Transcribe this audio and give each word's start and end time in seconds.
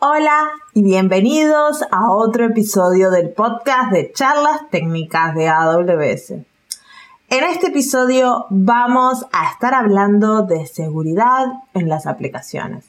Hola 0.00 0.50
y 0.74 0.84
bienvenidos 0.84 1.82
a 1.90 2.12
otro 2.12 2.44
episodio 2.44 3.10
del 3.10 3.30
podcast 3.30 3.90
de 3.90 4.12
charlas 4.12 4.60
técnicas 4.70 5.34
de 5.34 5.48
AWS. 5.48 6.30
En 7.30 7.44
este 7.50 7.66
episodio 7.66 8.46
vamos 8.48 9.26
a 9.32 9.50
estar 9.50 9.74
hablando 9.74 10.42
de 10.42 10.66
seguridad 10.66 11.46
en 11.74 11.88
las 11.88 12.06
aplicaciones. 12.06 12.84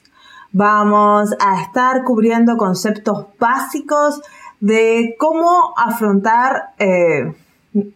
Vamos 0.51 1.33
a 1.39 1.63
estar 1.63 2.03
cubriendo 2.03 2.57
conceptos 2.57 3.26
básicos 3.39 4.21
de 4.60 5.15
cómo 5.17 5.73
afrontar 5.78 6.73
eh, 6.78 7.33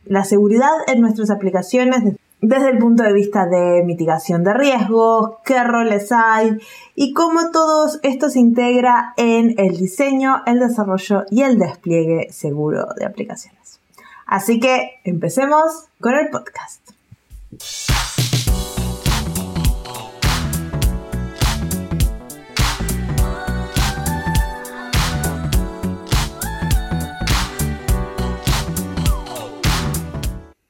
la 0.05 0.23
seguridad 0.23 0.73
en 0.87 1.01
nuestras 1.01 1.29
aplicaciones 1.29 2.15
desde 2.43 2.71
el 2.71 2.77
punto 2.77 3.03
de 3.03 3.13
vista 3.13 3.45
de 3.45 3.83
mitigación 3.85 4.43
de 4.43 4.53
riesgos, 4.53 5.37
qué 5.45 5.63
roles 5.63 6.11
hay 6.11 6.57
y 6.93 7.13
cómo 7.13 7.51
todo 7.51 7.89
esto 8.03 8.29
se 8.29 8.39
integra 8.39 9.13
en 9.15 9.55
el 9.57 9.77
diseño, 9.77 10.43
el 10.45 10.59
desarrollo 10.59 11.23
y 11.31 11.43
el 11.43 11.57
despliegue 11.57 12.27
seguro 12.33 12.87
de 12.97 13.05
aplicaciones. 13.05 13.79
Así 14.25 14.59
que 14.59 14.99
empecemos 15.05 15.85
con 16.01 16.15
el 16.15 16.29
podcast. 16.29 16.81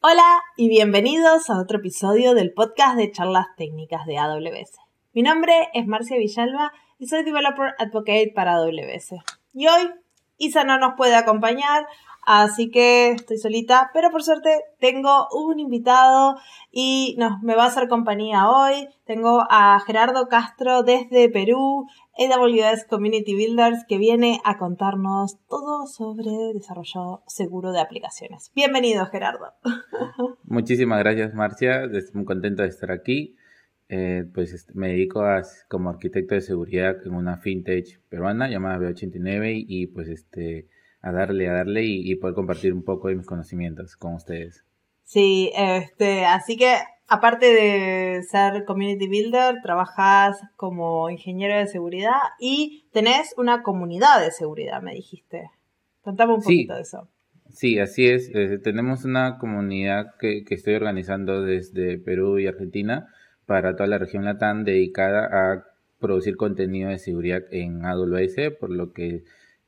Hola 0.05 0.43
y 0.57 0.67
bienvenidos 0.67 1.49
a 1.49 1.57
otro 1.57 1.77
episodio 1.77 2.33
del 2.33 2.51
podcast 2.51 2.97
de 2.97 3.09
charlas 3.09 3.45
técnicas 3.55 4.05
de 4.05 4.17
AWS. 4.17 4.77
Mi 5.13 5.21
nombre 5.21 5.69
es 5.73 5.87
Marcia 5.87 6.17
Villalba 6.17 6.73
y 6.99 7.07
soy 7.07 7.23
Developer 7.23 7.73
Advocate 7.79 8.33
para 8.35 8.55
AWS. 8.55 9.13
Y 9.53 9.67
hoy 9.67 9.91
Isa 10.37 10.65
no 10.65 10.77
nos 10.77 10.95
puede 10.97 11.15
acompañar, 11.15 11.85
Así 12.25 12.71
que 12.71 13.11
estoy 13.11 13.37
solita, 13.37 13.91
pero 13.93 14.09
por 14.09 14.23
suerte 14.23 14.61
tengo 14.79 15.27
un 15.31 15.59
invitado 15.59 16.37
y 16.71 17.15
nos, 17.17 17.41
me 17.41 17.55
va 17.55 17.65
a 17.65 17.67
hacer 17.67 17.89
compañía 17.89 18.49
hoy. 18.49 18.87
Tengo 19.05 19.45
a 19.49 19.77
Gerardo 19.85 20.29
Castro 20.29 20.83
desde 20.83 21.27
Perú, 21.27 21.85
AWS 22.17 22.85
Community 22.87 23.35
Builders, 23.35 23.85
que 23.87 23.97
viene 23.97 24.39
a 24.45 24.57
contarnos 24.57 25.37
todo 25.47 25.87
sobre 25.87 26.53
desarrollo 26.53 27.23
seguro 27.25 27.71
de 27.71 27.81
aplicaciones. 27.81 28.51
Bienvenido, 28.55 29.05
Gerardo. 29.07 29.53
Muchísimas 30.43 30.99
gracias, 30.99 31.33
Marcia. 31.33 31.85
Estoy 31.85 32.13
muy 32.13 32.25
contento 32.25 32.61
de 32.61 32.69
estar 32.69 32.91
aquí. 32.91 33.35
Eh, 33.89 34.25
pues 34.33 34.53
este, 34.53 34.73
me 34.75 34.89
dedico 34.89 35.21
a, 35.21 35.41
como 35.67 35.89
arquitecto 35.89 36.35
de 36.35 36.41
seguridad 36.41 36.95
en 37.05 37.15
una 37.15 37.37
fintech 37.37 37.99
peruana 38.09 38.47
llamada 38.47 38.77
B89 38.77 39.65
y 39.67 39.87
pues 39.87 40.07
este 40.07 40.67
a 41.01 41.11
darle, 41.11 41.49
a 41.49 41.53
darle 41.53 41.83
y, 41.83 42.15
poder 42.15 42.33
compartir 42.33 42.73
un 42.73 42.83
poco 42.83 43.09
de 43.09 43.15
mis 43.15 43.25
conocimientos 43.25 43.97
con 43.97 44.13
ustedes. 44.13 44.63
Sí, 45.03 45.51
este, 45.53 46.25
así 46.25 46.55
que 46.55 46.77
aparte 47.07 47.53
de 47.53 48.23
ser 48.23 48.65
community 48.65 49.07
builder, 49.07 49.61
trabajas 49.61 50.41
como 50.55 51.09
ingeniero 51.09 51.57
de 51.57 51.67
seguridad 51.67 52.19
y 52.39 52.87
tenés 52.91 53.33
una 53.37 53.63
comunidad 53.63 54.21
de 54.21 54.31
seguridad, 54.31 54.81
me 54.81 54.93
dijiste. 54.93 55.49
Contame 56.01 56.33
un 56.33 56.41
poquito 56.41 56.75
de 56.75 56.81
eso. 56.81 57.07
Sí, 57.49 57.79
así 57.79 58.07
es. 58.07 58.29
Eh, 58.33 58.57
tenemos 58.57 59.05
una 59.05 59.37
comunidad 59.37 60.15
que, 60.19 60.43
que, 60.43 60.55
estoy 60.55 60.73
organizando 60.73 61.43
desde 61.43 61.97
Perú 61.97 62.39
y 62.39 62.47
Argentina 62.47 63.07
para 63.45 63.75
toda 63.75 63.87
la 63.87 63.99
región 63.99 64.25
Latam 64.25 64.63
dedicada 64.63 65.25
a 65.31 65.65
producir 65.99 66.35
contenido 66.35 66.89
de 66.89 66.97
seguridad 66.97 67.43
en 67.51 67.85
AWS, 67.85 68.57
por 68.59 68.69
lo 68.69 68.91
que 68.91 69.23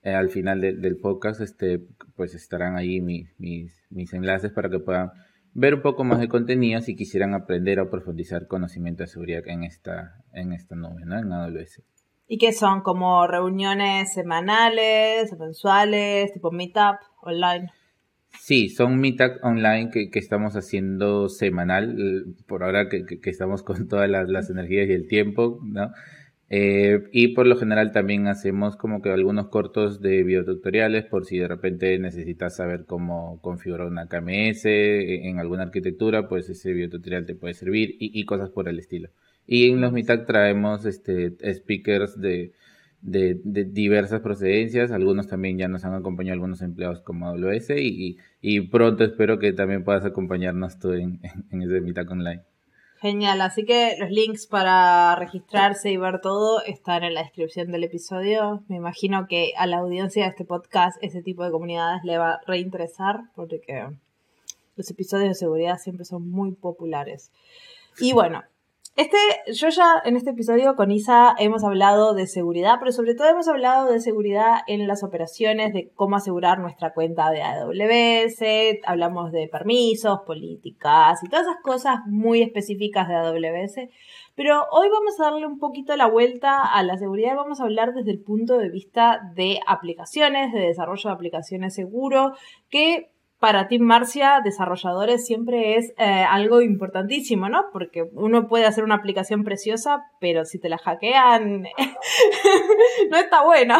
eh, 0.05 0.13
al 0.13 0.29
final 0.29 0.61
del 0.61 0.97
podcast, 0.97 1.41
este, 1.41 1.81
pues 2.15 2.35
estarán 2.35 2.75
ahí 2.77 3.01
mis, 3.01 3.33
mis, 3.39 4.13
enlaces 4.13 4.51
para 4.51 4.69
que 4.69 4.77
puedan 4.77 5.09
ver 5.55 5.73
un 5.73 5.81
poco 5.81 6.03
más 6.03 6.19
de 6.19 6.27
contenido 6.27 6.81
si 6.81 6.95
quisieran 6.95 7.33
aprender 7.33 7.79
o 7.79 7.89
profundizar 7.89 8.45
conocimiento 8.47 9.03
de 9.03 9.07
seguridad 9.07 9.41
en 9.47 9.63
esta, 9.63 10.21
en 10.33 10.51
esta 10.51 10.75
nube, 10.75 11.05
¿no? 11.05 11.17
En 11.17 11.31
AWS. 11.31 11.81
¿Y 12.27 12.37
qué 12.37 12.51
son? 12.51 12.81
¿Como 12.81 13.25
reuniones 13.25 14.13
semanales, 14.13 15.33
mensuales, 15.39 16.33
tipo 16.33 16.51
meetup 16.51 16.97
online? 17.21 17.71
Sí, 18.37 18.67
son 18.67 18.99
meetup 18.99 19.43
online 19.43 19.91
que, 19.91 20.09
que 20.09 20.19
estamos 20.19 20.57
haciendo 20.57 21.29
semanal, 21.29 22.35
por 22.47 22.63
ahora 22.63 22.89
que, 22.89 23.05
que, 23.05 23.29
estamos 23.29 23.63
con 23.63 23.87
todas 23.87 24.09
las, 24.09 24.27
las, 24.27 24.49
energías 24.49 24.89
y 24.89 24.93
el 24.93 25.07
tiempo, 25.07 25.59
¿no? 25.63 25.91
Eh, 26.49 27.09
y 27.11 27.29
por 27.29 27.47
lo 27.47 27.57
general 27.57 27.91
también 27.91 28.27
hacemos 28.27 28.75
como 28.75 29.01
que 29.01 29.09
algunos 29.09 29.47
cortos 29.47 29.99
de 29.99 30.23
videotutoriales 30.23 31.05
por 31.05 31.25
si 31.25 31.39
de 31.39 31.47
repente 31.47 31.97
necesitas 31.97 32.55
saber 32.55 32.85
cómo 32.85 33.41
configurar 33.41 33.87
una 33.87 34.07
KMS 34.07 34.65
en 34.65 35.39
alguna 35.39 35.63
arquitectura, 35.63 36.27
pues 36.29 36.49
ese 36.49 36.71
videotutorial 36.73 37.25
te 37.25 37.35
puede 37.35 37.55
servir 37.55 37.95
y, 37.99 38.23
cosas 38.25 38.49
por 38.51 38.69
el 38.69 38.79
estilo. 38.79 39.09
Y 39.47 39.69
en 39.69 39.81
los 39.81 39.91
Meetup 39.91 40.25
traemos 40.25 40.85
este, 40.85 41.35
speakers 41.53 42.19
de, 42.19 42.53
de, 43.01 43.35
diversas 43.65 44.21
procedencias, 44.21 44.91
algunos 44.91 45.27
también 45.27 45.57
ya 45.57 45.67
nos 45.67 45.85
han 45.85 45.93
acompañado 45.95 46.33
algunos 46.33 46.61
empleados 46.61 47.01
como 47.01 47.27
AWS 47.27 47.71
y, 47.77 48.61
pronto 48.71 49.03
espero 49.03 49.39
que 49.39 49.53
también 49.53 49.83
puedas 49.83 50.05
acompañarnos 50.05 50.79
tú 50.79 50.93
en, 50.93 51.19
en 51.51 51.61
ese 51.61 51.81
Meetup 51.81 52.11
online. 52.11 52.43
Genial, 53.05 53.39
así 53.41 53.65
que 53.65 53.97
los 53.99 54.09
links 54.09 54.47
para 54.47 55.15
registrarse 55.15 55.91
y 55.91 55.97
ver 55.97 56.21
todo 56.21 56.63
están 56.63 57.03
en 57.03 57.13
la 57.13 57.21
descripción 57.21 57.71
del 57.71 57.83
episodio. 57.83 58.63
Me 58.67 58.77
imagino 58.77 59.27
que 59.27 59.53
a 59.57 59.67
la 59.67 59.77
audiencia 59.77 60.23
de 60.23 60.29
este 60.29 60.43
podcast 60.43 60.97
ese 61.03 61.21
tipo 61.21 61.43
de 61.43 61.51
comunidades 61.51 62.03
le 62.03 62.17
va 62.17 62.31
a 62.31 62.41
reinteresar 62.47 63.25
porque 63.35 63.85
los 64.75 64.89
episodios 64.89 65.27
de 65.27 65.35
seguridad 65.35 65.77
siempre 65.77 66.03
son 66.03 66.27
muy 66.31 66.53
populares. 66.53 67.31
Y 67.99 68.13
bueno, 68.13 68.43
este, 68.95 69.17
yo 69.53 69.67
ya 69.67 70.01
en 70.05 70.15
este 70.15 70.29
episodio 70.29 70.75
con 70.75 70.89
Isa 70.89 71.35
hemos 71.37 71.65
hablado 71.65 72.13
de 72.13 72.27
seguridad, 72.27 72.75
pero 72.79 72.93
sobre 72.93 73.13
todo 73.13 73.27
hemos 73.27 73.49
hablado 73.49 73.91
de 73.91 73.99
seguridad 73.99 74.59
en 74.67 74.87
las 74.87 75.03
operaciones, 75.03 75.73
de 75.73 75.91
cómo 75.95 76.15
asegurar 76.15 76.59
nuestra 76.59 76.93
cuenta 76.93 77.29
de 77.29 77.41
AWS, 77.43 78.79
hablamos 78.85 79.33
de 79.33 79.49
permisos, 79.49 80.19
políticas 80.25 81.21
y 81.23 81.27
todas 81.27 81.45
esas 81.45 81.61
cosas 81.61 81.99
muy 82.05 82.41
específicas 82.41 83.09
de 83.09 83.15
AWS. 83.15 83.89
Pero 84.35 84.63
hoy 84.71 84.87
vamos 84.89 85.19
a 85.19 85.25
darle 85.25 85.45
un 85.45 85.59
poquito 85.59 85.95
la 85.97 86.07
vuelta 86.07 86.61
a 86.61 86.81
la 86.83 86.97
seguridad 86.97 87.33
y 87.33 87.37
vamos 87.37 87.59
a 87.59 87.63
hablar 87.63 87.93
desde 87.93 88.11
el 88.11 88.21
punto 88.21 88.57
de 88.57 88.69
vista 88.69 89.19
de 89.33 89.59
aplicaciones, 89.67 90.53
de 90.53 90.59
desarrollo 90.59 91.09
de 91.09 91.15
aplicaciones 91.15 91.73
seguro, 91.73 92.31
que 92.69 93.14
para 93.39 93.67
Team 93.67 93.83
Marcia, 93.83 94.39
desarrolladores, 94.43 95.25
siempre 95.25 95.75
es 95.75 95.93
eh, 95.97 96.25
algo 96.27 96.61
importantísimo, 96.61 97.49
¿no? 97.49 97.65
Porque 97.71 98.03
uno 98.13 98.47
puede 98.47 98.65
hacer 98.65 98.83
una 98.83 98.95
aplicación 98.95 99.43
preciosa, 99.43 100.03
pero 100.19 100.45
si 100.45 100.59
te 100.59 100.69
la 100.69 100.77
hackean, 100.77 101.63
no 103.11 103.17
está 103.17 103.43
bueno. 103.43 103.77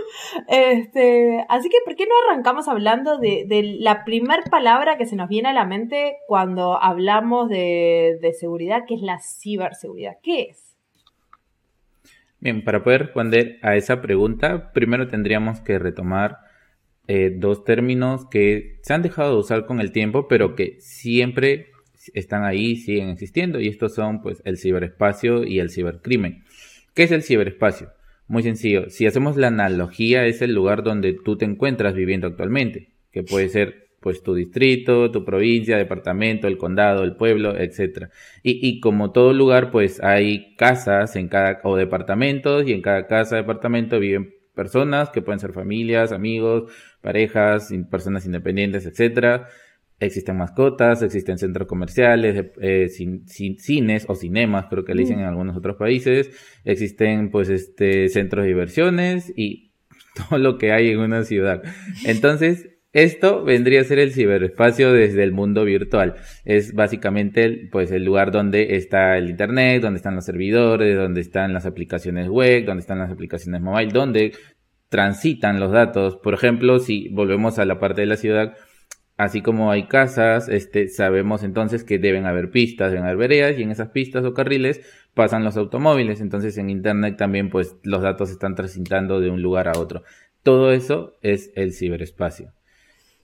este, 0.48 1.44
así 1.48 1.68
que, 1.68 1.78
¿por 1.84 1.96
qué 1.96 2.06
no 2.06 2.12
arrancamos 2.28 2.68
hablando 2.68 3.18
de, 3.18 3.46
la 3.80 4.04
primer 4.04 4.44
palabra 4.50 4.96
que 4.96 5.06
se 5.06 5.16
nos 5.16 5.28
viene 5.28 5.48
a 5.48 5.54
la 5.54 5.64
mente 5.64 6.18
cuando 6.28 6.80
hablamos 6.80 7.48
de, 7.48 8.18
de 8.20 8.32
seguridad, 8.34 8.84
que 8.86 8.94
es 8.94 9.02
la 9.02 9.18
ciberseguridad? 9.18 10.18
¿Qué 10.22 10.42
es? 10.50 10.76
Bien, 12.38 12.64
para 12.64 12.82
poder 12.82 13.02
responder 13.02 13.58
a 13.62 13.76
esa 13.76 14.00
pregunta, 14.00 14.72
primero 14.72 15.08
tendríamos 15.08 15.60
que 15.60 15.78
retomar 15.78 16.49
eh, 17.08 17.34
dos 17.36 17.64
términos 17.64 18.26
que 18.30 18.78
se 18.82 18.94
han 18.94 19.02
dejado 19.02 19.32
de 19.32 19.40
usar 19.40 19.66
con 19.66 19.80
el 19.80 19.92
tiempo, 19.92 20.28
pero 20.28 20.54
que 20.54 20.76
siempre 20.80 21.70
están 22.14 22.44
ahí, 22.44 22.76
siguen 22.76 23.08
existiendo, 23.08 23.60
y 23.60 23.68
estos 23.68 23.94
son 23.94 24.22
pues 24.22 24.42
el 24.44 24.58
ciberespacio 24.58 25.44
y 25.44 25.58
el 25.58 25.70
cibercrimen. 25.70 26.44
¿Qué 26.94 27.04
es 27.04 27.10
el 27.10 27.22
ciberespacio? 27.22 27.90
Muy 28.28 28.42
sencillo, 28.42 28.90
si 28.90 29.06
hacemos 29.06 29.36
la 29.36 29.48
analogía, 29.48 30.26
es 30.26 30.40
el 30.40 30.54
lugar 30.54 30.82
donde 30.82 31.12
tú 31.12 31.36
te 31.36 31.44
encuentras 31.44 31.94
viviendo 31.94 32.28
actualmente, 32.28 32.90
que 33.12 33.22
puede 33.22 33.48
ser 33.48 33.90
pues 34.00 34.22
tu 34.22 34.34
distrito, 34.34 35.10
tu 35.10 35.24
provincia, 35.24 35.76
departamento, 35.76 36.46
el 36.46 36.56
condado, 36.56 37.04
el 37.04 37.16
pueblo, 37.16 37.56
etc. 37.58 38.08
Y, 38.42 38.66
y, 38.66 38.80
como 38.80 39.12
todo 39.12 39.34
lugar, 39.34 39.70
pues 39.70 40.02
hay 40.02 40.54
casas 40.56 41.16
en 41.16 41.28
cada, 41.28 41.60
o 41.64 41.76
departamentos, 41.76 42.66
y 42.66 42.72
en 42.72 42.80
cada 42.82 43.06
casa, 43.06 43.36
departamento 43.36 44.00
viven 44.00 44.34
personas 44.54 45.10
que 45.10 45.22
pueden 45.22 45.40
ser 45.40 45.52
familias, 45.52 46.12
amigos, 46.12 46.70
parejas, 47.00 47.70
personas 47.90 48.26
independientes, 48.26 48.86
etcétera. 48.86 49.48
Existen 49.98 50.38
mascotas, 50.38 51.02
existen 51.02 51.36
centros 51.36 51.68
comerciales, 51.68 52.46
eh, 52.62 52.88
cines 52.88 54.06
o 54.08 54.14
cinemas, 54.14 54.66
creo 54.70 54.84
que 54.84 54.94
le 54.94 55.02
dicen 55.02 55.18
mm. 55.18 55.20
en 55.20 55.26
algunos 55.26 55.56
otros 55.56 55.76
países. 55.76 56.30
Existen, 56.64 57.30
pues, 57.30 57.50
este, 57.50 58.08
centros 58.08 58.44
de 58.44 58.48
diversiones 58.48 59.32
y 59.36 59.72
todo 60.28 60.38
lo 60.38 60.56
que 60.56 60.72
hay 60.72 60.90
en 60.90 61.00
una 61.00 61.24
ciudad. 61.24 61.62
Entonces, 62.04 62.69
Esto 62.92 63.44
vendría 63.44 63.82
a 63.82 63.84
ser 63.84 64.00
el 64.00 64.12
ciberespacio 64.12 64.92
desde 64.92 65.22
el 65.22 65.30
mundo 65.30 65.64
virtual. 65.64 66.16
Es 66.44 66.74
básicamente 66.74 67.68
pues 67.70 67.92
el 67.92 68.04
lugar 68.04 68.32
donde 68.32 68.74
está 68.74 69.16
el 69.16 69.30
internet, 69.30 69.80
donde 69.80 69.98
están 69.98 70.16
los 70.16 70.24
servidores, 70.24 70.96
donde 70.96 71.20
están 71.20 71.52
las 71.52 71.66
aplicaciones 71.66 72.28
web, 72.28 72.64
donde 72.64 72.80
están 72.80 72.98
las 72.98 73.12
aplicaciones 73.12 73.60
mobile, 73.60 73.92
donde 73.92 74.32
transitan 74.88 75.60
los 75.60 75.70
datos. 75.70 76.16
Por 76.16 76.34
ejemplo, 76.34 76.80
si 76.80 77.08
volvemos 77.10 77.60
a 77.60 77.64
la 77.64 77.78
parte 77.78 78.00
de 78.00 78.08
la 78.08 78.16
ciudad, 78.16 78.54
así 79.16 79.40
como 79.40 79.70
hay 79.70 79.86
casas, 79.86 80.48
este, 80.48 80.88
sabemos 80.88 81.44
entonces 81.44 81.84
que 81.84 82.00
deben 82.00 82.26
haber 82.26 82.50
pistas, 82.50 82.90
deben 82.90 83.04
haber 83.04 83.18
veredas 83.18 83.56
y 83.56 83.62
en 83.62 83.70
esas 83.70 83.90
pistas 83.90 84.24
o 84.24 84.34
carriles 84.34 84.80
pasan 85.14 85.44
los 85.44 85.56
automóviles. 85.56 86.20
Entonces 86.20 86.58
en 86.58 86.70
internet 86.70 87.16
también 87.16 87.50
pues 87.50 87.76
los 87.84 88.02
datos 88.02 88.30
están 88.30 88.56
transitando 88.56 89.20
de 89.20 89.30
un 89.30 89.42
lugar 89.42 89.68
a 89.68 89.78
otro. 89.78 90.02
Todo 90.42 90.72
eso 90.72 91.18
es 91.22 91.52
el 91.54 91.72
ciberespacio. 91.72 92.52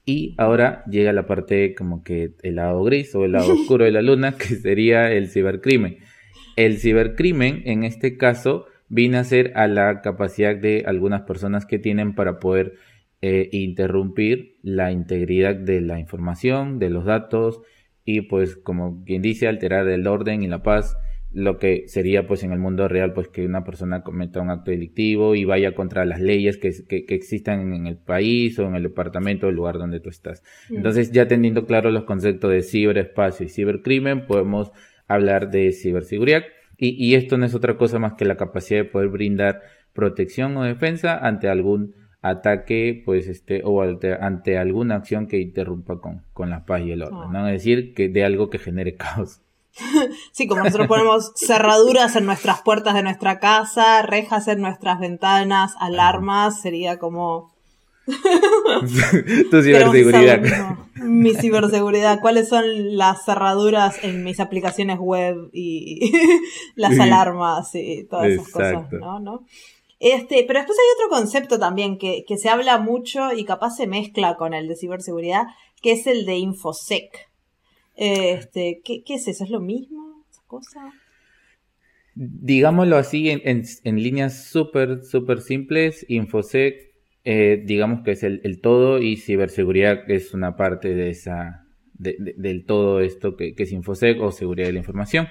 Y 0.08 0.34
ahora 0.38 0.84
llega 0.88 1.12
la 1.12 1.26
parte 1.26 1.74
como 1.74 2.04
que 2.04 2.30
el 2.42 2.56
lado 2.56 2.82
gris 2.84 3.12
o 3.16 3.24
el 3.24 3.32
lado 3.32 3.52
oscuro 3.52 3.84
de 3.84 3.90
la 3.90 4.02
luna, 4.02 4.36
que 4.38 4.54
sería 4.54 5.12
el 5.12 5.28
cibercrimen. 5.28 5.98
El 6.54 6.78
cibercrimen, 6.78 7.62
en 7.66 7.82
este 7.82 8.16
caso, 8.16 8.66
viene 8.88 9.18
a 9.18 9.24
ser 9.24 9.52
a 9.56 9.66
la 9.66 10.00
capacidad 10.02 10.56
de 10.56 10.84
algunas 10.86 11.22
personas 11.22 11.66
que 11.66 11.80
tienen 11.80 12.14
para 12.14 12.38
poder 12.38 12.74
eh, 13.20 13.48
interrumpir 13.50 14.58
la 14.62 14.92
integridad 14.92 15.56
de 15.56 15.80
la 15.80 15.98
información, 15.98 16.78
de 16.78 16.90
los 16.90 17.04
datos 17.04 17.60
y 18.04 18.20
pues 18.22 18.56
como 18.56 19.02
quien 19.04 19.20
dice, 19.20 19.48
alterar 19.48 19.88
el 19.88 20.06
orden 20.06 20.44
y 20.44 20.46
la 20.46 20.62
paz 20.62 20.96
lo 21.36 21.58
que 21.58 21.86
sería 21.86 22.26
pues 22.26 22.42
en 22.44 22.52
el 22.52 22.58
mundo 22.58 22.88
real 22.88 23.12
pues 23.12 23.28
que 23.28 23.44
una 23.44 23.62
persona 23.62 24.02
cometa 24.02 24.40
un 24.40 24.48
acto 24.48 24.70
delictivo 24.70 25.34
y 25.34 25.44
vaya 25.44 25.74
contra 25.74 26.06
las 26.06 26.18
leyes 26.18 26.56
que, 26.56 26.72
que, 26.88 27.14
existan 27.14 27.74
en 27.74 27.86
el 27.86 27.98
país 27.98 28.58
o 28.58 28.66
en 28.66 28.74
el 28.74 28.84
departamento 28.84 29.46
o 29.46 29.50
el 29.50 29.56
lugar 29.56 29.76
donde 29.76 30.00
tú 30.00 30.08
estás. 30.08 30.42
Mm. 30.70 30.76
Entonces 30.76 31.12
ya 31.12 31.28
teniendo 31.28 31.66
claro 31.66 31.90
los 31.90 32.04
conceptos 32.04 32.50
de 32.50 32.62
ciberespacio 32.62 33.44
y 33.44 33.50
cibercrimen 33.50 34.26
podemos 34.26 34.72
hablar 35.08 35.50
de 35.50 35.72
ciberseguridad 35.72 36.44
y, 36.78 36.96
y 37.04 37.16
esto 37.16 37.36
no 37.36 37.44
es 37.44 37.54
otra 37.54 37.76
cosa 37.76 37.98
más 37.98 38.14
que 38.14 38.24
la 38.24 38.38
capacidad 38.38 38.80
de 38.80 38.88
poder 38.88 39.10
brindar 39.10 39.60
protección 39.92 40.56
o 40.56 40.64
defensa 40.64 41.18
ante 41.18 41.50
algún 41.50 41.94
ataque 42.22 43.02
pues 43.04 43.28
este 43.28 43.60
o 43.62 43.82
ante, 43.82 44.56
alguna 44.56 44.96
acción 44.96 45.26
que 45.26 45.38
interrumpa 45.38 46.00
con, 46.00 46.22
con 46.32 46.48
la 46.48 46.64
paz 46.64 46.80
y 46.80 46.92
el 46.92 47.02
orden, 47.02 47.30
¿no? 47.30 47.46
Es 47.46 47.62
decir, 47.62 47.92
que 47.92 48.08
de 48.08 48.24
algo 48.24 48.48
que 48.48 48.58
genere 48.58 48.94
caos. 48.96 49.42
sí, 50.32 50.46
como 50.46 50.64
nosotros 50.64 50.88
ponemos 50.88 51.32
cerraduras 51.36 52.16
en 52.16 52.26
nuestras 52.26 52.62
puertas 52.62 52.94
de 52.94 53.02
nuestra 53.02 53.38
casa, 53.38 54.02
rejas 54.02 54.48
en 54.48 54.60
nuestras 54.60 54.98
ventanas, 54.98 55.74
alarmas, 55.78 56.60
sería 56.60 56.98
como... 56.98 57.54
tu 59.50 59.62
ciberseguridad. 59.62 60.40
mi 60.94 61.34
ciberseguridad. 61.34 62.20
¿Cuáles 62.20 62.48
son 62.48 62.96
las 62.96 63.24
cerraduras 63.24 63.98
en 64.04 64.22
mis 64.22 64.38
aplicaciones 64.38 64.98
web 65.00 65.50
y 65.52 66.12
las 66.76 66.98
alarmas 67.00 67.74
y 67.74 68.04
todas 68.04 68.28
esas 68.28 68.48
cosas, 68.48 68.92
¿no? 68.92 69.44
Este, 69.98 70.44
pero 70.46 70.60
después 70.60 70.78
hay 70.78 71.04
otro 71.04 71.18
concepto 71.18 71.58
también 71.58 71.98
que, 71.98 72.24
que 72.28 72.36
se 72.36 72.48
habla 72.48 72.78
mucho 72.78 73.32
y 73.32 73.44
capaz 73.44 73.76
se 73.76 73.88
mezcla 73.88 74.36
con 74.36 74.54
el 74.54 74.68
de 74.68 74.76
ciberseguridad, 74.76 75.46
que 75.82 75.92
es 75.92 76.06
el 76.06 76.26
de 76.26 76.36
InfoSec. 76.36 77.28
Este, 77.96 78.82
¿qué, 78.84 79.02
es 79.08 79.26
eso? 79.26 79.44
¿Es 79.44 79.50
lo 79.50 79.60
mismo? 79.60 80.24
¿Esa 80.30 80.42
cosa? 80.46 80.92
Digámoslo 82.14 82.96
así, 82.96 83.30
en, 83.30 83.42
en, 83.44 84.02
líneas 84.02 84.44
súper, 84.44 85.04
súper 85.04 85.40
simples, 85.40 86.04
InfoSec, 86.08 86.92
eh, 87.24 87.62
digamos 87.64 88.02
que 88.04 88.12
es 88.12 88.22
el, 88.22 88.60
todo 88.60 89.00
y 89.00 89.16
ciberseguridad 89.16 90.10
es 90.10 90.32
una 90.32 90.56
parte 90.56 90.94
de 90.94 91.10
esa, 91.10 91.66
del 91.94 92.64
todo 92.64 93.00
esto 93.00 93.36
que, 93.36 93.54
que 93.54 93.64
es 93.64 93.72
InfoSec 93.72 94.20
o 94.20 94.30
seguridad 94.30 94.68
de 94.68 94.74
la 94.74 94.78
información. 94.78 95.28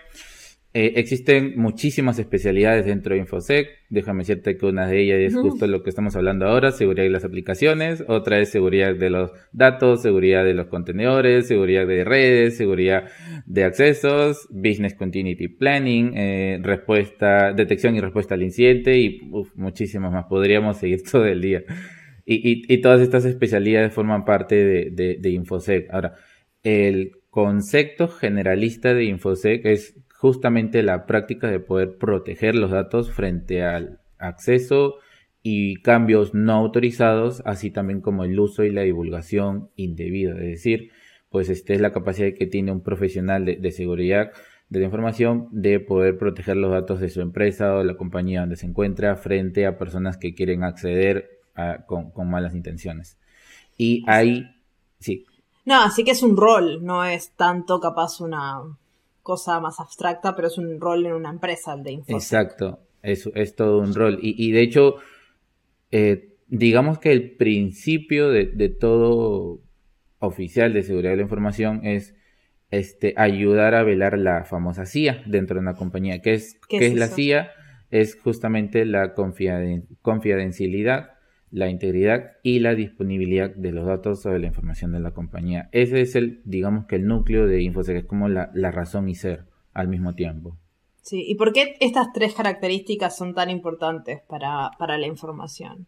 Eh, 0.77 0.99
existen 0.99 1.53
muchísimas 1.55 2.19
especialidades 2.19 2.85
dentro 2.85 3.15
de 3.15 3.21
InfoSec. 3.21 3.69
Déjame 3.89 4.23
decirte 4.23 4.57
que 4.57 4.65
una 4.65 4.85
de 4.87 5.03
ellas 5.03 5.19
es 5.19 5.33
justo 5.33 5.67
lo 5.67 5.83
que 5.83 5.89
estamos 5.89 6.17
hablando 6.17 6.47
ahora, 6.47 6.73
seguridad 6.73 7.05
de 7.05 7.11
las 7.11 7.23
aplicaciones. 7.23 8.03
Otra 8.09 8.39
es 8.39 8.49
seguridad 8.49 8.93
de 8.93 9.09
los 9.09 9.31
datos, 9.53 10.01
seguridad 10.01 10.43
de 10.43 10.53
los 10.53 10.67
contenedores, 10.67 11.47
seguridad 11.47 11.87
de 11.87 12.03
redes, 12.03 12.57
seguridad 12.57 13.05
de 13.45 13.63
accesos, 13.63 14.49
business 14.51 14.95
continuity 14.95 15.47
planning, 15.47 16.11
eh, 16.17 16.59
respuesta, 16.61 17.53
detección 17.53 17.95
y 17.95 18.01
respuesta 18.01 18.35
al 18.35 18.43
incidente 18.43 18.99
y 18.99 19.21
muchísimas 19.55 20.11
más. 20.11 20.25
Podríamos 20.25 20.75
seguir 20.75 21.03
todo 21.09 21.25
el 21.25 21.39
día. 21.39 21.63
Y, 22.25 22.65
y, 22.67 22.81
todas 22.81 22.99
estas 22.99 23.23
especialidades 23.23 23.93
forman 23.93 24.25
parte 24.25 24.55
de, 24.55 24.89
de, 24.91 25.17
de 25.21 25.29
InfoSec. 25.29 25.87
Ahora, 25.89 26.15
el 26.63 27.11
concepto 27.29 28.09
generalista 28.09 28.93
de 28.93 29.05
InfoSec 29.05 29.65
es 29.65 29.95
justamente 30.17 30.83
la 30.83 31.05
práctica 31.05 31.47
de 31.47 31.59
poder 31.59 31.97
proteger 31.97 32.55
los 32.55 32.71
datos 32.71 33.11
frente 33.11 33.63
al 33.63 33.99
acceso 34.17 34.95
y 35.43 35.75
cambios 35.81 36.33
no 36.33 36.53
autorizados, 36.53 37.43
así 37.45 37.69
también 37.69 38.01
como 38.01 38.23
el 38.23 38.39
uso 38.39 38.63
y 38.63 38.71
la 38.71 38.81
divulgación 38.81 39.69
indebida. 39.75 40.31
Es 40.31 40.39
decir, 40.39 40.91
pues 41.29 41.49
esta 41.49 41.73
es 41.73 41.81
la 41.81 41.91
capacidad 41.91 42.33
que 42.33 42.47
tiene 42.47 42.71
un 42.71 42.81
profesional 42.81 43.45
de, 43.45 43.71
seguridad 43.71 44.31
de 44.69 44.79
la 44.79 44.85
información 44.85 45.47
de 45.51 45.79
poder 45.79 46.17
proteger 46.17 46.57
los 46.57 46.71
datos 46.71 46.99
de 46.99 47.09
su 47.09 47.21
empresa 47.21 47.75
o 47.75 47.79
de 47.79 47.85
la 47.85 47.97
compañía 47.97 48.39
donde 48.39 48.55
se 48.55 48.65
encuentra 48.65 49.15
frente 49.17 49.67
a 49.67 49.77
personas 49.77 50.17
que 50.17 50.33
quieren 50.33 50.63
acceder 50.63 51.41
con, 51.85 52.09
con 52.09 52.29
malas 52.29 52.55
intenciones. 52.55 53.19
Y 53.77 54.03
ahí, 54.07 54.49
sí. 54.99 55.25
No, 55.65 55.83
así 55.83 56.03
que 56.03 56.11
es 56.11 56.23
un 56.23 56.37
rol, 56.37 56.83
no 56.83 57.05
es 57.05 57.31
tanto 57.35 57.79
capaz 57.79 58.19
una 58.21 58.61
cosa 59.25 59.59
más 59.59 59.79
abstracta, 59.79 60.35
pero 60.35 60.49
es 60.49 60.59
un 60.59 60.79
rol 60.79 61.07
en 61.07 61.13
una 61.13 61.31
empresa 61.31 61.75
de 61.75 61.93
info. 61.93 62.13
Exacto, 62.13 62.81
es, 63.01 63.27
es 63.33 63.55
todo 63.55 63.79
un 63.79 63.95
rol. 63.95 64.19
Y, 64.21 64.35
y 64.37 64.51
de 64.51 64.61
hecho, 64.61 64.97
eh, 65.89 66.35
digamos 66.47 66.99
que 66.99 67.11
el 67.11 67.31
principio 67.31 68.29
de, 68.29 68.45
de, 68.45 68.69
todo 68.69 69.61
oficial 70.19 70.73
de 70.73 70.83
seguridad 70.83 71.09
de 71.09 71.17
la 71.17 71.23
información 71.23 71.83
es 71.83 72.13
este, 72.69 73.15
ayudar 73.17 73.73
a 73.73 73.81
velar 73.81 74.15
la 74.15 74.45
famosa 74.45 74.85
CIA 74.85 75.23
dentro 75.25 75.55
de 75.55 75.61
una 75.61 75.73
compañía. 75.73 76.21
¿Qué 76.21 76.35
es, 76.35 76.59
¿Qué, 76.69 76.85
es, 76.85 76.93
la 76.93 77.07
CIA? 77.07 77.49
Es 77.89 78.21
justamente 78.21 78.85
la 78.85 79.15
confidencialidad 79.15 81.14
la 81.51 81.69
integridad 81.69 82.33
y 82.43 82.59
la 82.59 82.75
disponibilidad 82.75 83.53
de 83.55 83.71
los 83.71 83.85
datos 83.85 84.21
sobre 84.21 84.39
la 84.39 84.47
información 84.47 84.91
de 84.91 84.99
la 84.99 85.11
compañía. 85.11 85.69
Ese 85.71 86.01
es 86.01 86.15
el, 86.15 86.41
digamos 86.43 86.85
que 86.85 86.97
el 86.97 87.05
núcleo 87.05 87.47
de 87.47 87.61
InfoSec, 87.61 87.97
es 87.97 88.05
como 88.05 88.27
la, 88.27 88.49
razón 88.71 89.09
y 89.09 89.15
ser 89.15 89.45
al 89.73 89.87
mismo 89.87 90.15
tiempo. 90.15 90.57
Sí, 91.01 91.23
¿y 91.27 91.35
por 91.35 91.53
qué 91.53 91.75
estas 91.79 92.11
tres 92.13 92.33
características 92.33 93.15
son 93.15 93.33
tan 93.33 93.49
importantes 93.49 94.21
para, 94.27 94.71
para 94.79 94.97
la 94.97 95.07
información? 95.07 95.87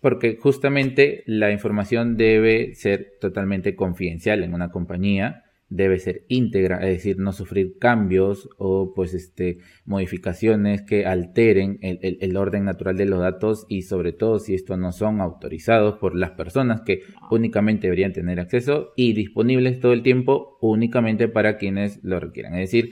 Porque 0.00 0.38
justamente 0.40 1.24
la 1.26 1.50
información 1.50 2.16
debe 2.16 2.74
ser 2.74 3.14
totalmente 3.20 3.74
confidencial 3.74 4.42
en 4.42 4.54
una 4.54 4.70
compañía 4.70 5.44
debe 5.70 6.00
ser 6.00 6.24
íntegra, 6.28 6.78
es 6.78 6.96
decir, 6.96 7.18
no 7.18 7.32
sufrir 7.32 7.78
cambios 7.78 8.48
o 8.58 8.92
pues 8.92 9.14
este 9.14 9.58
modificaciones 9.84 10.82
que 10.82 11.06
alteren 11.06 11.78
el, 11.80 12.36
orden 12.36 12.64
natural 12.64 12.96
de 12.96 13.06
los 13.06 13.20
datos 13.20 13.66
y 13.68 13.82
sobre 13.82 14.12
todo 14.12 14.40
si 14.40 14.54
estos 14.54 14.78
no 14.78 14.90
son 14.90 15.20
autorizados 15.20 15.96
por 15.98 16.16
las 16.16 16.32
personas 16.32 16.82
que 16.82 17.02
únicamente 17.30 17.86
deberían 17.86 18.12
tener 18.12 18.40
acceso 18.40 18.92
y 18.96 19.12
disponibles 19.12 19.78
todo 19.78 19.92
el 19.92 20.02
tiempo 20.02 20.58
únicamente 20.60 21.28
para 21.28 21.56
quienes 21.56 22.00
lo 22.02 22.18
requieran. 22.18 22.54
Es 22.54 22.72
decir, 22.72 22.90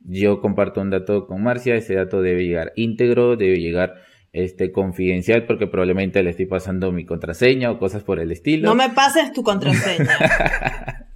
yo 0.00 0.40
comparto 0.40 0.80
un 0.80 0.90
dato 0.90 1.26
con 1.26 1.42
Marcia, 1.42 1.74
ese 1.74 1.94
dato 1.94 2.22
debe 2.22 2.46
llegar 2.46 2.72
íntegro, 2.76 3.36
debe 3.36 3.58
llegar 3.58 3.96
este 4.32 4.70
confidencial 4.70 5.46
porque 5.46 5.66
probablemente 5.66 6.22
le 6.22 6.30
estoy 6.30 6.46
pasando 6.46 6.92
mi 6.92 7.04
contraseña 7.04 7.72
o 7.72 7.78
cosas 7.80 8.04
por 8.04 8.20
el 8.20 8.30
estilo. 8.30 8.68
No 8.68 8.76
me 8.76 8.90
pases 8.90 9.32
tu 9.32 9.42
contraseña. 9.42 10.16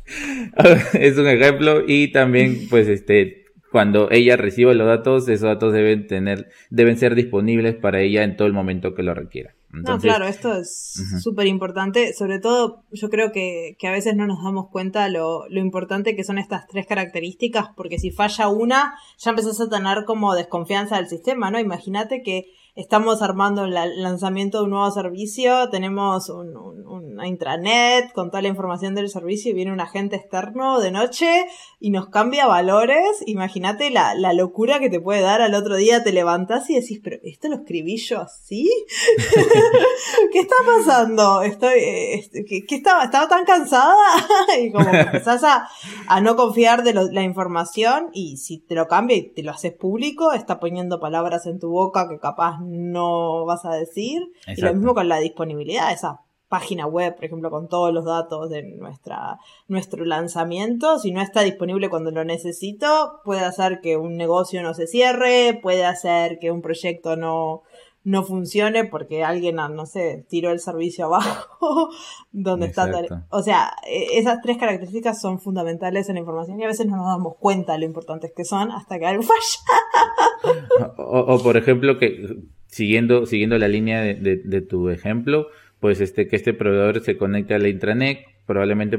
es 0.94 1.18
un 1.18 1.28
ejemplo 1.28 1.82
y 1.86 2.12
también 2.12 2.68
pues 2.68 2.88
este 2.88 3.44
cuando 3.74 4.08
ella 4.12 4.36
reciba 4.36 4.72
los 4.72 4.86
datos, 4.86 5.28
esos 5.28 5.48
datos 5.48 5.72
deben 5.72 6.06
tener, 6.06 6.48
deben 6.70 6.96
ser 6.96 7.16
disponibles 7.16 7.74
para 7.74 8.00
ella 8.02 8.22
en 8.22 8.36
todo 8.36 8.46
el 8.46 8.54
momento 8.54 8.94
que 8.94 9.02
lo 9.02 9.14
requiera. 9.14 9.56
no, 9.72 9.98
claro, 9.98 10.26
esto 10.26 10.54
es 10.56 10.94
súper 11.20 11.48
importante. 11.48 12.12
Sobre 12.12 12.38
todo, 12.38 12.84
yo 12.92 13.10
creo 13.10 13.32
que, 13.32 13.74
que, 13.80 13.88
a 13.88 13.90
veces 13.90 14.14
no 14.14 14.28
nos 14.28 14.44
damos 14.44 14.68
cuenta 14.70 15.08
lo, 15.08 15.48
lo 15.48 15.58
importante 15.58 16.14
que 16.14 16.22
son 16.22 16.38
estas 16.38 16.68
tres 16.68 16.86
características, 16.86 17.70
porque 17.76 17.98
si 17.98 18.12
falla 18.12 18.46
una, 18.46 18.94
ya 19.18 19.30
empezás 19.30 19.60
a 19.60 19.68
tener 19.68 20.04
como 20.04 20.36
desconfianza 20.36 20.94
del 20.98 21.08
sistema, 21.08 21.50
¿no? 21.50 21.58
Imagínate 21.58 22.22
que 22.22 22.52
estamos 22.76 23.22
armando 23.22 23.64
el 23.64 23.74
lanzamiento 24.02 24.58
de 24.58 24.64
un 24.64 24.70
nuevo 24.70 24.90
servicio, 24.90 25.70
tenemos 25.70 26.28
un, 26.28 26.56
una 26.56 27.28
intranet 27.28 28.12
con 28.12 28.30
toda 28.30 28.42
la 28.42 28.48
información 28.48 28.96
del 28.96 29.08
servicio 29.08 29.50
y 29.50 29.54
viene 29.54 29.72
un 29.72 29.80
agente 29.80 30.16
externo 30.16 30.80
de 30.80 30.90
noche 30.90 31.46
y 31.78 31.90
nos 31.90 32.08
cambia 32.08 32.46
valores. 32.46 33.22
Imagínate 33.26 33.90
la, 33.90 34.14
la 34.14 34.32
locura 34.32 34.80
que 34.80 34.90
te 34.90 35.00
puede 35.00 35.20
dar 35.20 35.40
al 35.40 35.54
otro 35.54 35.76
día, 35.76 36.02
te 36.02 36.12
levantás 36.12 36.68
y 36.68 36.74
decís, 36.74 37.00
pero 37.02 37.18
esto 37.22 37.48
lo 37.48 37.56
escribí 37.56 37.96
yo 37.96 38.20
así. 38.20 38.68
¿Qué 40.32 40.40
está 40.40 40.56
pasando? 40.66 41.42
Estoy, 41.42 41.78
este, 41.78 42.44
¿qué, 42.44 42.64
estaba, 42.68 43.04
estaba 43.04 43.28
tan 43.28 43.44
cansada? 43.44 43.94
y 44.60 44.72
como 44.72 44.90
que 44.90 45.00
empezás 45.00 45.44
a, 45.44 45.68
a 46.08 46.20
no 46.20 46.34
confiar 46.34 46.82
de 46.82 46.94
la 46.94 47.22
información 47.22 48.08
y 48.12 48.38
si 48.38 48.58
te 48.58 48.74
lo 48.74 48.88
cambia 48.88 49.16
y 49.16 49.32
te 49.32 49.44
lo 49.44 49.52
haces 49.52 49.72
público, 49.72 50.32
está 50.32 50.58
poniendo 50.58 50.98
palabras 50.98 51.46
en 51.46 51.60
tu 51.60 51.70
boca 51.70 52.08
que 52.08 52.18
capaz 52.18 52.63
no 52.64 53.44
vas 53.44 53.64
a 53.64 53.74
decir. 53.74 54.22
Y 54.46 54.60
lo 54.60 54.74
mismo 54.74 54.94
con 54.94 55.08
la 55.08 55.18
disponibilidad, 55.18 55.92
esa 55.92 56.20
página 56.48 56.86
web, 56.86 57.16
por 57.16 57.24
ejemplo, 57.24 57.50
con 57.50 57.68
todos 57.68 57.92
los 57.92 58.04
datos 58.04 58.48
de 58.48 58.62
nuestra, 58.62 59.38
nuestro 59.66 60.04
lanzamiento. 60.04 60.98
Si 60.98 61.10
no 61.10 61.20
está 61.20 61.40
disponible 61.40 61.90
cuando 61.90 62.10
lo 62.10 62.24
necesito, 62.24 63.20
puede 63.24 63.40
hacer 63.40 63.80
que 63.80 63.96
un 63.96 64.16
negocio 64.16 64.62
no 64.62 64.72
se 64.74 64.86
cierre, 64.86 65.58
puede 65.60 65.84
hacer 65.84 66.38
que 66.38 66.52
un 66.52 66.62
proyecto 66.62 67.16
no, 67.16 67.62
no 68.04 68.22
funcione 68.22 68.84
porque 68.84 69.24
alguien, 69.24 69.56
no 69.56 69.86
sé, 69.86 70.26
tiró 70.28 70.52
el 70.52 70.60
servicio 70.60 71.06
abajo, 71.06 71.90
donde 72.30 72.66
está 72.66 72.88
O 73.30 73.42
sea, 73.42 73.74
e, 73.86 74.18
esas 74.18 74.40
tres 74.42 74.58
características 74.58 75.20
son 75.20 75.40
fundamentales 75.40 76.08
en 76.08 76.14
la 76.14 76.20
información 76.20 76.60
y 76.60 76.64
a 76.64 76.68
veces 76.68 76.86
no 76.86 76.96
nos 76.96 77.06
damos 77.06 77.36
cuenta 77.38 77.72
de 77.72 77.80
lo 77.80 77.86
importantes 77.86 78.32
que 78.32 78.44
son 78.44 78.70
hasta 78.70 78.98
que 78.98 79.06
algo 79.06 79.22
falla. 80.62 80.94
o, 80.98 81.42
por 81.42 81.56
ejemplo, 81.56 81.98
que 81.98 82.44
siguiendo, 82.74 83.24
siguiendo 83.24 83.56
la 83.56 83.68
línea 83.68 84.02
de, 84.02 84.40
de, 84.42 84.60
tu 84.60 84.88
ejemplo, 84.88 85.46
pues 85.78 86.00
este, 86.00 86.26
que 86.26 86.34
este 86.34 86.54
proveedor 86.54 87.00
se 87.02 87.16
conecte 87.16 87.54
a 87.54 87.60
la 87.60 87.68
intranet, 87.68 88.26
probablemente 88.46 88.98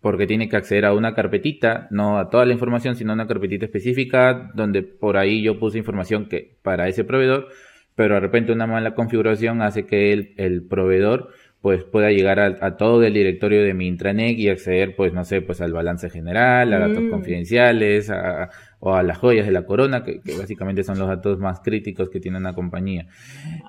porque 0.00 0.26
tiene 0.26 0.48
que 0.48 0.56
acceder 0.56 0.84
a 0.84 0.92
una 0.92 1.14
carpetita, 1.14 1.86
no 1.92 2.18
a 2.18 2.30
toda 2.30 2.44
la 2.46 2.52
información, 2.52 2.96
sino 2.96 3.12
a 3.12 3.14
una 3.14 3.28
carpetita 3.28 3.66
específica, 3.66 4.50
donde 4.54 4.82
por 4.82 5.18
ahí 5.18 5.40
yo 5.40 5.60
puse 5.60 5.78
información 5.78 6.28
que 6.28 6.56
para 6.62 6.88
ese 6.88 7.04
proveedor, 7.04 7.46
pero 7.94 8.14
de 8.14 8.20
repente 8.20 8.50
una 8.50 8.66
mala 8.66 8.96
configuración 8.96 9.62
hace 9.62 9.86
que 9.86 10.12
el, 10.12 10.34
el 10.36 10.64
proveedor 10.66 11.30
pues 11.60 11.84
pueda 11.84 12.10
llegar 12.10 12.40
a, 12.40 12.76
todo 12.76 13.02
el 13.04 13.14
directorio 13.14 13.62
de 13.62 13.74
mi 13.74 13.86
intranet 13.86 14.36
y 14.38 14.48
acceder 14.48 14.94
pues 14.96 15.12
no 15.12 15.24
sé 15.24 15.42
pues 15.42 15.60
al 15.60 15.72
balance 15.72 16.10
general, 16.10 16.72
a 16.72 16.78
datos 16.78 17.02
mm. 17.02 17.10
confidenciales, 17.10 18.10
a, 18.10 18.50
o 18.78 18.94
a 18.94 19.02
las 19.02 19.18
joyas 19.18 19.46
de 19.46 19.52
la 19.52 19.64
corona, 19.64 20.04
que, 20.04 20.20
básicamente 20.38 20.84
son 20.84 20.98
los 20.98 21.08
datos 21.08 21.38
más 21.38 21.60
críticos 21.60 22.10
que 22.10 22.20
tiene 22.20 22.38
una 22.38 22.54
compañía. 22.54 23.06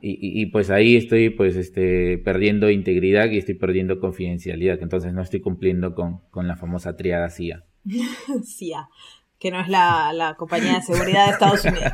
Y, 0.02 0.42
y, 0.42 0.46
pues 0.48 0.70
ahí 0.70 0.96
estoy 0.96 1.30
pues 1.30 1.56
este 1.56 2.18
perdiendo 2.18 2.70
integridad 2.70 3.30
y 3.30 3.38
estoy 3.38 3.56
perdiendo 3.56 4.00
confidencialidad, 4.00 4.80
entonces 4.82 5.14
no 5.14 5.22
estoy 5.22 5.40
cumpliendo 5.40 5.96
con, 5.96 6.20
con 6.30 6.48
la 6.48 6.56
famosa 6.56 6.96
triada 6.96 7.30
CIA. 7.30 7.64
CIA 8.44 8.88
que 9.40 9.52
no 9.52 9.60
es 9.60 9.68
la, 9.68 10.12
la, 10.14 10.36
compañía 10.36 10.76
de 10.76 10.82
seguridad 10.82 11.26
de 11.26 11.32
Estados 11.32 11.66
Unidos. 11.66 11.94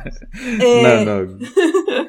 Eh, 0.60 1.04
no, 1.04 1.22
no. 1.22 1.38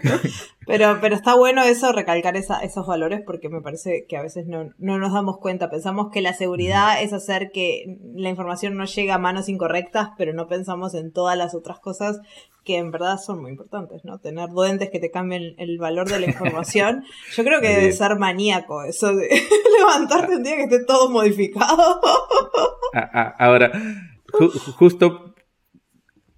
pero, 0.68 0.98
pero 1.00 1.16
está 1.16 1.36
bueno 1.36 1.64
eso, 1.64 1.92
recalcar 1.92 2.36
esa, 2.36 2.60
esos 2.60 2.86
valores, 2.86 3.22
porque 3.26 3.50
me 3.50 3.62
parece 3.62 4.06
que 4.08 4.18
a 4.18 4.22
veces 4.22 4.48
no, 4.48 4.72
no 4.78 4.98
nos 4.98 5.14
damos 5.14 5.38
cuenta. 5.38 5.70
Pensamos 5.70 6.12
que 6.12 6.22
la 6.22 6.34
seguridad 6.34 7.02
es 7.02 7.14
hacer 7.14 7.52
que 7.52 7.98
la 8.16 8.30
información 8.30 8.76
no 8.76 8.86
llegue 8.86 9.12
a 9.12 9.18
manos 9.18 9.48
incorrectas, 9.48 10.10
pero 10.18 10.34
no 10.34 10.48
pensamos 10.48 10.96
en 10.96 11.12
todas 11.12 11.38
las 11.38 11.56
otras 11.56 11.80
cosas 11.80 12.20
que 12.64 12.78
en 12.78 12.92
verdad 12.92 13.18
son 13.20 13.42
muy 13.42 13.52
importantes, 13.52 14.04
¿no? 14.04 14.20
Tener 14.20 14.50
duendes 14.50 14.90
que 14.90 15.00
te 15.00 15.12
cambien 15.12 15.54
el 15.58 15.78
valor 15.78 16.10
de 16.10 16.20
la 16.20 16.26
información. 16.26 17.06
Yo 17.36 17.44
creo 17.44 17.62
que 17.62 17.70
debe 17.70 17.92
ser 17.92 18.18
maníaco 18.18 18.84
eso 18.84 19.16
de 19.16 19.30
levantarte 19.78 20.36
un 20.36 20.44
día 20.44 20.56
que 20.56 20.64
esté 20.64 20.84
todo 20.84 21.10
modificado. 21.10 22.02
Ahora, 23.38 23.72
justo, 24.78 25.36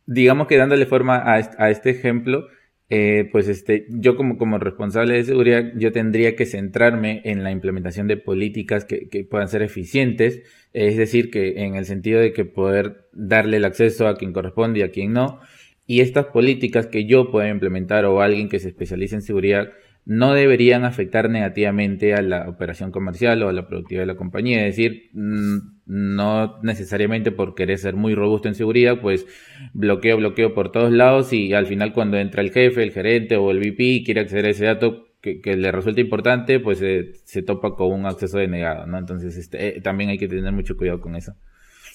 digamos 0.05 0.47
que 0.47 0.57
dándole 0.57 0.85
forma 0.85 1.21
a, 1.25 1.69
este 1.69 1.89
ejemplo, 1.89 2.47
eh, 2.89 3.27
pues 3.31 3.47
este, 3.49 3.85
yo 3.89 4.15
como, 4.15 4.37
como 4.37 4.57
responsable 4.59 5.15
de 5.15 5.23
seguridad, 5.23 5.73
yo 5.75 5.91
tendría 5.91 6.35
que 6.35 6.45
centrarme 6.45 7.21
en 7.25 7.43
la 7.43 7.51
implementación 7.51 8.07
de 8.07 8.17
políticas 8.17 8.85
que, 8.85 9.27
puedan 9.29 9.49
ser 9.49 9.61
eficientes, 9.61 10.41
es 10.73 10.97
decir, 10.97 11.29
que 11.29 11.63
en 11.63 11.75
el 11.75 11.85
sentido 11.85 12.19
de 12.19 12.33
que 12.33 12.45
poder 12.45 13.07
darle 13.11 13.57
el 13.57 13.65
acceso 13.65 14.07
a 14.07 14.15
quien 14.15 14.33
corresponde 14.33 14.79
y 14.79 14.83
a 14.83 14.91
quien 14.91 15.13
no, 15.13 15.41
y 15.85 16.01
estas 16.01 16.27
políticas 16.27 16.87
que 16.87 17.05
yo 17.05 17.31
pueda 17.31 17.49
implementar 17.49 18.05
o 18.05 18.21
alguien 18.21 18.49
que 18.49 18.59
se 18.59 18.69
especialice 18.69 19.15
en 19.15 19.21
seguridad 19.21 19.69
no 20.07 20.33
deberían 20.33 20.85
afectar 20.85 21.29
negativamente 21.29 22.13
a 22.13 22.21
la 22.21 22.47
operación 22.47 22.91
comercial 22.91 23.43
o 23.43 23.49
a 23.49 23.53
la 23.53 23.67
productividad 23.67 24.03
de 24.03 24.07
la 24.07 24.15
compañía. 24.15 24.65
Es 24.65 24.77
decir, 24.77 25.09
mm, 25.11 25.57
no 25.85 26.59
necesariamente 26.63 27.33
por 27.33 27.55
querer 27.55 27.77
ser 27.77 27.97
muy 27.97 28.15
robusto 28.15 28.47
en 28.47 28.55
seguridad, 28.55 29.01
pues 29.01 29.25
bloqueo, 29.73 30.15
bloqueo 30.15 30.53
por 30.53 30.71
todos 30.71 30.93
lados 30.93 31.33
y 31.33 31.53
al 31.53 31.65
final 31.65 31.91
cuando 31.91 32.17
entra 32.17 32.41
el 32.41 32.51
jefe, 32.51 32.83
el 32.83 32.93
gerente 32.93 33.35
o 33.35 33.51
el 33.51 33.59
VP 33.59 33.83
y 33.83 34.03
quiere 34.05 34.21
acceder 34.21 34.45
a 34.45 34.49
ese 34.51 34.65
dato 34.65 35.07
que, 35.19 35.57
le 35.57 35.73
resulta 35.73 35.99
importante, 35.99 36.61
pues 36.61 36.81
eh, 36.81 37.11
se 37.25 37.41
topa 37.41 37.75
con 37.75 37.91
un 37.91 38.05
acceso 38.05 38.37
denegado, 38.37 38.87
¿no? 38.87 38.97
Entonces 38.97 39.35
este, 39.35 39.77
eh, 39.77 39.81
también 39.81 40.09
hay 40.09 40.17
que 40.17 40.29
tener 40.29 40.53
mucho 40.53 40.77
cuidado 40.77 41.01
con 41.01 41.17
eso. 41.17 41.33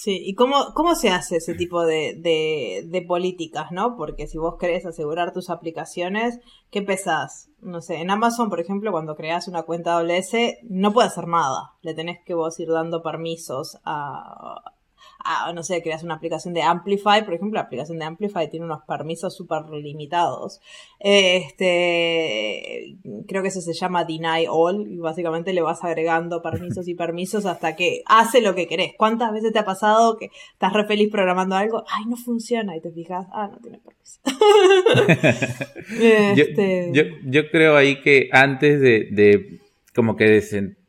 Sí, 0.03 0.21
¿y 0.21 0.35
cómo, 0.35 0.75
cómo 0.75 0.97
se 0.97 1.11
hace 1.11 1.37
ese 1.37 1.55
tipo 1.55 1.87
de, 1.87 2.17
de, 2.19 2.83
de, 2.89 3.03
políticas, 3.03 3.71
no? 3.71 3.97
Porque 3.97 4.27
si 4.27 4.37
vos 4.37 4.57
querés 4.59 4.85
asegurar 4.85 5.33
tus 5.33 5.49
aplicaciones, 5.49 6.41
¿qué 6.73 6.83
pesás? 6.83 7.51
No 7.61 7.81
sé, 7.81 8.01
en 8.01 8.11
Amazon, 8.11 8.51
por 8.51 8.59
ejemplo, 8.59 8.91
cuando 8.91 9.15
creas 9.15 9.47
una 9.47 9.63
cuenta 9.63 9.97
AWS, 9.97 10.59
no 10.65 10.93
puedes 10.93 11.13
hacer 11.13 11.29
nada. 11.29 11.75
Le 11.83 11.95
tenés 11.95 12.19
que 12.27 12.35
vos 12.35 12.59
ir 12.59 12.67
dando 12.71 13.01
permisos 13.01 13.79
a, 13.85 14.75
Ah, 15.25 15.53
no 15.55 15.63
sé, 15.63 15.83
creas 15.83 16.03
una 16.03 16.15
aplicación 16.15 16.55
de 16.55 16.63
Amplify, 16.63 17.25
por 17.25 17.35
ejemplo, 17.35 17.57
la 17.57 17.67
aplicación 17.67 17.99
de 17.99 18.05
Amplify 18.05 18.51
tiene 18.51 18.67
unos 18.67 18.83
permisos 18.83 19.37
súper 19.37 19.65
limitados. 19.71 20.61
Este, 20.99 22.97
creo 23.27 23.43
que 23.43 23.49
eso 23.49 23.61
se 23.61 23.73
llama 23.75 24.05
Deny 24.05 24.47
All, 24.49 24.91
y 24.91 24.99
básicamente 24.99 25.53
le 25.53 25.63
vas 25.63 25.85
agregando 25.85 26.43
permisos 26.43 26.89
y 26.89 26.95
permisos 26.95 27.47
hasta 27.47 27.77
que 27.77 28.03
hace 28.07 28.41
lo 28.41 28.55
que 28.55 28.67
querés. 28.67 28.93
¿Cuántas 28.97 29.33
veces 29.33 29.53
te 29.53 29.59
ha 29.59 29.65
pasado 29.65 30.17
que 30.17 30.31
estás 30.53 30.73
re 30.73 30.87
feliz 30.87 31.11
programando 31.11 31.57
algo? 31.57 31.85
Ay, 31.89 32.05
no 32.07 32.17
funciona, 32.17 32.77
y 32.77 32.81
te 32.81 32.91
fijas, 32.91 33.27
ah, 33.33 33.49
no 33.51 33.59
tiene 33.59 33.79
permiso. 33.79 34.21
Este, 36.03 36.91
yo, 36.93 37.03
yo, 37.25 37.51
creo 37.51 37.77
ahí 37.77 38.01
que 38.01 38.29
antes 38.33 38.81
de, 38.81 39.09
de 39.11 39.61
como 39.95 40.17
que 40.17 40.25
de 40.25 40.41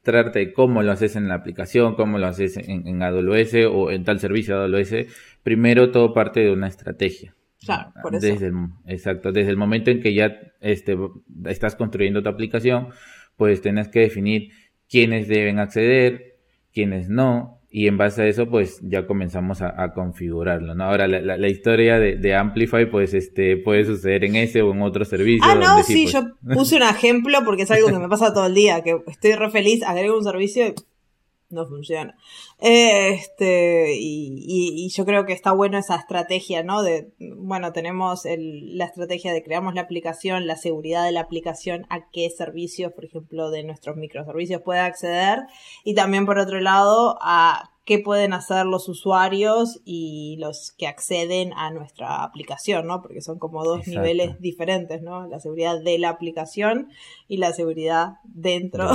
de 0.04 0.52
cómo 0.54 0.84
lo 0.84 0.92
haces 0.92 1.16
en 1.16 1.28
la 1.28 1.36
aplicación, 1.36 1.96
cómo 1.96 2.18
lo 2.18 2.28
haces 2.28 2.58
en, 2.58 2.88
en 2.88 3.02
AWS 3.02 3.56
o 3.72 3.90
en 3.90 4.04
tal 4.04 4.20
servicio 4.20 4.58
AWS, 4.58 5.08
primero 5.44 5.92
todo 5.92 6.14
parte 6.14 6.42
de 6.42 6.52
una 6.52 6.68
estrategia. 6.68 7.36
Claro, 7.66 7.94
por 8.02 8.14
eso. 8.14 8.28
Desde 8.28 8.48
el, 8.48 8.56
exacto, 8.86 9.32
desde 9.32 9.52
el 9.52 9.58
momento 9.58 9.92
en 9.92 10.02
que 10.02 10.14
ya 10.14 10.38
este, 10.60 10.98
estás 11.46 11.76
construyendo 11.76 12.22
tu 12.22 12.30
aplicación, 12.30 12.90
pues 13.38 13.62
tienes 13.62 13.88
que 13.88 14.02
definir 14.02 14.52
quiénes 14.90 15.30
deben 15.30 15.60
acceder, 15.60 16.36
quiénes 16.74 17.10
no, 17.10 17.62
y 17.76 17.88
en 17.88 17.98
base 17.98 18.22
a 18.22 18.28
eso 18.28 18.48
pues 18.48 18.80
ya 18.84 19.08
comenzamos 19.08 19.64
a, 19.64 19.94
configurarlo, 19.96 20.76
¿no? 20.76 20.84
Ahora 20.84 21.08
la, 21.08 21.38
la, 21.38 21.48
historia 21.48 21.98
de, 21.98 22.18
de, 22.18 22.36
Amplify 22.36 22.88
pues 22.88 23.16
este 23.16 23.58
puede 23.58 23.84
suceder 23.84 24.24
en 24.26 24.36
ese 24.36 24.62
o 24.62 24.72
en 24.74 24.84
otro 24.84 25.04
servicio. 25.06 25.44
Ah, 25.44 25.56
no, 25.56 25.82
sí, 25.82 26.04
pues 26.04 26.14
yo 26.14 26.54
puse 26.54 26.76
un 26.76 26.84
ejemplo 26.84 27.40
porque 27.44 27.64
es 27.64 27.72
algo 27.72 27.88
que 27.88 27.98
me 27.98 28.08
pasa 28.10 28.32
todo 28.32 28.46
el 28.46 28.54
día, 28.54 28.84
que 28.84 28.98
estoy 29.08 29.34
re 29.34 29.50
feliz, 29.50 29.82
agrego 29.82 30.16
un 30.16 30.24
servicio 30.24 30.68
y 30.68 30.76
no 31.54 31.66
funciona. 31.68 32.16
Este, 32.60 33.96
y, 33.96 34.44
y, 34.46 34.90
yo 34.90 35.06
creo 35.06 35.26
que 35.26 35.34
está 35.34 35.52
bueno 35.52 35.78
esa 35.78 35.96
estrategia, 35.96 36.64
¿no? 36.64 36.84
De, 36.84 37.14
bueno, 37.20 37.72
tenemos 37.72 38.26
el, 38.26 38.78
la 38.78 38.86
estrategia 38.86 39.34
de 39.34 39.44
creamos 39.44 39.74
la 39.76 39.82
aplicación, 39.82 40.48
la 40.48 40.58
seguridad 40.58 41.06
de 41.06 41.12
la 41.12 41.22
aplicación, 41.22 41.86
a 41.90 42.10
qué 42.12 42.30
servicios, 42.30 42.92
por 42.94 43.06
ejemplo, 43.06 43.50
de 43.50 43.64
nuestros 43.64 43.96
microservicios 43.96 44.62
puede 44.62 44.80
acceder, 44.80 45.40
y 45.84 45.94
también 45.96 46.26
por 46.26 46.40
otro 46.40 46.60
lado, 46.60 47.18
a 47.22 47.73
qué 47.86 48.00
pueden 48.00 48.34
hacer 48.34 48.66
los 48.66 48.88
usuarios 48.88 49.82
y 49.84 50.38
los 50.40 50.74
que 50.78 50.88
acceden 50.88 51.52
a 51.56 51.72
nuestra 51.72 52.24
aplicación, 52.24 52.88
¿no? 52.88 53.02
Porque 53.02 53.22
son 53.22 53.40
como 53.40 53.64
dos 53.64 53.88
niveles 53.88 54.40
diferentes, 54.40 55.02
¿no? 55.02 55.28
La 55.28 55.40
seguridad 55.40 55.82
de 55.82 56.00
la 56.00 56.10
aplicación 56.10 56.90
y 57.28 57.38
la 57.38 57.52
seguridad 57.52 58.14
dentro 58.24 58.90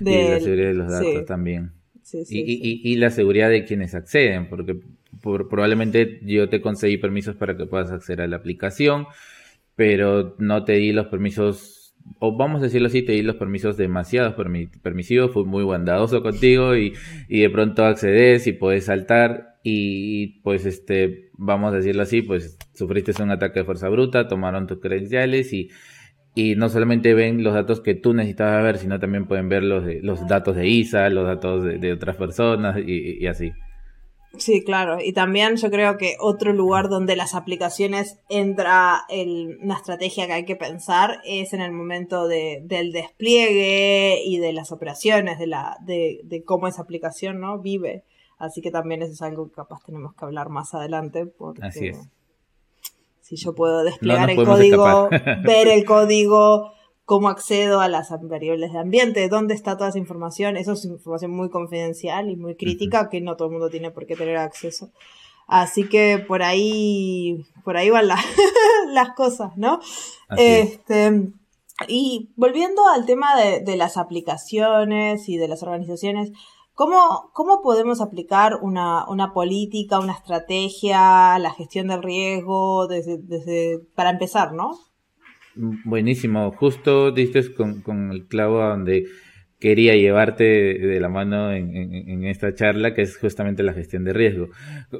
de 0.00 0.30
la 0.30 0.40
seguridad 0.40 0.68
de 0.68 0.74
los 0.74 0.90
datos 0.90 1.26
también. 1.26 1.72
y, 2.30 2.90
y, 2.90 2.96
la 2.96 3.10
seguridad 3.10 3.50
de 3.50 3.64
quienes 3.64 3.94
acceden, 3.94 4.48
porque 4.48 4.80
probablemente 5.20 6.20
yo 6.22 6.48
te 6.48 6.60
conseguí 6.60 6.96
permisos 6.96 7.36
para 7.36 7.56
que 7.56 7.66
puedas 7.66 7.90
acceder 7.90 8.22
a 8.22 8.28
la 8.28 8.36
aplicación, 8.36 9.06
pero 9.76 10.36
no 10.38 10.64
te 10.64 10.74
di 10.74 10.92
los 10.92 11.06
permisos 11.06 11.73
o 12.18 12.36
vamos 12.36 12.60
a 12.60 12.64
decirlo 12.64 12.88
así, 12.88 13.02
te 13.02 13.12
di 13.12 13.22
los 13.22 13.36
permisos 13.36 13.76
demasiados 13.76 14.34
permisivos, 14.82 15.32
fui 15.32 15.44
muy 15.44 15.64
bondadoso 15.64 16.22
contigo 16.22 16.76
y, 16.76 16.94
y 17.28 17.40
de 17.40 17.50
pronto 17.50 17.84
accedes 17.84 18.46
y 18.46 18.52
puedes 18.52 18.86
saltar 18.86 19.54
y 19.62 20.40
pues 20.42 20.66
este, 20.66 21.30
vamos 21.38 21.72
a 21.72 21.76
decirlo 21.78 22.02
así, 22.02 22.20
pues 22.20 22.58
sufriste 22.74 23.20
un 23.22 23.30
ataque 23.30 23.60
de 23.60 23.64
fuerza 23.64 23.88
bruta, 23.88 24.28
tomaron 24.28 24.66
tus 24.66 24.78
credenciales 24.78 25.52
y, 25.54 25.70
y 26.34 26.54
no 26.54 26.68
solamente 26.68 27.14
ven 27.14 27.42
los 27.42 27.54
datos 27.54 27.80
que 27.80 27.94
tú 27.94 28.12
necesitabas 28.12 28.62
ver, 28.62 28.78
sino 28.78 29.00
también 29.00 29.26
pueden 29.26 29.48
ver 29.48 29.62
los, 29.62 29.84
de, 29.84 30.00
los 30.02 30.26
datos 30.28 30.54
de 30.56 30.68
ISA, 30.68 31.08
los 31.08 31.24
datos 31.24 31.64
de, 31.64 31.92
otras 31.92 32.16
personas 32.16 32.76
y, 32.84 33.26
así. 33.26 33.52
Sí, 34.38 34.64
claro. 34.64 34.98
Y 35.00 35.12
también 35.12 35.56
yo 35.56 35.70
creo 35.70 35.96
que 35.96 36.16
otro 36.20 36.52
lugar 36.52 36.88
donde 36.88 37.16
las 37.16 37.34
aplicaciones 37.34 38.18
entra 38.28 39.02
el, 39.08 39.58
una 39.62 39.74
estrategia 39.74 40.26
que 40.26 40.32
hay 40.32 40.44
que 40.44 40.56
pensar 40.56 41.20
es 41.24 41.52
en 41.52 41.60
el 41.60 41.72
momento 41.72 42.26
de, 42.26 42.60
del 42.64 42.92
despliegue 42.92 44.22
y 44.24 44.38
de 44.38 44.52
las 44.52 44.72
operaciones, 44.72 45.38
de, 45.38 45.46
la, 45.46 45.76
de, 45.80 46.20
de 46.24 46.42
cómo 46.42 46.68
esa 46.68 46.82
aplicación 46.82 47.40
¿no? 47.40 47.58
vive. 47.58 48.04
Así 48.38 48.60
que 48.60 48.70
también 48.70 49.02
eso 49.02 49.12
es 49.12 49.22
algo 49.22 49.48
que 49.48 49.54
capaz 49.54 49.82
tenemos 49.84 50.14
que 50.14 50.24
hablar 50.24 50.48
más 50.48 50.74
adelante. 50.74 51.26
Porque... 51.26 51.62
Así 51.64 51.88
es 51.88 52.08
si 53.24 53.36
yo 53.36 53.54
puedo 53.54 53.82
desplegar 53.84 54.28
el 54.28 54.44
código, 54.44 55.08
ver 55.44 55.68
el 55.68 55.86
código, 55.86 56.73
cómo 57.04 57.28
accedo 57.28 57.80
a 57.80 57.88
las 57.88 58.10
variables 58.22 58.72
de 58.72 58.78
ambiente, 58.78 59.28
dónde 59.28 59.54
está 59.54 59.76
toda 59.76 59.90
esa 59.90 59.98
información. 59.98 60.56
Eso 60.56 60.72
es 60.72 60.84
información 60.84 61.30
muy 61.32 61.50
confidencial 61.50 62.30
y 62.30 62.36
muy 62.36 62.56
crítica 62.56 63.08
que 63.08 63.20
no 63.20 63.36
todo 63.36 63.48
el 63.48 63.52
mundo 63.52 63.70
tiene 63.70 63.90
por 63.90 64.06
qué 64.06 64.16
tener 64.16 64.36
acceso. 64.36 64.90
Así 65.46 65.88
que 65.88 66.18
por 66.18 66.42
ahí, 66.42 67.44
por 67.64 67.76
ahí 67.76 67.90
van 67.90 68.08
las 68.88 69.10
cosas, 69.14 69.56
¿no? 69.56 69.80
este, 70.38 71.32
y 71.88 72.30
volviendo 72.36 72.86
al 72.88 73.04
tema 73.04 73.36
de, 73.36 73.60
de, 73.60 73.76
las 73.76 73.98
aplicaciones 73.98 75.28
y 75.28 75.36
de 75.36 75.48
las 75.48 75.62
organizaciones, 75.62 76.32
¿Cómo, 76.74 77.30
¿Cómo 77.32 77.62
podemos 77.62 78.00
aplicar 78.00 78.56
una, 78.60 79.08
una, 79.08 79.32
política, 79.32 80.00
una 80.00 80.14
estrategia, 80.14 81.38
la 81.38 81.52
gestión 81.52 81.86
del 81.86 82.02
riesgo, 82.02 82.88
desde, 82.88 83.18
desde, 83.18 83.78
para 83.94 84.10
empezar, 84.10 84.54
no? 84.54 84.76
Buenísimo, 85.56 86.50
justo 86.52 87.12
diste 87.12 87.54
con, 87.54 87.80
con 87.80 88.10
el 88.10 88.26
clavo 88.26 88.62
a 88.62 88.70
donde 88.70 89.06
quería 89.64 89.94
llevarte 89.94 90.44
de 90.44 91.00
la 91.00 91.08
mano 91.08 91.50
en, 91.50 92.24
esta 92.24 92.54
charla, 92.54 92.92
que 92.92 93.00
es 93.00 93.16
justamente 93.16 93.62
la 93.62 93.72
gestión 93.72 94.04
de 94.04 94.12
riesgo. 94.12 94.50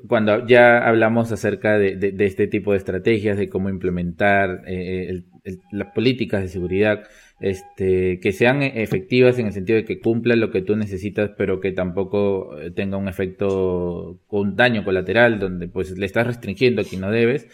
Cuando 0.09 0.47
ya 0.47 0.79
hablamos 0.79 1.31
acerca 1.33 1.77
de, 1.77 2.15
este 2.21 2.47
tipo 2.47 2.73
de 2.73 2.79
estrategias, 2.79 3.37
de 3.37 3.51
cómo 3.51 3.69
implementar 3.69 4.63
eh, 4.67 5.23
las 5.71 5.93
políticas 5.93 6.41
de 6.41 6.49
seguridad, 6.49 7.03
este, 7.41 8.21
que 8.21 8.33
sean 8.33 8.63
efectivas 8.63 9.39
en 9.39 9.49
el 9.49 9.53
sentido 9.53 9.77
de 9.77 9.85
que 9.85 10.01
cumplan 10.01 10.41
lo 10.41 10.51
que 10.51 10.63
tú 10.63 10.77
necesitas, 10.77 11.31
pero 11.37 11.61
que 11.61 11.73
tampoco 11.73 12.59
eh, 12.59 12.71
tenga 12.71 12.97
un 12.97 13.09
efecto, 13.09 14.19
un 14.31 14.57
daño 14.57 14.83
colateral, 14.83 15.41
donde 15.41 15.69
pues 15.69 15.91
le 15.99 16.07
estás 16.07 16.27
restringiendo 16.27 16.81
a 16.81 16.85
quien 16.85 17.03
no 17.03 17.11
debes, 17.11 17.49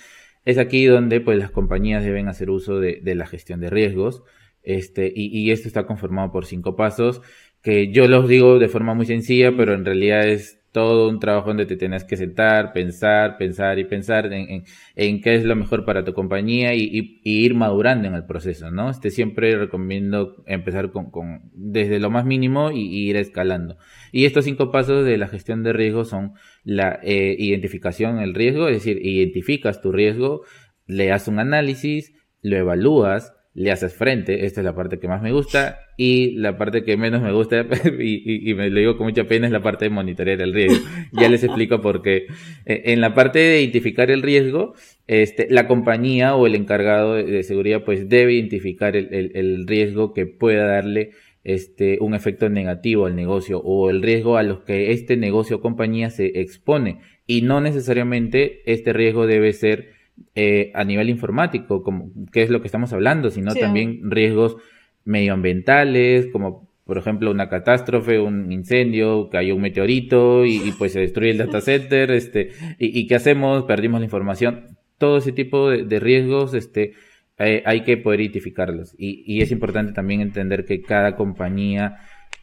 es 0.44 0.58
aquí 0.58 0.86
donde 0.86 1.20
pues 1.20 1.38
las 1.38 1.50
compañías 1.50 2.04
deben 2.04 2.28
hacer 2.28 2.50
uso 2.50 2.80
de, 2.80 3.00
de 3.02 3.14
la 3.14 3.26
gestión 3.26 3.60
de 3.60 3.70
riesgos, 3.70 4.22
este, 4.62 5.12
y, 5.14 5.26
y 5.36 5.50
esto 5.50 5.68
está 5.68 5.86
conformado 5.86 6.32
por 6.32 6.46
cinco 6.46 6.76
pasos, 6.76 7.22
que 7.62 7.92
yo 7.92 8.08
los 8.08 8.28
digo 8.28 8.58
de 8.58 8.68
forma 8.68 8.94
muy 8.94 9.06
sencilla, 9.06 9.52
pero 9.56 9.74
en 9.74 9.84
realidad 9.84 10.26
es 10.26 10.59
todo 10.72 11.08
un 11.08 11.18
trabajo 11.18 11.48
donde 11.48 11.66
te 11.66 11.76
tienes 11.76 12.04
que 12.04 12.16
sentar, 12.16 12.72
pensar, 12.72 13.36
pensar 13.38 13.78
y 13.78 13.84
pensar 13.84 14.32
en, 14.32 14.64
en, 14.94 15.20
qué 15.20 15.34
es 15.34 15.44
lo 15.44 15.56
mejor 15.56 15.84
para 15.84 16.04
tu 16.04 16.14
compañía 16.14 16.74
y, 16.74 17.20
ir 17.24 17.54
madurando 17.54 18.06
en 18.06 18.14
el 18.14 18.24
proceso, 18.24 18.70
¿no? 18.70 18.90
Este 18.90 19.10
siempre 19.10 19.56
recomiendo 19.56 20.42
empezar 20.46 20.92
con, 20.92 21.10
con 21.10 21.50
desde 21.54 21.98
lo 21.98 22.10
más 22.10 22.24
mínimo 22.24 22.70
y, 22.70 23.08
ir 23.08 23.16
escalando. 23.16 23.76
Y 24.12 24.26
estos 24.26 24.44
cinco 24.44 24.70
pasos 24.70 25.04
de 25.04 25.18
la 25.18 25.28
gestión 25.28 25.62
de 25.64 25.72
riesgo 25.72 26.04
son 26.04 26.34
la 26.62 27.00
eh, 27.02 27.34
identificación 27.38 28.18
del 28.18 28.34
riesgo, 28.34 28.68
es 28.68 28.76
decir, 28.76 29.04
identificas 29.04 29.80
tu 29.80 29.90
riesgo, 29.90 30.42
le 30.86 31.06
das 31.06 31.26
un 31.26 31.40
análisis, 31.40 32.12
lo 32.42 32.56
evalúas, 32.56 33.34
le 33.60 33.70
haces 33.70 33.92
frente, 33.92 34.46
esta 34.46 34.62
es 34.62 34.64
la 34.64 34.74
parte 34.74 34.98
que 34.98 35.06
más 35.06 35.20
me 35.20 35.32
gusta, 35.32 35.80
y 35.98 36.30
la 36.36 36.56
parte 36.56 36.82
que 36.82 36.96
menos 36.96 37.20
me 37.20 37.30
gusta, 37.30 37.66
y, 38.00 38.54
me 38.54 38.70
lo 38.70 38.80
digo 38.80 38.96
con 38.96 39.06
mucha 39.06 39.24
pena, 39.24 39.46
es 39.46 39.52
la 39.52 39.60
parte 39.60 39.84
de 39.84 39.90
monitorear 39.90 40.40
el 40.40 40.54
riesgo. 40.54 40.82
ya 41.12 41.28
les 41.28 41.44
explico 41.44 41.82
por 41.82 42.00
qué. 42.00 42.26
Eh, 42.64 42.82
en 42.86 43.02
la 43.02 43.12
parte 43.12 43.38
de 43.38 43.60
identificar 43.60 44.10
el 44.10 44.22
riesgo, 44.22 44.72
este, 45.06 45.46
la 45.50 45.66
compañía 45.66 46.36
o 46.36 46.46
el 46.46 46.54
encargado 46.54 47.16
de, 47.16 47.42
seguridad 47.42 47.84
pues 47.84 48.08
debe 48.08 48.32
identificar 48.32 48.96
el, 48.96 49.66
riesgo 49.66 50.14
que 50.14 50.24
pueda 50.24 50.64
darle 50.64 51.10
este, 51.44 51.98
un 52.00 52.14
efecto 52.14 52.48
negativo 52.48 53.04
al 53.04 53.14
negocio 53.14 53.60
o 53.60 53.90
el 53.90 54.00
riesgo 54.00 54.38
a 54.38 54.42
los 54.42 54.60
que 54.60 54.92
este 54.92 55.18
negocio 55.18 55.56
o 55.56 55.60
compañía 55.60 56.08
se 56.08 56.40
expone. 56.40 57.00
Y 57.26 57.42
no 57.42 57.60
necesariamente 57.60 58.62
este 58.64 58.94
riesgo 58.94 59.26
debe 59.26 59.52
ser 59.52 59.99
eh, 60.34 60.70
a 60.74 60.84
nivel 60.84 61.08
informático, 61.08 61.82
como 61.82 62.10
qué 62.32 62.42
es 62.42 62.50
lo 62.50 62.60
que 62.60 62.68
estamos 62.68 62.92
hablando, 62.92 63.30
sino 63.30 63.54
también 63.54 64.10
riesgos 64.10 64.56
medioambientales, 65.04 66.28
como 66.28 66.70
por 66.84 66.98
ejemplo 66.98 67.30
una 67.30 67.48
catástrofe, 67.48 68.18
un 68.18 68.50
incendio, 68.50 69.28
cayó 69.30 69.54
un 69.54 69.62
meteorito 69.62 70.44
y, 70.44 70.72
pues 70.78 70.92
se 70.92 71.00
destruye 71.00 71.30
el 71.30 71.38
data 71.38 71.60
center, 71.60 72.10
este, 72.10 72.50
y, 72.78 73.06
qué 73.06 73.14
hacemos, 73.14 73.64
perdimos 73.64 74.00
la 74.00 74.06
información, 74.06 74.76
todo 74.98 75.18
ese 75.18 75.32
tipo 75.32 75.70
de, 75.70 76.00
riesgos, 76.00 76.54
este, 76.54 76.94
eh, 77.38 77.62
hay 77.64 77.82
que 77.82 77.96
poder 77.96 78.20
identificarlos. 78.20 78.94
Y, 78.98 79.22
y 79.26 79.40
es 79.40 79.50
importante 79.50 79.92
también 79.92 80.20
entender 80.20 80.64
que 80.64 80.82
cada 80.82 81.16
compañía 81.16 81.98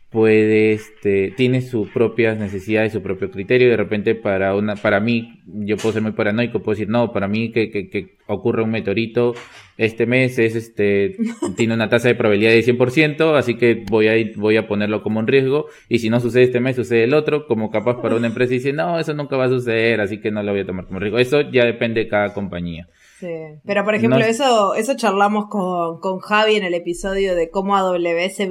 puede, 0.10 0.74
este, 0.74 1.34
tiene 1.36 1.62
sus 1.62 1.90
propias 1.90 2.38
necesidades, 2.38 2.94
su 2.94 3.02
propio 3.02 3.30
criterio. 3.30 3.70
De 3.70 3.78
repente, 3.78 4.16
para 4.16 4.56
una, 4.56 4.76
para 4.76 5.00
mí, 5.00 5.42
yo 5.46 5.78
puedo 5.78 5.94
ser 5.94 6.02
muy 6.02 6.14
paranoico, 6.14 6.60
puedo 6.60 6.76
decir, 6.76 6.90
no, 6.90 7.12
para 7.12 7.28
mí 7.28 7.52
que, 7.52 7.70
que, 7.70 7.90
que 7.90 8.18
ocurra 8.28 8.64
un 8.64 8.72
meteorito 8.72 9.34
este 9.78 10.08
mes 10.08 10.40
es, 10.40 10.56
este, 10.56 11.16
tiene 11.56 11.76
una 11.76 11.88
tasa 11.88 12.08
de 12.08 12.16
probabilidad 12.16 12.52
de 12.52 12.64
100%, 12.64 13.38
así 13.38 13.56
que 13.56 13.86
voy 13.90 14.08
a, 14.08 14.14
voy 14.36 14.58
a 14.58 14.68
ponerlo 14.68 15.04
como 15.04 15.20
un 15.20 15.28
riesgo. 15.28 15.68
Y 15.88 16.00
si 16.00 16.10
no 16.10 16.20
sucede 16.20 16.44
este 16.44 16.60
mes, 16.60 16.76
sucede 16.76 17.04
el 17.04 17.14
otro. 17.14 17.48
Como 17.48 17.70
capaz 17.70 18.02
para 18.02 18.16
una 18.16 18.28
empresa 18.28 18.54
dice, 18.54 18.74
no, 18.74 19.00
eso 19.00 19.14
nunca 19.14 19.38
va 19.38 19.46
a 19.46 19.50
suceder, 19.50 20.02
así 20.02 20.20
que 20.20 20.32
no 20.32 20.42
lo 20.42 20.52
voy 20.52 20.62
a 20.62 20.66
tomar 20.66 20.88
como 20.88 21.00
riesgo. 21.00 21.20
Eso 21.20 21.42
ya 21.42 21.66
depende 21.66 22.02
de 22.02 22.08
cada 22.08 22.34
compañía. 22.34 22.88
Sí. 23.20 23.34
Pero 23.66 23.84
por 23.84 23.96
ejemplo, 23.96 24.20
eso, 24.20 24.76
eso 24.76 24.96
charlamos 24.96 25.46
con, 25.48 26.00
con 26.00 26.20
Javi 26.20 26.56
en 26.56 26.64
el 26.64 26.74
episodio 26.74 27.36
de 27.36 27.50
cómo 27.50 27.76
AWS 27.76 28.48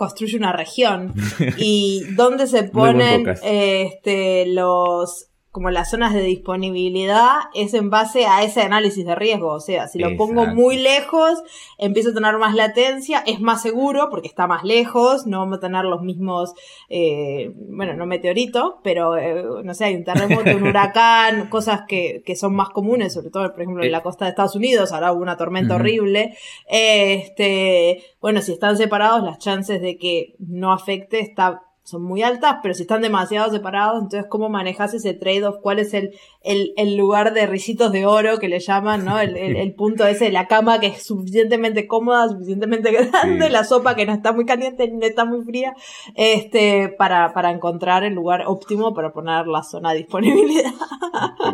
construye 0.00 0.38
una 0.38 0.52
región. 0.52 1.12
Y 1.58 2.04
dónde 2.14 2.46
se 2.46 2.62
ponen 2.64 3.34
este, 3.42 4.46
los 4.46 5.29
como 5.50 5.70
las 5.70 5.90
zonas 5.90 6.14
de 6.14 6.22
disponibilidad 6.22 7.32
es 7.54 7.74
en 7.74 7.90
base 7.90 8.26
a 8.26 8.44
ese 8.44 8.62
análisis 8.62 9.04
de 9.04 9.16
riesgo. 9.16 9.48
O 9.48 9.60
sea, 9.60 9.88
si 9.88 9.98
lo 9.98 10.16
pongo 10.16 10.46
muy 10.46 10.78
lejos, 10.78 11.42
empiezo 11.76 12.10
a 12.10 12.14
tener 12.14 12.36
más 12.38 12.54
latencia, 12.54 13.22
es 13.26 13.40
más 13.40 13.60
seguro 13.60 14.08
porque 14.10 14.28
está 14.28 14.46
más 14.46 14.62
lejos, 14.62 15.26
no 15.26 15.40
vamos 15.40 15.58
a 15.58 15.60
tener 15.60 15.84
los 15.84 16.02
mismos, 16.02 16.54
eh, 16.88 17.52
bueno, 17.56 17.94
no 17.94 18.06
meteoritos, 18.06 18.74
pero 18.84 19.16
eh, 19.16 19.44
no 19.64 19.74
sé, 19.74 19.86
hay 19.86 19.96
un 19.96 20.04
terremoto, 20.04 20.56
un 20.56 20.62
huracán, 20.68 21.48
cosas 21.48 21.82
que, 21.88 22.22
que 22.24 22.36
son 22.36 22.54
más 22.54 22.68
comunes, 22.70 23.12
sobre 23.12 23.30
todo, 23.30 23.50
por 23.50 23.62
ejemplo, 23.62 23.82
en 23.82 23.90
la 23.90 23.98
eh. 23.98 24.02
costa 24.02 24.26
de 24.26 24.30
Estados 24.30 24.54
Unidos, 24.54 24.92
ahora 24.92 25.12
hubo 25.12 25.22
una 25.22 25.36
tormenta 25.36 25.74
horrible. 25.74 26.36
Este, 26.68 28.04
bueno, 28.20 28.40
si 28.40 28.52
están 28.52 28.76
separados, 28.76 29.24
las 29.24 29.38
chances 29.38 29.80
de 29.80 29.98
que 29.98 30.36
no 30.38 30.72
afecte 30.72 31.18
está 31.18 31.62
son 31.82 32.02
muy 32.02 32.22
altas, 32.22 32.56
pero 32.62 32.74
si 32.74 32.82
están 32.82 33.02
demasiado 33.02 33.50
separados, 33.50 34.02
entonces 34.02 34.26
cómo 34.28 34.48
manejas 34.48 34.94
ese 34.94 35.14
trade-off, 35.14 35.56
cuál 35.60 35.78
es 35.78 35.92
el, 35.94 36.10
el, 36.42 36.72
el, 36.76 36.96
lugar 36.96 37.32
de 37.32 37.46
risitos 37.46 37.90
de 37.90 38.06
oro 38.06 38.38
que 38.38 38.48
le 38.48 38.60
llaman, 38.60 39.04
¿no? 39.04 39.18
El, 39.18 39.36
el, 39.36 39.74
punto 39.74 40.06
ese 40.06 40.26
de 40.26 40.32
la 40.32 40.46
cama 40.46 40.78
que 40.78 40.88
es 40.88 41.04
suficientemente 41.04 41.86
cómoda, 41.86 42.28
suficientemente 42.28 42.92
grande, 43.12 43.50
la 43.50 43.64
sopa 43.64 43.96
que 43.96 44.06
no 44.06 44.12
está 44.12 44.32
muy 44.32 44.44
caliente 44.44 44.88
ni 44.88 45.04
está 45.04 45.24
muy 45.24 45.42
fría, 45.44 45.74
este, 46.14 46.94
para, 46.96 47.32
para 47.32 47.50
encontrar 47.50 48.04
el 48.04 48.14
lugar 48.14 48.44
óptimo 48.46 48.94
para 48.94 49.12
poner 49.12 49.46
la 49.46 49.62
zona 49.62 49.92
de 49.92 49.98
disponibilidad. 49.98 50.72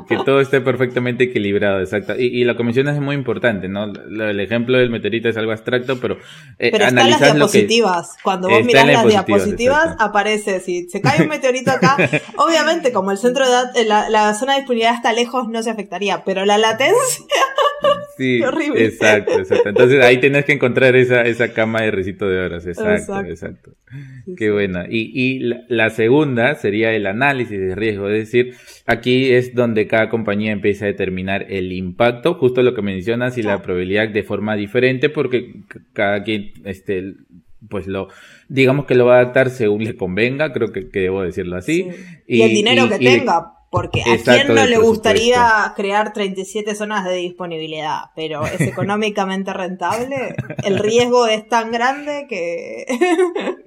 Que 0.07 0.19
todo 0.19 0.41
esté 0.41 0.61
perfectamente 0.61 1.25
equilibrado, 1.25 1.81
exacto. 1.81 2.15
Y, 2.17 2.27
y 2.27 2.45
la 2.45 2.57
comisión 2.57 2.89
es 2.89 3.01
muy 3.01 3.15
importante, 3.15 3.69
¿no? 3.69 3.85
El 3.85 4.41
ejemplo 4.41 4.79
del 4.79 4.91
meteorito 4.91 5.29
es 5.29 5.37
algo 5.37 5.53
abstracto, 5.53 5.99
pero, 5.99 6.17
eh, 6.59 6.71
pero 6.71 6.85
está 6.87 7.01
en 7.01 7.11
las 7.11 7.21
diapositivas. 7.21 8.17
Cuando 8.23 8.49
vos 8.49 8.65
mirás 8.65 8.87
las 8.87 9.07
diapositivas, 9.07 9.97
aparece, 9.99 10.26
si 10.29 10.89
se 10.89 11.01
cae 11.01 11.23
un 11.23 11.29
meteorito 11.29 11.71
acá, 11.71 11.97
obviamente 12.37 12.93
como 12.93 13.11
el 13.11 13.19
centro 13.19 13.45
de 13.73 13.85
la, 13.85 14.09
la 14.11 14.35
zona 14.35 14.53
de 14.53 14.61
disponibilidad 14.61 14.95
está 14.95 15.13
lejos, 15.13 15.49
no 15.49 15.63
se 15.63 15.71
afectaría, 15.71 16.23
pero 16.25 16.45
la 16.45 16.59
latencia... 16.59 17.25
Sí, 18.17 18.41
exacto, 18.77 19.39
exacto. 19.39 19.69
Entonces 19.69 20.03
ahí 20.03 20.19
tienes 20.19 20.45
que 20.45 20.53
encontrar 20.53 20.97
esa, 20.97 21.23
esa 21.23 21.53
cama 21.53 21.83
de 21.83 21.91
recito 21.91 22.29
de 22.29 22.39
horas, 22.39 22.67
exacto, 22.67 23.21
exacto. 23.21 23.73
Qué 24.37 24.51
buena. 24.51 24.87
Y, 24.89 25.11
y 25.15 25.53
la, 25.69 25.91
segunda 25.91 26.55
sería 26.55 26.93
el 26.93 27.07
análisis 27.07 27.59
de 27.59 27.75
riesgo, 27.75 28.09
es 28.09 28.25
decir, 28.25 28.55
aquí 28.87 29.33
es 29.33 29.55
donde 29.55 29.87
cada 29.87 30.09
compañía 30.09 30.53
empieza 30.53 30.87
a 30.87 30.89
determinar 30.89 31.47
el 31.51 31.73
impacto, 31.73 32.35
justo 32.35 32.63
lo 32.63 32.75
que 32.75 32.83
mencionas, 32.83 33.37
y 33.37 33.43
la 33.43 33.63
probabilidad 33.63 34.09
de 34.09 34.23
forma 34.23 34.57
diferente, 34.57 35.11
porque 35.11 35.53
cada 35.93 36.23
quien, 36.23 36.53
este, 36.65 37.15
pues 37.69 37.87
lo, 37.87 38.09
digamos 38.49 38.87
que 38.87 38.95
lo 38.95 39.07
va 39.07 39.17
a 39.17 39.21
adaptar 39.21 39.51
según 39.51 39.85
le 39.85 39.97
convenga, 39.97 40.53
creo 40.53 40.73
que, 40.73 40.89
debo 40.93 41.23
decirlo 41.23 41.57
así. 41.57 41.89
Y, 42.27 42.43
el 42.43 42.51
dinero 42.51 42.89
que 42.89 42.99
tenga, 42.99 43.53
Porque 43.71 44.03
a 44.03 44.17
quién 44.23 44.55
no 44.55 44.67
le 44.67 44.79
gustaría 44.79 45.73
crear 45.77 46.13
37 46.13 46.75
zonas 46.75 47.05
de 47.05 47.17
disponibilidad, 47.17 48.11
pero 48.15 48.47
es 48.47 48.61
económicamente 48.61 49.53
rentable, 49.53 50.35
el 50.65 50.79
riesgo 50.79 51.27
es 51.27 51.49
tan 51.49 51.71
grande 51.71 52.27
que... 52.29 52.87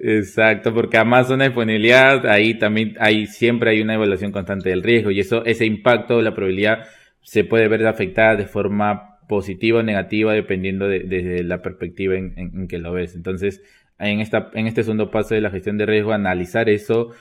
Exacto, 0.00 0.74
porque 0.74 0.98
a 0.98 1.04
más 1.04 1.28
zona 1.28 1.44
de 1.44 1.50
disponibilidad, 1.50 2.26
ahí 2.26 2.58
también 2.58 2.96
hay, 2.98 3.26
siempre 3.26 3.70
hay 3.70 3.80
una 3.80 3.94
evaluación 3.94 4.32
constante 4.32 4.70
del 4.70 4.82
riesgo 4.82 5.10
y 5.10 5.20
eso, 5.20 5.44
ese 5.44 5.66
impacto, 5.66 6.22
la 6.22 6.34
probabilidad 6.34 6.86
se 7.22 7.44
puede 7.44 7.68
ver 7.68 7.86
afectada 7.86 8.36
de 8.36 8.46
forma 8.46 9.10
positiva 9.30 9.78
o 9.78 9.82
negativa 9.84 10.32
dependiendo 10.32 10.88
de, 10.88 11.04
desde 11.04 11.44
la 11.44 11.62
perspectiva 11.62 12.16
en, 12.16 12.34
en, 12.36 12.66
que 12.66 12.78
lo 12.78 12.92
ves. 12.92 13.14
Entonces, 13.14 13.62
en, 14.00 14.20
esta, 14.20 14.50
en 14.54 14.66
este 14.66 14.82
segundo 14.82 15.10
paso 15.10 15.34
de 15.34 15.40
la 15.40 15.50
gestión 15.50 15.78
de 15.78 15.86
riesgo, 15.86 16.12
analizar 16.12 16.68
eso 16.68 17.12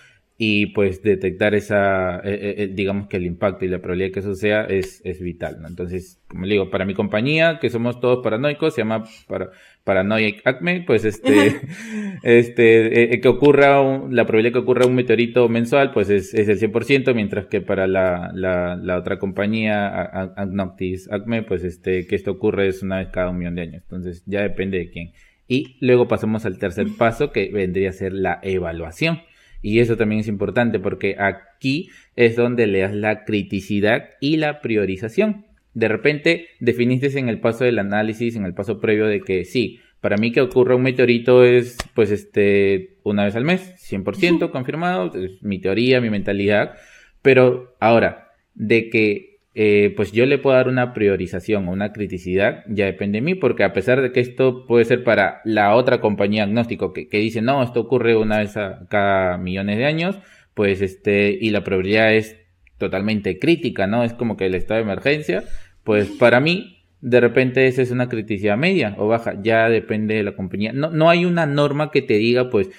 y 0.42 0.68
pues 0.68 1.04
detectar 1.04 1.54
esa, 1.54 2.20
eh, 2.20 2.22
eh, 2.32 2.56
eh, 2.60 2.70
digamos 2.74 3.10
que 3.10 3.18
el 3.18 3.26
impacto 3.26 3.66
y 3.66 3.68
la 3.68 3.80
probabilidad 3.80 4.14
que 4.14 4.22
eso 4.22 4.36
sea 4.36 4.64
es, 4.64 5.02
es 5.04 5.20
vital, 5.20 5.62
¿no? 5.62 5.68
Entonces, 5.68 6.22
como 6.30 6.46
le 6.46 6.54
digo, 6.54 6.70
para 6.70 6.86
mi 6.86 6.94
compañía, 6.94 7.60
que 7.60 7.70
somos 7.70 8.00
todos 8.00 8.24
paranoicos, 8.24 8.74
se 8.74 8.80
llama 8.82 9.04
para, 9.28 9.50
Paranoic 9.84 10.42
Acme, 10.48 10.86
pues 10.88 11.04
este, 11.04 11.60
este, 12.24 13.20
que 13.20 13.28
ocurra, 13.28 13.82
la 14.10 14.26
probabilidad 14.26 14.54
que 14.54 14.60
ocurra 14.60 14.86
un 14.86 14.96
meteorito 14.96 15.50
mensual, 15.50 15.92
pues 15.92 16.10
es, 16.10 16.34
es 16.34 16.48
el 16.48 16.58
100%, 16.58 17.14
mientras 17.14 17.48
que 17.48 17.60
para 17.60 17.86
la, 17.86 18.32
la, 18.34 18.78
la 18.78 18.98
otra 18.98 19.20
compañía, 19.20 19.90
Agnoctis 20.38 21.12
Acme, 21.12 21.44
pues 21.44 21.66
este, 21.66 22.08
que 22.08 22.16
esto 22.16 22.32
ocurre 22.32 22.70
es 22.70 22.82
una 22.82 23.00
vez 23.00 23.10
cada 23.10 23.30
un 23.30 23.40
millón 23.40 23.56
de 23.56 23.64
años. 23.64 23.84
Entonces, 23.84 24.24
ya 24.26 24.42
depende 24.42 24.78
de 24.78 24.90
quién. 24.90 25.12
Y 25.50 25.76
luego 25.82 26.08
pasamos 26.08 26.46
al 26.46 26.60
tercer 26.60 26.88
paso, 26.98 27.34
que 27.34 27.50
vendría 27.52 27.90
a 27.90 27.94
ser 27.94 28.14
la 28.14 28.40
evaluación. 28.44 29.24
Y 29.62 29.80
eso 29.80 29.98
también 29.98 30.22
es 30.22 30.28
importante 30.28 30.80
porque 30.80 31.18
aquí 31.20 31.90
es 32.16 32.38
donde 32.38 32.68
le 32.68 32.80
das 32.80 32.94
la 32.94 33.26
criticidad 33.26 34.12
y 34.22 34.38
la 34.38 34.62
priorización. 34.62 35.46
De 35.74 35.88
repente 35.90 36.48
definiste 36.60 37.18
en 37.20 37.28
el 37.28 37.42
paso 37.42 37.66
del 37.66 37.80
análisis, 37.80 38.36
en 38.36 38.46
el 38.46 38.54
paso 38.54 38.80
previo 38.80 39.08
de 39.08 39.22
que 39.22 39.44
sí, 39.44 39.80
para 40.02 40.18
mí 40.18 40.32
que 40.32 40.42
ocurra 40.42 40.76
un 40.76 40.84
meteorito 40.84 41.44
es 41.44 41.78
pues 41.94 42.12
este 42.12 42.98
una 43.04 43.26
vez 43.26 43.36
al 43.36 43.44
mes, 43.44 43.74
100% 43.92 44.52
confirmado, 44.52 45.12
es 45.14 45.42
mi 45.42 45.60
teoría, 45.60 46.00
mi 46.00 46.10
mentalidad, 46.10 46.76
pero 47.22 47.76
ahora 47.80 48.32
de 48.54 48.90
que 48.90 49.29
eh, 49.56 49.94
pues 49.96 50.12
yo 50.12 50.26
le 50.26 50.38
puedo 50.38 50.56
dar 50.56 50.68
una 50.68 50.94
priorización 50.94 51.68
o 51.68 51.72
una 51.72 51.92
criticidad, 51.92 52.64
ya 52.68 52.86
depende 52.86 53.18
de 53.18 53.22
mí, 53.24 53.36
porque 53.36 53.64
a 53.64 53.74
pesar 53.74 54.02
de 54.02 54.12
que 54.12 54.20
esto 54.20 54.66
puede 54.68 54.86
ser 54.86 55.04
para 55.04 55.42
la 55.44 55.76
otra 55.76 56.02
compañía 56.02 56.44
agnóstico 56.44 56.94
que, 56.94 57.08
dice, 57.12 57.42
no, 57.42 57.64
esto 57.64 57.82
ocurre 57.82 58.16
una 58.16 58.40
vez 58.40 58.58
a 58.58 58.88
cada 58.90 59.38
millones 59.38 59.78
de 59.78 59.86
años, 59.86 60.20
pues 60.54 60.82
este, 60.82 61.38
y 61.40 61.50
la 61.50 61.64
probabilidad 61.64 62.14
es 62.14 62.38
totalmente 62.78 63.40
crítica, 63.40 63.88
¿no? 63.88 64.04
Es 64.04 64.14
como 64.14 64.38
que 64.38 64.46
el 64.46 64.56
estado 64.56 64.78
de 64.78 64.84
emergencia, 64.84 65.44
pues 65.84 66.10
para 66.10 66.40
mí, 66.40 66.86
de 67.02 67.20
repente 67.20 67.66
esa 67.68 67.82
es 67.82 67.92
una 67.92 68.10
criticidad 68.10 68.58
media 68.58 68.96
o 68.98 69.08
baja, 69.08 69.42
ya 69.42 69.70
depende 69.70 70.16
de 70.16 70.24
la 70.24 70.36
compañía. 70.36 70.74
No, 70.74 70.90
no 70.92 71.10
hay 71.10 71.26
una 71.26 71.46
norma 71.46 71.92
que 71.92 72.02
te 72.02 72.16
diga, 72.16 72.50
pues, 72.50 72.70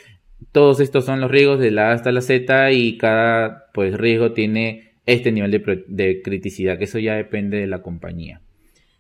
todos 0.52 0.80
estos 0.80 1.04
son 1.04 1.20
los 1.20 1.30
riesgos 1.30 1.60
de 1.60 1.70
la 1.70 1.90
A 1.90 1.92
hasta 1.92 2.12
la 2.12 2.20
Z 2.20 2.72
y 2.72 2.96
cada, 2.96 3.70
pues, 3.72 3.94
riesgo 3.98 4.32
tiene 4.32 4.89
este 5.12 5.32
nivel 5.32 5.50
de, 5.88 6.22
criticidad, 6.22 6.78
que 6.78 6.84
eso 6.84 6.98
ya 6.98 7.14
depende 7.14 7.58
de 7.58 7.66
la 7.66 7.82
compañía. 7.82 8.42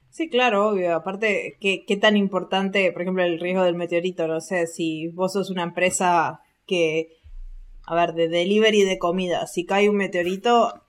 Sí, 0.08 0.28
claro, 0.28 0.68
obvio. 0.68 0.94
Aparte, 0.94 1.56
¿qué, 1.60 1.84
¿qué, 1.86 1.96
tan 1.96 2.16
importante, 2.16 2.90
por 2.92 3.02
ejemplo, 3.02 3.22
el 3.22 3.38
riesgo 3.38 3.62
del 3.62 3.76
meteorito? 3.76 4.26
No 4.26 4.40
sé, 4.40 4.66
si 4.66 5.08
vos 5.08 5.32
sos 5.32 5.50
una 5.50 5.62
empresa 5.62 6.40
que, 6.66 7.08
a 7.86 7.94
ver, 7.94 8.14
de 8.14 8.28
delivery 8.28 8.82
de 8.82 8.98
comida, 8.98 9.46
si 9.46 9.64
cae 9.64 9.88
un 9.88 9.96
meteorito, 9.96 10.82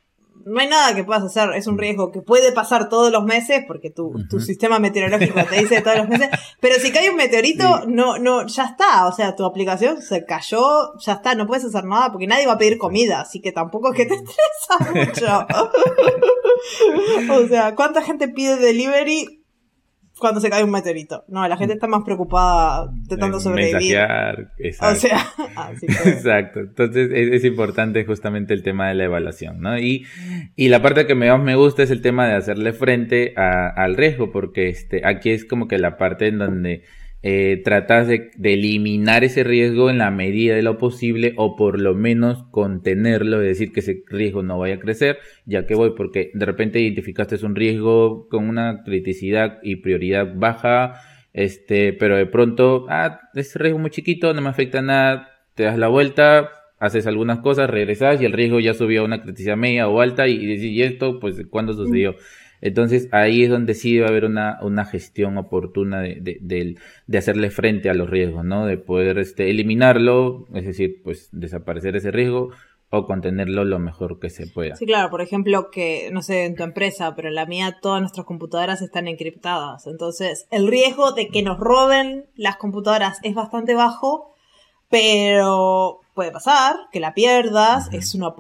no 0.46 0.60
hay 0.60 0.68
nada 0.68 0.96
que 0.96 1.04
puedas 1.04 1.24
hacer, 1.24 1.50
es 1.56 1.68
un 1.68 1.78
riesgo 1.78 2.12
que 2.12 2.22
puede 2.22 2.52
pasar 2.52 2.90
todos 2.90 3.12
los 3.12 3.24
meses, 3.24 3.64
porque 3.68 3.90
tu, 3.90 4.14
tu 4.30 4.40
sistema 4.40 4.80
meteorológico 4.80 5.44
te 5.46 5.60
dice 5.60 5.82
todos 5.82 5.98
los 5.98 6.10
meses, 6.10 6.30
pero 6.60 6.76
si 6.76 6.92
cae 6.92 7.10
un 7.10 7.16
meteorito, 7.16 7.86
no, 7.88 8.18
no, 8.18 8.48
ya 8.48 8.66
está, 8.66 9.08
o 9.08 9.12
sea, 9.12 9.36
tu 9.36 9.46
aplicación 9.46 10.02
se 10.02 10.26
cayó, 10.26 10.98
ya 11.00 11.14
está, 11.14 11.36
no 11.36 11.48
puedes 11.48 11.66
hacer 11.66 11.86
nada 11.86 12.12
porque 12.12 12.28
nadie 12.28 12.48
va 12.48 12.54
a 12.54 12.58
pedir 12.58 12.78
comida, 12.78 13.22
así 13.22 13.42
que 13.42 13.52
tampoco 13.52 13.92
es 13.92 13.98
que 13.98 14.06
te 14.06 14.16
estresa 14.16 14.94
mucho. 14.94 15.48
o 17.32 17.48
sea, 17.48 17.76
¿cuánta 17.76 18.02
gente 18.02 18.28
pide 18.28 18.58
delivery 18.58 19.41
cuando 20.22 20.40
se 20.40 20.52
cae 20.52 20.64
un 20.64 20.70
meteorito. 20.70 21.26
No, 21.28 21.46
la 21.48 21.58
gente 21.58 21.74
está 21.74 21.88
más 21.88 22.04
preocupada 22.06 22.92
intentando 22.96 23.40
sobrevivir. 23.40 23.98
exacto. 24.60 24.94
O 24.94 24.96
sea, 24.96 25.28
exacto. 26.06 26.60
Entonces 26.60 27.10
es, 27.12 27.44
importante 27.44 28.06
justamente 28.06 28.54
el 28.54 28.62
tema 28.62 28.88
de 28.88 28.94
la 28.94 29.06
evaluación, 29.06 29.60
¿no? 29.60 29.80
Y, 29.80 30.06
y 30.56 30.70
la 30.70 30.82
parte 30.82 31.08
que 31.08 31.16
más 31.16 31.42
me 31.42 31.56
gusta 31.56 31.82
es 31.82 31.90
el 31.90 32.04
tema 32.04 32.28
de 32.28 32.36
hacerle 32.36 32.72
frente 32.72 33.34
al 33.36 33.98
riesgo, 33.98 34.32
porque 34.32 34.70
este, 34.70 35.02
aquí 35.06 35.32
es 35.32 35.44
como 35.44 35.68
que 35.68 35.80
la 35.80 35.98
parte 35.98 36.28
en 36.28 36.38
donde 36.38 36.84
eh, 37.24 37.62
tratas 37.64 38.08
de, 38.08 38.32
eliminar 38.42 39.24
ese 39.24 39.44
riesgo 39.44 39.90
en 39.92 40.00
la 40.00 40.10
medida 40.10 40.56
de 40.56 40.64
lo 40.64 40.78
posible 40.78 41.34
o 41.38 41.56
por 41.56 41.80
lo 41.80 41.94
menos 41.94 42.44
contenerlo, 42.50 43.42
es 43.42 43.48
decir, 43.48 43.72
que 43.72 43.82
ese 43.82 44.04
riesgo 44.08 44.42
no 44.42 44.58
vaya 44.58 44.76
a 44.76 44.80
crecer, 44.80 45.20
ya 45.46 45.68
que 45.68 45.76
voy, 45.76 45.92
porque 45.96 46.32
de 46.34 46.46
repente 46.46 46.80
identificaste 46.80 47.44
un 47.46 47.56
riesgo 47.56 48.28
con 48.30 48.50
una 48.50 48.84
criticidad 48.84 49.60
y 49.62 49.78
prioridad 49.78 50.34
baja, 50.36 51.02
este, 51.34 51.94
pero 51.94 52.18
de 52.18 52.26
pronto, 52.26 52.88
ah, 52.90 53.22
ese 53.36 53.60
riesgo 53.60 53.80
muy 53.80 53.92
chiquito, 53.92 54.34
no 54.34 54.42
me 54.42 54.50
afecta 54.50 54.82
nada, 54.82 55.30
te 55.54 55.64
das 55.64 55.78
la 55.78 55.90
vuelta, 55.90 56.50
haces 56.80 57.06
algunas 57.06 57.40
cosas, 57.40 57.70
regresas 57.70 58.20
y 58.20 58.26
el 58.26 58.34
riesgo 58.34 58.60
ya 58.60 58.74
subió 58.74 59.02
a 59.02 59.06
una 59.06 59.22
criticidad 59.22 59.56
media 59.58 59.88
o 59.88 60.02
alta 60.02 60.28
y, 60.28 60.34
y, 60.34 60.54
y 60.56 60.82
esto, 60.82 61.20
pues, 61.20 61.40
¿cuándo 61.52 61.74
sucedió? 61.74 62.16
Entonces 62.62 63.10
ahí 63.12 63.44
es 63.44 63.50
donde 63.50 63.74
sí 63.74 63.98
va 63.98 64.06
a 64.06 64.10
haber 64.10 64.26
una, 64.26 64.60
una 64.62 64.86
gestión 64.86 65.38
oportuna 65.38 66.00
de, 66.00 66.20
de, 66.22 66.76
de, 67.08 67.18
hacerle 67.18 67.50
frente 67.50 67.90
a 67.90 67.96
los 67.96 68.10
riesgos, 68.10 68.46
¿no? 68.46 68.68
De 68.68 68.78
poder 68.78 69.18
este, 69.18 69.50
eliminarlo, 69.50 70.48
es 70.54 70.66
decir, 70.66 71.02
pues 71.04 71.30
desaparecer 71.32 71.96
ese 71.96 72.12
riesgo 72.12 72.52
o 72.92 73.06
contenerlo 73.06 73.64
lo 73.64 73.80
mejor 73.80 74.20
que 74.20 74.30
se 74.30 74.48
pueda. 74.48 74.76
Sí, 74.76 74.86
claro, 74.86 75.10
por 75.10 75.22
ejemplo, 75.22 75.72
que, 75.72 76.10
no 76.12 76.22
sé, 76.22 76.46
en 76.46 76.56
tu 76.56 76.64
empresa, 76.64 77.16
pero 77.16 77.30
en 77.30 77.36
la 77.36 77.46
mía 77.46 77.80
todas 77.82 78.02
nuestras 78.02 78.26
computadoras 78.26 78.82
están 78.82 79.08
encriptadas. 79.08 79.88
Entonces, 79.88 80.46
el 80.52 80.68
riesgo 80.68 81.14
de 81.14 81.30
que 81.30 81.42
nos 81.42 81.58
roben 81.58 82.26
las 82.36 82.58
computadoras 82.58 83.18
es 83.24 83.34
bastante 83.34 83.76
bajo, 83.76 84.36
pero 84.90 86.02
puede 86.14 86.32
pasar, 86.32 86.76
que 86.92 87.00
la 87.00 87.14
pierdas, 87.14 87.92
es 87.94 88.14
una 88.14 88.36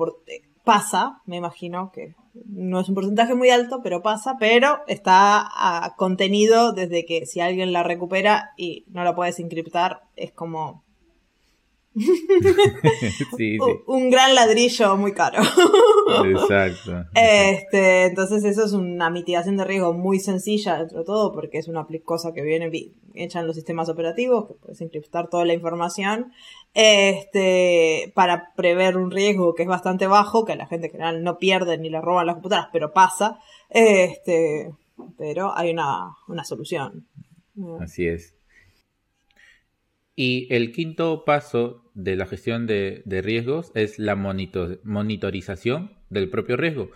pasa, 0.65 1.21
me 1.25 1.37
imagino 1.37 1.91
que 1.93 2.13
no 2.33 2.79
es 2.79 2.89
un 2.89 2.95
porcentaje 2.95 3.35
muy 3.35 3.49
alto, 3.49 3.81
pero 3.83 4.01
pasa, 4.01 4.37
pero 4.39 4.79
está 4.87 5.41
ah, 5.43 5.95
contenido 5.97 6.73
desde 6.73 7.05
que 7.05 7.25
si 7.25 7.39
alguien 7.39 7.73
la 7.73 7.83
recupera 7.83 8.51
y 8.57 8.85
no 8.87 9.03
la 9.03 9.15
puedes 9.15 9.39
encriptar, 9.39 10.03
es 10.15 10.31
como 10.31 10.83
un 13.87 14.09
gran 14.09 14.33
ladrillo 14.33 14.95
muy 14.95 15.13
caro. 15.13 15.41
exacto. 16.25 17.05
Este, 17.13 18.05
entonces 18.05 18.43
eso 18.45 18.63
es 18.65 18.71
una 18.73 19.09
mitigación 19.09 19.57
de 19.57 19.65
riesgo 19.65 19.93
muy 19.93 20.19
sencilla 20.19 20.77
dentro 20.77 20.99
de 20.99 21.05
todo 21.05 21.33
porque 21.33 21.57
es 21.57 21.67
una 21.67 21.85
cosa 22.05 22.31
que 22.33 22.41
viene 22.41 22.71
hecha 23.13 23.41
en 23.41 23.47
los 23.47 23.55
sistemas 23.55 23.89
operativos, 23.89 24.47
que 24.47 24.53
puedes 24.53 24.79
encriptar 24.81 25.29
toda 25.29 25.43
la 25.45 25.53
información 25.53 26.31
este, 26.73 28.11
para 28.15 28.53
prever 28.55 28.95
un 28.97 29.11
riesgo 29.11 29.53
que 29.53 29.63
es 29.63 29.69
bastante 29.69 30.07
bajo, 30.07 30.45
que 30.45 30.55
la 30.55 30.67
gente 30.67 30.87
en 30.87 30.91
general 30.93 31.23
no 31.23 31.37
pierde 31.37 31.77
ni 31.77 31.89
le 31.89 31.99
roban 31.99 32.25
las 32.25 32.35
computadoras, 32.35 32.69
pero 32.71 32.93
pasa, 32.93 33.39
este, 33.69 34.71
pero 35.17 35.55
hay 35.55 35.71
una, 35.71 36.15
una 36.27 36.45
solución. 36.45 37.07
Así 37.79 38.07
es. 38.07 38.33
Y 40.21 40.45
el 40.51 40.71
quinto 40.71 41.25
paso 41.25 41.89
de 41.95 42.15
la 42.15 42.27
gestión 42.27 42.67
de, 42.67 43.01
riesgos 43.07 43.71
es 43.73 43.97
la 43.97 44.15
monitorización 44.15 45.93
del 46.11 46.29
propio 46.29 46.57
riesgo. 46.57 46.91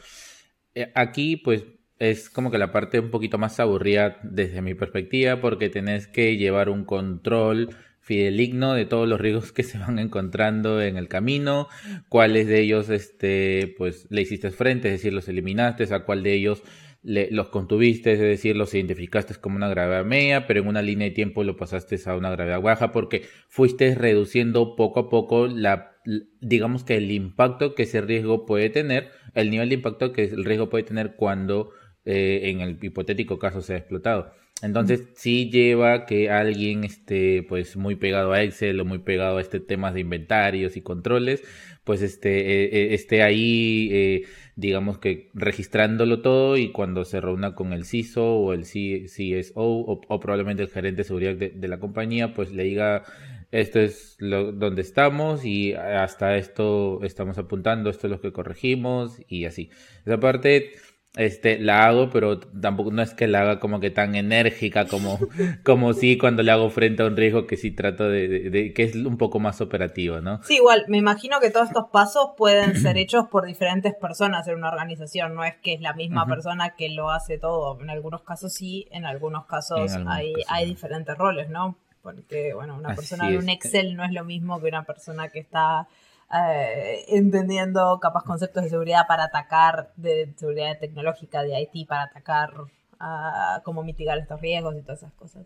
Eh, 0.76 0.92
aquí, 0.94 1.36
pues, 1.36 1.66
es 1.98 2.30
como 2.30 2.52
que 2.52 2.60
la 2.60 2.72
parte 2.72 3.00
un 3.00 3.10
poquito 3.10 3.40
más 3.40 3.60
aburrida 3.60 4.20
desde 4.22 4.62
mi 4.62 4.76
perspectiva, 4.76 5.42
porque 5.42 5.70
tenés 5.70 6.06
que 6.06 6.38
llevar 6.38 6.70
un 6.70 6.86
control 6.86 7.70
fideligno 8.00 8.76
de 8.76 8.86
todos 8.86 9.08
los 9.10 9.20
riesgos 9.20 9.52
que 9.52 9.64
se 9.64 9.80
van 9.80 9.98
encontrando 9.98 10.80
en 10.80 10.96
el 10.96 11.08
camino, 11.08 11.68
cuáles 12.10 12.46
de 12.46 12.62
ellos 12.62 12.92
este 12.92 13.74
pues 13.80 14.06
le 14.12 14.22
hiciste 14.22 14.52
frente, 14.52 14.90
es 14.90 15.02
decir, 15.02 15.14
los 15.14 15.28
eliminaste, 15.28 15.92
a 15.92 16.06
cuál 16.06 16.22
de 16.22 16.34
ellos 16.34 16.62
los 17.06 17.50
contuviste, 17.50 18.14
es 18.14 18.20
decir, 18.20 18.56
los 18.56 18.74
identificaste 18.74 19.36
como 19.36 19.56
una 19.58 19.70
gravedad 19.70 20.04
media, 20.04 20.48
pero 20.48 20.62
en 20.62 20.68
una 20.68 20.82
línea 20.82 21.08
de 21.08 21.14
tiempo 21.14 21.44
lo 21.44 21.56
pasaste 21.56 21.98
a 22.06 22.16
una 22.16 22.32
gravedad 22.32 22.62
baja 22.62 22.92
porque 22.92 23.24
fuiste 23.48 23.94
reduciendo 23.94 24.76
poco 24.76 25.02
a 25.02 25.10
poco 25.10 25.48
la 25.48 25.92
digamos 26.40 26.84
que 26.84 26.98
el 26.98 27.10
impacto 27.12 27.74
que 27.74 27.84
ese 27.84 28.02
riesgo 28.02 28.46
puede 28.46 28.70
tener, 28.70 29.10
el 29.34 29.50
nivel 29.50 29.70
de 29.70 29.76
impacto 29.76 30.14
que 30.14 30.26
el 30.26 30.46
riesgo 30.46 30.70
puede 30.70 30.84
tener 30.84 31.16
cuando 31.16 31.72
eh, 32.06 32.42
en 32.44 32.62
el 32.62 32.78
hipotético 32.82 33.40
caso 33.40 33.62
sea 33.62 33.78
explotado. 33.78 34.32
Entonces 34.62 35.10
sí 35.16 35.50
lleva 35.52 36.06
que 36.06 36.30
alguien 36.30 36.86
esté 36.86 37.44
pues 37.48 37.76
muy 37.76 37.96
pegado 37.96 38.32
a 38.32 38.42
Excel 38.42 38.80
o 38.80 38.86
muy 38.86 39.00
pegado 39.00 39.38
a 39.38 39.42
este 39.42 39.60
tema 39.60 39.92
de 39.92 40.00
inventarios 40.00 40.78
y 40.78 40.82
controles, 40.82 41.44
pues 41.84 42.02
este, 42.02 42.40
eh, 42.40 42.70
eh, 42.72 42.94
esté 42.94 43.22
ahí, 43.22 43.90
eh, 43.92 44.24
digamos 44.56 44.98
que 45.00 45.30
registrándolo 45.34 46.22
todo 46.22 46.58
y 46.58 46.72
cuando 46.72 47.04
se 47.04 47.20
reúna 47.20 47.56
con 47.56 47.74
el 47.74 47.86
CISO 47.86 48.36
o 48.36 48.54
el 48.54 48.64
CSO 48.64 49.54
o, 49.56 50.20
probablemente 50.20 50.64
el 50.64 50.70
gerente 50.70 51.02
de 51.02 51.04
seguridad 51.04 51.36
de, 51.36 51.68
la 51.68 51.80
compañía, 51.80 52.34
pues 52.34 52.52
le 52.54 52.64
diga 52.64 53.04
esto 53.52 53.80
es 53.80 54.16
lo, 54.20 54.52
donde 54.52 54.82
estamos 54.82 55.46
y 55.46 55.74
hasta 55.74 56.38
esto 56.38 57.04
estamos 57.04 57.38
apuntando, 57.38 57.90
esto 57.90 58.08
es 58.08 58.12
lo 58.12 58.22
que 58.22 58.32
corregimos 58.32 59.22
y 59.28 59.46
así. 59.46 59.70
Esa 60.06 60.20
parte 60.20 60.72
este, 61.18 61.60
la 61.60 61.86
hago, 61.86 62.10
pero 62.10 62.40
tampoco 62.40 62.92
no 62.92 63.02
es 63.02 63.14
que 63.14 63.28
la 63.28 63.42
haga 63.42 63.60
como 63.60 63.80
que 63.80 63.90
tan 63.90 64.16
enérgica 64.16 64.86
como, 64.86 65.20
como 65.64 65.94
si 65.94 66.18
cuando 66.18 66.44
le 66.44 66.52
hago 66.52 66.70
frente 66.70 67.04
a 67.04 67.06
un 67.06 67.16
riesgo 67.16 67.48
que 67.48 67.58
sí 67.58 67.72
trato 67.72 68.10
de, 68.10 68.74
que 68.76 68.84
es 68.84 68.96
un 68.96 69.18
poco 69.18 69.40
más 69.40 69.62
operativo, 69.62 70.20
¿no? 70.20 70.44
Sí, 70.44 70.56
igual, 70.56 70.86
me 70.88 70.98
imagino 70.98 71.40
que 71.40 71.52
todos 71.52 71.68
estos 71.68 71.90
pasos 71.90 72.32
pueden 72.38 72.78
ser 72.80 72.98
hechos 72.98 73.28
por 73.28 73.46
diferentes 73.46 73.94
personas 73.96 74.48
en 74.48 74.56
una 74.56 74.70
organización, 74.70 75.36
no 75.36 75.44
es 75.44 75.56
que 75.58 75.74
es 75.74 75.82
la 75.82 75.94
misma 75.94 76.26
persona 76.26 76.76
que 76.76 76.90
lo 76.90 77.12
hace 77.12 77.38
todo, 77.38 77.80
en 77.82 77.90
algunos 77.90 78.22
casos 78.22 78.54
sí, 78.54 78.88
en 78.92 79.06
algunos 79.06 79.46
casos, 79.46 79.92
hay, 80.08 80.34
hay 80.48 80.66
diferentes 80.66 81.18
roles, 81.18 81.50
¿no? 81.50 81.78
Porque, 82.02 82.54
bueno, 82.54 82.76
una 82.76 82.94
persona 82.94 83.30
de 83.30 83.38
un 83.38 83.50
Excel 83.50 83.96
no 83.96 84.04
es 84.04 84.12
lo 84.12 84.24
mismo 84.24 84.62
que 84.62 84.68
una 84.68 84.84
persona 84.84 85.30
que 85.30 85.40
está 85.40 85.88
eh, 86.34 87.06
entendiendo 87.10 88.00
capaz 88.00 88.24
conceptos 88.24 88.64
de 88.64 88.70
seguridad 88.70 89.08
para 89.08 89.26
atacar, 89.26 89.94
de 89.96 90.34
seguridad 90.36 90.80
tecnológica, 90.80 91.44
de 91.44 91.62
IT 91.62 91.88
para 91.88 92.04
atacar, 92.04 92.54
uh, 92.60 93.62
cómo 93.64 93.84
mitigar 93.84 94.18
estos 94.18 94.42
riesgos 94.42 94.76
y 94.76 94.82
todas 94.82 95.00
esas 95.00 95.14
cosas. 95.14 95.46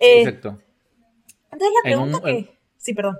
Eh, 0.00 0.22
Exacto. 0.22 0.58
Entonces 1.44 1.68
la 1.82 1.82
pregunta 1.82 2.20
que... 2.22 2.56
Sí, 2.78 2.94
perdón. 2.94 3.18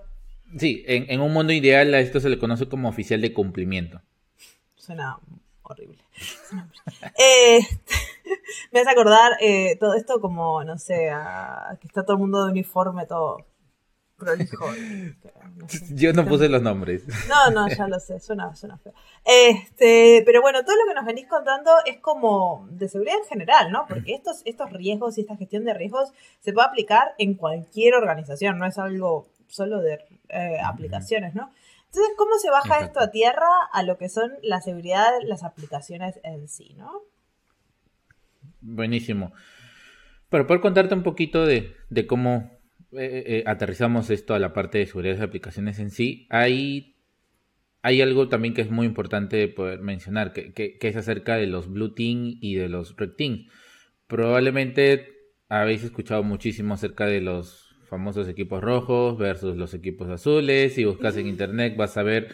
Sí, 0.59 0.85
en, 0.87 1.11
en, 1.11 1.21
un 1.21 1.33
mundo 1.33 1.53
ideal 1.53 1.93
a 1.95 2.01
esto 2.01 2.21
se 2.21 2.29
le 2.29 2.39
conoce 2.39 2.69
como 2.69 2.89
oficial 2.89 3.21
de 3.21 3.33
cumplimiento. 3.33 4.01
Suena 4.77 5.19
horrible. 5.63 5.99
eh, 7.19 7.61
me 8.73 8.81
hace 8.81 8.91
acordar 8.91 9.33
eh, 9.41 9.77
todo 9.79 9.95
esto 9.95 10.21
como, 10.21 10.63
no 10.65 10.79
sé, 10.79 11.11
que 11.81 11.87
está 11.87 12.05
todo 12.05 12.15
el 12.15 12.21
mundo 12.21 12.45
de 12.45 12.53
uniforme, 12.53 13.07
todo 13.07 13.45
prolijo. 14.17 14.67
Yo 15.91 16.13
no 16.13 16.27
puse 16.27 16.49
los 16.49 16.63
nombres. 16.63 17.05
No, 17.29 17.51
no, 17.51 17.69
ya 17.69 17.87
lo 17.89 17.99
sé, 18.01 18.21
suena, 18.21 18.55
suena 18.55 18.79
feo. 18.79 18.93
Este, 19.25 20.23
pero 20.25 20.41
bueno, 20.41 20.65
todo 20.65 20.77
lo 20.77 20.89
que 20.89 20.95
nos 20.95 21.05
venís 21.05 21.27
contando 21.27 21.71
es 21.85 21.99
como 21.99 22.67
de 22.71 22.89
seguridad 22.89 23.19
en 23.23 23.29
general, 23.29 23.73
¿no? 23.73 23.87
Porque 23.89 24.15
estos, 24.15 24.43
estos 24.45 24.73
riesgos 24.73 25.19
y 25.19 25.23
esta 25.23 25.37
gestión 25.37 25.65
de 25.65 25.75
riesgos 25.75 26.11
se 26.41 26.53
puede 26.53 26.69
aplicar 26.69 27.15
en 27.19 27.35
cualquier 27.35 27.95
organización, 27.95 28.59
no 28.59 28.67
es 28.67 28.79
algo 28.79 29.29
solo 29.49 29.81
de 29.81 30.05
eh, 30.29 30.59
aplicaciones, 30.65 31.35
¿no? 31.35 31.51
Entonces, 31.87 32.15
¿cómo 32.17 32.37
se 32.39 32.51
baja 32.51 32.81
esto 32.81 33.01
a 33.01 33.11
tierra 33.11 33.49
a 33.73 33.83
lo 33.83 33.97
que 33.97 34.09
son 34.09 34.33
la 34.43 34.61
seguridad, 34.61 35.09
las 35.23 35.45
aplicaciones 35.45 36.21
en 36.25 36.49
sí, 36.49 36.75
¿no? 36.77 37.03
Buenísimo. 38.61 39.33
Para 40.29 40.47
poder 40.47 40.61
contarte 40.61 40.95
un 40.95 41.05
poquito 41.05 41.47
de, 41.47 41.75
de 41.89 42.07
cómo 42.07 42.56
eh, 42.99 43.25
eh, 43.27 43.45
aterrizamos 43.47 44.11
esto 44.11 44.35
a 44.35 44.39
la 44.39 44.53
parte 44.53 44.79
de 44.79 44.87
seguridad 44.87 45.17
de 45.17 45.25
aplicaciones 45.25 45.79
en 45.79 45.91
sí, 45.91 46.27
hay, 46.31 46.97
hay 47.83 48.01
algo 48.01 48.29
también 48.29 48.55
que 48.55 48.63
es 48.63 48.71
muy 48.71 48.87
importante 48.87 49.47
poder 49.49 49.81
mencionar, 49.81 50.33
que, 50.33 50.53
que, 50.53 50.79
es 50.81 50.97
acerca 50.97 51.37
de 51.37 51.47
los 51.47 51.71
Blue 51.71 51.95
Team 51.95 52.39
y 52.41 52.55
de 52.55 52.69
los 52.69 52.97
Red 52.97 53.13
Team. 53.13 53.47
Probablemente 54.07 55.17
habéis 55.49 55.85
escuchado 55.85 56.23
muchísimo 56.23 56.75
acerca 56.75 57.07
de 57.07 57.21
los 57.21 57.77
famosos 57.89 58.29
equipos 58.29 58.63
rojos 58.63 59.17
versus 59.17 59.57
los 59.57 59.75
equipos 59.75 60.09
azules. 60.09 60.75
Si 60.75 60.85
buscas 60.85 61.17
en 61.17 61.27
internet 61.27 61.77
vas 61.77 61.97
a 61.97 62.03
ver 62.03 62.29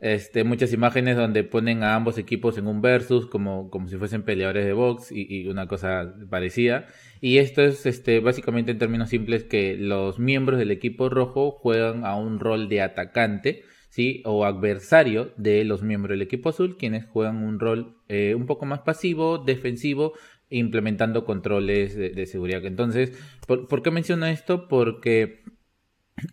este, 0.00 0.44
muchas 0.44 0.72
imágenes 0.72 1.16
donde 1.16 1.42
ponen 1.42 1.82
a 1.82 1.94
ambos 1.94 2.18
equipos 2.18 2.58
en 2.58 2.66
un 2.66 2.82
versus 2.82 3.26
como, 3.26 3.70
como 3.70 3.88
si 3.88 3.96
fuesen 3.96 4.22
peleadores 4.22 4.66
de 4.66 4.74
box 4.74 5.10
y, 5.10 5.48
una 5.48 5.66
cosa 5.66 6.14
parecida. 6.28 6.86
Y 7.20 7.38
esto 7.38 7.62
es 7.62 7.86
este, 7.86 8.20
básicamente 8.20 8.72
en 8.72 8.78
términos 8.78 9.08
simples 9.08 9.44
que 9.44 9.76
los 9.76 10.18
miembros 10.18 10.58
del 10.58 10.70
equipo 10.70 11.08
rojo 11.08 11.50
juegan 11.50 12.04
a 12.04 12.16
un 12.16 12.40
rol 12.40 12.68
de 12.68 12.82
atacante. 12.82 13.62
¿sí? 13.88 14.20
o 14.26 14.44
adversario 14.44 15.32
de 15.38 15.64
los 15.64 15.82
miembros 15.82 16.12
del 16.12 16.20
equipo 16.20 16.50
azul, 16.50 16.76
quienes 16.76 17.06
juegan 17.06 17.42
un 17.42 17.58
rol 17.58 17.96
eh, 18.08 18.34
un 18.34 18.44
poco 18.44 18.66
más 18.66 18.80
pasivo, 18.80 19.38
defensivo, 19.38 20.12
implementando 20.50 21.24
controles 21.24 21.96
de, 21.96 22.26
seguridad. 22.26 22.62
Entonces, 22.66 23.18
¿por, 23.46 23.82
qué 23.82 23.90
menciono 23.90 24.26
esto? 24.26 24.68
Porque 24.68 25.44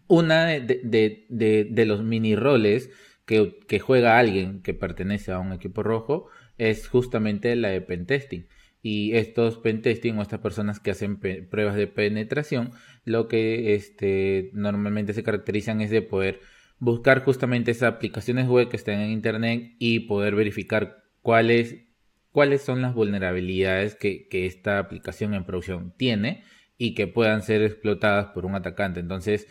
una 0.07 0.47
de, 0.47 1.67
de 1.71 1.85
los 1.85 2.03
mini 2.03 2.35
roles 2.35 2.91
que, 3.25 3.79
juega 3.79 4.19
alguien 4.19 4.61
que 4.61 4.73
pertenece 4.73 5.31
a 5.31 5.39
un 5.39 5.53
equipo 5.53 5.83
rojo 5.83 6.27
es 6.57 6.87
justamente 6.87 7.55
la 7.55 7.69
de 7.69 7.81
pentesting. 7.81 8.47
Y 8.81 9.15
estos 9.15 9.57
pentesting 9.59 10.17
o 10.17 10.21
estas 10.21 10.41
personas 10.41 10.79
que 10.79 10.91
hacen 10.91 11.19
pruebas 11.19 11.75
de 11.75 11.87
penetración, 11.87 12.71
lo 13.05 13.27
que 13.29 13.75
este, 13.75 14.51
normalmente 14.53 15.13
se 15.13 15.23
caracterizan 15.23 15.79
es 15.79 15.89
de 15.89 16.01
poder 16.01 16.41
buscar 16.79 17.23
justamente 17.23 17.71
esas 17.71 17.93
aplicaciones 17.93 18.47
web 18.47 18.67
que 18.67 18.75
estén 18.75 18.99
en 18.99 19.11
internet 19.11 19.75
y 19.79 20.01
poder 20.01 20.35
verificar 20.35 21.05
cuáles, 21.21 21.85
cuáles 22.31 22.61
son 22.61 22.81
las 22.81 22.93
vulnerabilidades 22.93 23.95
que, 23.95 24.27
que 24.27 24.45
esta 24.45 24.79
aplicación 24.79 25.33
en 25.33 25.45
producción 25.45 25.93
tiene 25.95 26.43
y 26.77 26.93
que 26.93 27.07
puedan 27.07 27.41
ser 27.41 27.61
explotadas 27.61 28.27
por 28.33 28.45
un 28.45 28.55
atacante. 28.55 28.99
Entonces, 28.99 29.47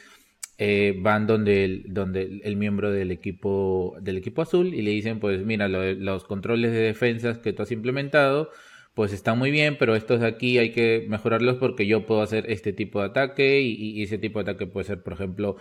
eh, 0.58 0.94
van 0.98 1.26
donde, 1.26 1.64
el, 1.64 1.84
donde 1.88 2.40
el, 2.44 2.56
miembro 2.56 2.92
del 2.92 3.10
equipo, 3.10 3.96
del 4.00 4.18
equipo 4.18 4.42
azul 4.42 4.74
y 4.74 4.82
le 4.82 4.90
dicen, 4.90 5.18
pues 5.18 5.44
mira, 5.44 5.68
los 5.68 6.24
controles 6.24 6.72
de 6.72 6.78
defensas 6.78 7.38
que 7.38 7.52
tú 7.52 7.62
has 7.62 7.72
implementado, 7.72 8.50
pues 8.94 9.12
están 9.12 9.38
muy 9.38 9.50
bien, 9.50 9.76
pero 9.78 9.96
estos 9.96 10.20
de 10.20 10.26
aquí 10.26 10.58
hay 10.58 10.70
que 10.72 11.06
mejorarlos 11.08 11.56
porque 11.56 11.86
yo 11.86 12.04
puedo 12.06 12.22
hacer 12.22 12.50
este 12.50 12.72
tipo 12.72 13.00
de 13.00 13.06
ataque 13.06 13.60
y, 13.62 14.02
ese 14.02 14.18
tipo 14.18 14.42
de 14.42 14.50
ataque 14.50 14.66
puede 14.66 14.86
ser, 14.86 15.02
por 15.02 15.14
ejemplo, 15.14 15.56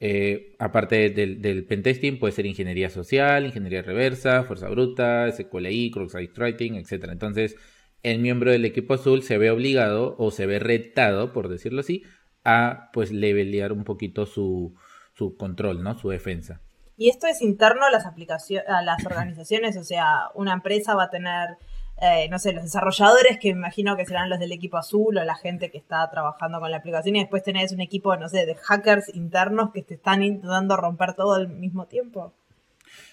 eh, 0.00 0.54
aparte 0.58 1.10
del, 1.10 1.40
del, 1.40 1.64
pentesting, 1.64 2.18
puede 2.18 2.32
ser 2.32 2.46
ingeniería 2.46 2.90
social, 2.90 3.46
ingeniería 3.46 3.82
reversa, 3.82 4.44
fuerza 4.44 4.68
bruta, 4.68 5.30
SQLI, 5.32 5.90
cross-site 5.90 6.32
writing, 6.36 6.74
etc. 6.74 7.08
Entonces, 7.10 7.56
el 8.02 8.18
miembro 8.18 8.50
del 8.52 8.66
equipo 8.66 8.94
azul 8.94 9.22
se 9.22 9.38
ve 9.38 9.50
obligado 9.50 10.14
o 10.18 10.30
se 10.30 10.46
ve 10.46 10.58
retado, 10.58 11.32
por 11.32 11.48
decirlo 11.48 11.80
así, 11.80 12.02
a 12.44 12.90
pues 12.92 13.10
levelear 13.10 13.72
un 13.72 13.84
poquito 13.84 14.26
su, 14.26 14.74
su 15.14 15.36
control, 15.36 15.82
¿no? 15.82 15.98
Su 15.98 16.10
defensa. 16.10 16.60
Y 16.96 17.08
esto 17.08 17.26
es 17.26 17.42
interno 17.42 17.84
a 17.84 17.90
las 17.90 18.06
aplicaciones, 18.06 18.68
a 18.68 18.82
las 18.82 19.04
organizaciones, 19.06 19.76
o 19.76 19.84
sea, 19.84 20.28
una 20.34 20.52
empresa 20.52 20.94
va 20.94 21.04
a 21.04 21.10
tener, 21.10 21.56
eh, 22.00 22.28
no 22.30 22.38
sé, 22.38 22.52
los 22.52 22.64
desarrolladores 22.64 23.38
que 23.38 23.52
me 23.52 23.58
imagino 23.60 23.96
que 23.96 24.06
serán 24.06 24.30
los 24.30 24.38
del 24.38 24.52
equipo 24.52 24.76
azul 24.76 25.16
o 25.16 25.24
la 25.24 25.34
gente 25.34 25.70
que 25.70 25.78
está 25.78 26.08
trabajando 26.10 26.60
con 26.60 26.70
la 26.70 26.78
aplicación 26.78 27.16
y 27.16 27.20
después 27.20 27.42
tenés 27.42 27.72
un 27.72 27.80
equipo, 27.80 28.16
no 28.16 28.28
sé, 28.28 28.46
de 28.46 28.54
hackers 28.54 29.14
internos 29.14 29.70
que 29.72 29.82
te 29.82 29.94
están 29.94 30.22
intentando 30.22 30.76
romper 30.76 31.14
todo 31.14 31.34
al 31.34 31.48
mismo 31.48 31.86
tiempo. 31.86 32.32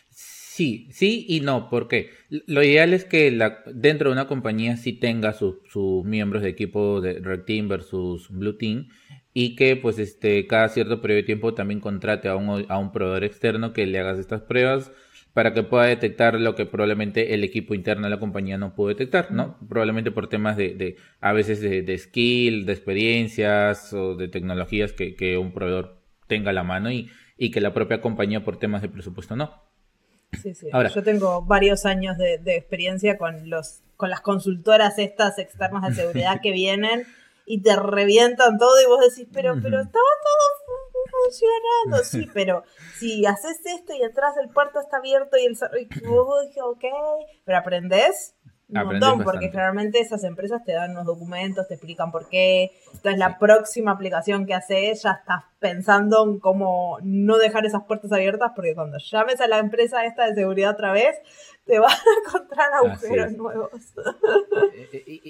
Sí, 0.09 0.89
sí 0.91 1.25
y 1.29 1.39
no, 1.39 1.69
porque 1.69 2.09
lo 2.29 2.61
ideal 2.61 2.93
es 2.93 3.05
que 3.05 3.31
la, 3.31 3.59
dentro 3.73 4.09
de 4.09 4.13
una 4.13 4.27
compañía 4.27 4.75
sí 4.75 4.91
tenga 4.91 5.33
sus 5.33 6.05
miembros 6.05 6.43
de 6.43 6.49
equipo 6.49 6.99
de 6.99 7.19
Red 7.19 7.45
Team 7.45 7.69
versus 7.69 8.29
Blue 8.29 8.57
Team 8.57 8.89
y 9.33 9.55
que 9.55 9.75
pues 9.75 9.99
este 9.99 10.45
cada 10.47 10.69
cierto 10.69 11.01
periodo 11.01 11.17
de 11.17 11.23
tiempo 11.23 11.53
también 11.53 11.79
contrate 11.79 12.27
a 12.27 12.35
un, 12.35 12.65
a 12.69 12.77
un 12.77 12.91
proveedor 12.91 13.23
externo 13.23 13.73
que 13.73 13.85
le 13.85 13.99
haga 13.99 14.19
estas 14.19 14.41
pruebas 14.41 14.91
para 15.33 15.53
que 15.53 15.63
pueda 15.63 15.85
detectar 15.85 16.39
lo 16.39 16.55
que 16.55 16.65
probablemente 16.65 17.33
el 17.33 17.43
equipo 17.43 17.73
interno 17.73 18.03
de 18.03 18.09
la 18.09 18.19
compañía 18.19 18.57
no 18.57 18.75
pudo 18.75 18.89
detectar, 18.89 19.31
¿no? 19.31 19.57
Probablemente 19.69 20.11
por 20.11 20.27
temas 20.27 20.57
de, 20.57 20.75
de 20.75 20.97
a 21.21 21.31
veces 21.31 21.61
de, 21.61 21.83
de, 21.83 21.97
skill, 21.97 22.65
de 22.65 22.73
experiencias 22.73 23.93
o 23.93 24.15
de 24.15 24.27
tecnologías 24.27 24.91
que, 24.91 25.15
que 25.15 25.37
un 25.37 25.53
proveedor 25.53 26.01
tenga 26.27 26.49
a 26.49 26.53
la 26.53 26.63
mano 26.63 26.91
y, 26.91 27.09
y 27.37 27.49
que 27.51 27.61
la 27.61 27.73
propia 27.73 28.01
compañía 28.01 28.43
por 28.43 28.59
temas 28.59 28.81
de 28.81 28.89
presupuesto 28.89 29.37
no. 29.37 29.63
Sí, 30.41 30.53
sí. 30.53 30.67
Ahora, 30.71 30.89
Yo 30.89 31.03
tengo 31.03 31.41
varios 31.43 31.85
años 31.85 32.17
de, 32.17 32.37
de 32.37 32.57
experiencia 32.57 33.17
con 33.17 33.49
los 33.49 33.81
con 33.95 34.09
las 34.09 34.21
consultoras 34.21 34.97
estas 34.97 35.37
externas 35.37 35.87
de 35.87 36.01
seguridad 36.01 36.41
que 36.41 36.51
vienen 36.51 37.03
y 37.45 37.61
te 37.61 37.75
revientan 37.75 38.57
todo 38.57 38.81
y 38.81 38.85
vos 38.85 38.99
decís, 38.99 39.27
pero, 39.33 39.55
pero 39.61 39.79
estaba 39.81 40.05
todo 40.23 41.01
funcionando, 41.11 42.03
sí, 42.03 42.29
pero 42.33 42.63
si 42.97 43.25
haces 43.25 43.59
esto 43.65 43.93
y 43.93 44.01
entras, 44.01 44.37
el 44.37 44.49
puerto 44.49 44.79
está 44.79 44.97
abierto 44.97 45.37
y 45.37 45.45
el 45.45 45.53
y 45.53 46.07
vos 46.07 46.47
dije, 46.47 46.61
ok, 46.61 46.83
pero 47.45 47.57
aprendes 47.57 48.35
un 48.71 48.85
montón, 48.85 49.23
porque 49.23 49.49
generalmente 49.49 49.99
esas 49.99 50.23
empresas 50.23 50.63
te 50.63 50.71
dan 50.73 50.91
unos 50.91 51.05
documentos, 51.05 51.67
te 51.67 51.75
explican 51.75 52.11
por 52.11 52.29
qué. 52.29 52.71
Entonces, 52.93 53.17
la 53.17 53.37
próxima 53.37 53.91
aplicación 53.91 54.45
que 54.45 54.53
haces 54.53 55.03
ya 55.03 55.11
estás 55.11 55.43
pensando 55.59 56.23
en 56.23 56.39
cómo 56.39 56.97
no 57.03 57.37
dejar 57.37 57.65
esas 57.65 57.83
puertas 57.83 58.11
abiertas, 58.11 58.51
porque 58.55 58.73
cuando 58.73 58.97
llames 58.97 59.41
a 59.41 59.47
la 59.47 59.59
empresa 59.59 60.05
esta 60.05 60.25
de 60.27 60.35
seguridad 60.35 60.71
otra 60.71 60.91
vez, 60.91 61.17
te 61.65 61.79
van 61.79 61.91
a 61.91 62.27
encontrar 62.27 62.69
agujeros 62.73 63.31
nuevos. 63.33 63.71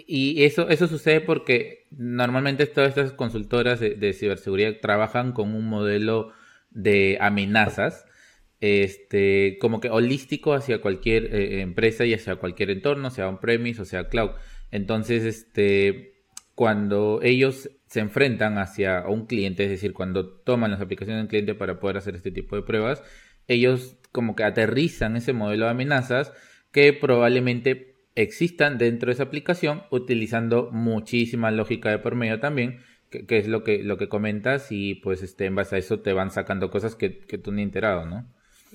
Y, 0.08 0.43
eso, 0.43 0.69
eso 0.69 0.88
sucede 0.88 1.21
porque 1.21 1.86
normalmente 1.91 2.65
todas 2.67 2.89
estas 2.89 3.12
consultoras 3.13 3.80
de 3.80 4.13
ciberseguridad 4.13 4.73
trabajan 4.82 5.32
con 5.32 5.54
un 5.54 5.67
modelo 5.67 6.32
de 6.69 7.17
amenazas 7.19 8.06
este, 8.62 9.58
como 9.60 9.80
que 9.80 9.89
holístico 9.89 10.54
hacia 10.54 10.82
cualquier 10.82 11.36
eh, 11.36 11.62
empresa 11.62 12.06
y 12.06 12.13
hacia 12.13 12.36
cualquier 12.38 12.69
entorno, 12.69 13.10
sea 13.10 13.28
on-premise 13.28 13.82
o 13.82 13.86
sea 13.86 14.08
cloud. 14.08 14.32
Entonces, 14.69 15.24
este, 15.24 16.13
cuando 16.56 17.19
ellos 17.24 17.71
se 17.88 18.00
enfrentan 18.00 18.60
hacia 18.60 19.08
un 19.08 19.26
cliente, 19.26 19.63
es 19.63 19.71
decir, 19.71 19.93
cuando 19.93 20.30
toman 20.30 20.71
las 20.71 20.80
aplicaciones 20.80 21.17
de 21.17 21.24
un 21.24 21.28
cliente 21.28 21.56
para 21.56 21.80
poder 21.80 21.97
hacer 21.97 22.15
este 22.15 22.32
tipo 22.32 22.56
de 22.56 22.62
pruebas, 22.62 23.04
ellos 23.47 23.97
como 24.12 24.36
que 24.36 24.43
aterrizan 24.43 25.15
ese 25.17 25.34
modelo 25.34 25.65
de 25.65 25.71
amenazas 25.71 26.32
que 26.71 26.93
probablemente 26.93 27.95
existan 28.13 28.78
dentro 28.78 29.08
de 29.08 29.13
esa 29.13 29.24
aplicación 29.24 29.84
utilizando 29.89 30.69
muchísima 30.71 31.50
lógica 31.50 31.89
de 31.89 32.00
por 32.00 32.15
medio 32.15 32.39
también, 32.39 32.80
que, 33.10 33.38
es 33.38 33.47
lo 33.47 33.63
que, 33.63 33.84
lo 33.84 33.97
que 33.97 34.08
comentas 34.08 34.71
y 34.71 34.95
pues 34.95 35.24
este, 35.24 35.45
en 35.45 35.56
base 35.56 35.76
a 35.76 35.80
eso 35.80 36.00
te 36.00 36.13
van 36.13 36.30
sacando 36.30 36.69
cosas 36.69 36.95
que, 36.95 37.19
que 37.19 37.38
tú 37.38 37.52
ni 37.52 37.63
enterado, 37.63 38.06
¿no? 38.06 38.32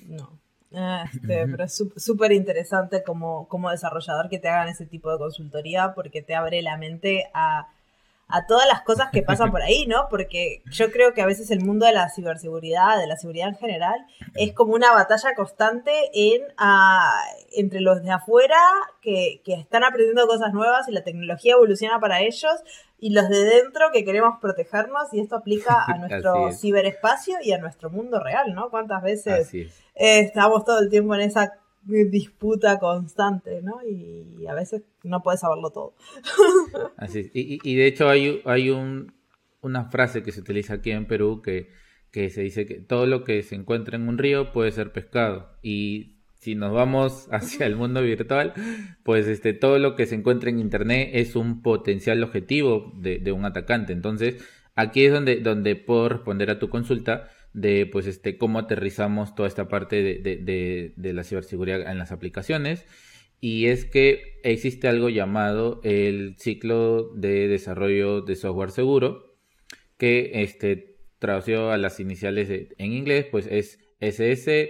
No. 0.07 0.39
Este, 0.71 1.47
pero 1.47 1.63
es 1.63 1.83
súper 1.95 2.33
interesante 2.33 3.03
como, 3.03 3.47
como 3.47 3.69
desarrollador 3.69 4.27
que 4.29 4.39
te 4.39 4.49
hagan 4.49 4.67
ese 4.67 4.85
tipo 4.85 5.11
de 5.11 5.17
consultoría 5.17 5.93
porque 5.93 6.21
te 6.21 6.35
abre 6.35 6.61
la 6.61 6.77
mente 6.77 7.29
a, 7.33 7.69
a 8.29 8.45
todas 8.45 8.67
las 8.67 8.81
cosas 8.81 9.09
que 9.11 9.23
pasan 9.23 9.51
por 9.51 9.61
ahí, 9.63 9.85
¿no? 9.87 10.07
Porque 10.09 10.61
yo 10.71 10.91
creo 10.91 11.13
que 11.13 11.21
a 11.21 11.25
veces 11.25 11.51
el 11.51 11.61
mundo 11.61 11.85
de 11.85 11.93
la 11.93 12.09
ciberseguridad, 12.09 12.97
de 12.99 13.07
la 13.07 13.17
seguridad 13.17 13.49
en 13.49 13.55
general, 13.55 14.05
es 14.35 14.53
como 14.53 14.73
una 14.73 14.91
batalla 14.91 15.35
constante 15.35 15.91
en, 16.13 16.41
entre 17.55 17.81
los 17.81 18.03
de 18.03 18.11
afuera 18.11 18.59
que, 19.01 19.41
que 19.43 19.53
están 19.53 19.83
aprendiendo 19.83 20.27
cosas 20.27 20.53
nuevas 20.53 20.87
y 20.87 20.91
la 20.91 21.03
tecnología 21.03 21.53
evoluciona 21.53 21.99
para 21.99 22.21
ellos 22.21 22.53
y 22.99 23.11
los 23.11 23.29
de 23.29 23.43
dentro 23.43 23.91
que 23.93 24.03
queremos 24.03 24.39
protegernos 24.41 25.13
y 25.13 25.19
esto 25.19 25.35
aplica 25.35 25.83
a 25.85 25.97
nuestro 25.97 26.51
ciberespacio 26.51 27.37
y 27.41 27.51
a 27.51 27.57
nuestro 27.57 27.89
mundo 27.89 28.19
real, 28.19 28.53
¿no? 28.53 28.69
¿Cuántas 28.69 29.03
veces 29.03 29.51
estamos 29.93 30.65
todo 30.65 30.79
el 30.79 30.89
tiempo 30.89 31.15
en 31.15 31.21
esa 31.21 31.59
disputa 31.87 32.79
constante, 32.79 33.61
¿no? 33.61 33.79
Y 33.83 34.45
a 34.47 34.53
veces 34.53 34.83
no 35.03 35.21
puedes 35.23 35.39
saberlo 35.41 35.71
todo. 35.71 35.95
Así 36.97 37.29
Y, 37.33 37.59
y, 37.63 37.75
de 37.75 37.87
hecho 37.87 38.09
hay, 38.09 38.41
hay 38.45 38.69
un, 38.69 39.13
una 39.61 39.85
frase 39.85 40.23
que 40.23 40.31
se 40.31 40.41
utiliza 40.41 40.75
aquí 40.75 40.91
en 40.91 41.07
Perú 41.07 41.41
que, 41.41 41.69
que 42.11 42.29
se 42.29 42.41
dice 42.41 42.65
que 42.65 42.75
todo 42.75 43.05
lo 43.05 43.23
que 43.23 43.43
se 43.43 43.55
encuentra 43.55 43.95
en 43.95 44.07
un 44.07 44.17
río 44.17 44.51
puede 44.51 44.71
ser 44.71 44.91
pescado 44.91 45.51
y 45.61 46.17
si 46.39 46.55
nos 46.55 46.71
vamos 46.71 47.27
hacia 47.31 47.65
el 47.65 47.75
mundo 47.75 48.01
virtual, 48.01 48.53
pues 49.03 49.27
este, 49.27 49.53
todo 49.53 49.79
lo 49.79 49.95
que 49.95 50.05
se 50.05 50.15
encuentra 50.15 50.49
en 50.49 50.59
Internet 50.59 51.09
es 51.13 51.35
un 51.35 51.61
potencial 51.61 52.23
objetivo 52.23 52.93
de, 52.95 53.31
un 53.31 53.45
atacante. 53.45 53.93
Entonces, 53.93 54.43
aquí 54.75 55.05
es 55.05 55.11
donde, 55.11 55.37
donde 55.37 55.75
puedo 55.75 56.09
responder 56.09 56.49
a 56.49 56.59
tu 56.59 56.69
consulta 56.69 57.29
de 57.53 57.85
pues 57.85 58.07
este 58.07 58.37
cómo 58.37 58.59
aterrizamos 58.59 59.35
toda 59.35 59.47
esta 59.47 59.67
parte 59.67 60.01
de, 60.03 60.93
de, 60.95 61.13
la 61.13 61.23
ciberseguridad 61.23 61.89
en 61.89 61.97
las 61.97 62.11
aplicaciones. 62.11 62.85
Y 63.39 63.67
es 63.67 63.85
que 63.85 64.39
existe 64.43 64.87
algo 64.87 65.09
llamado 65.09 65.79
el 65.83 66.35
ciclo 66.37 67.13
de 67.15 67.47
desarrollo 67.47 68.21
de 68.21 68.35
software 68.35 68.71
seguro 68.71 69.37
que 69.97 70.31
este 70.43 70.97
traducido 71.19 71.71
a 71.71 71.77
las 71.77 71.99
iniciales 71.99 72.49
en 72.77 72.93
inglés 72.93 73.25
pues 73.29 73.47
es 73.47 73.79
SSDLC 73.99 74.67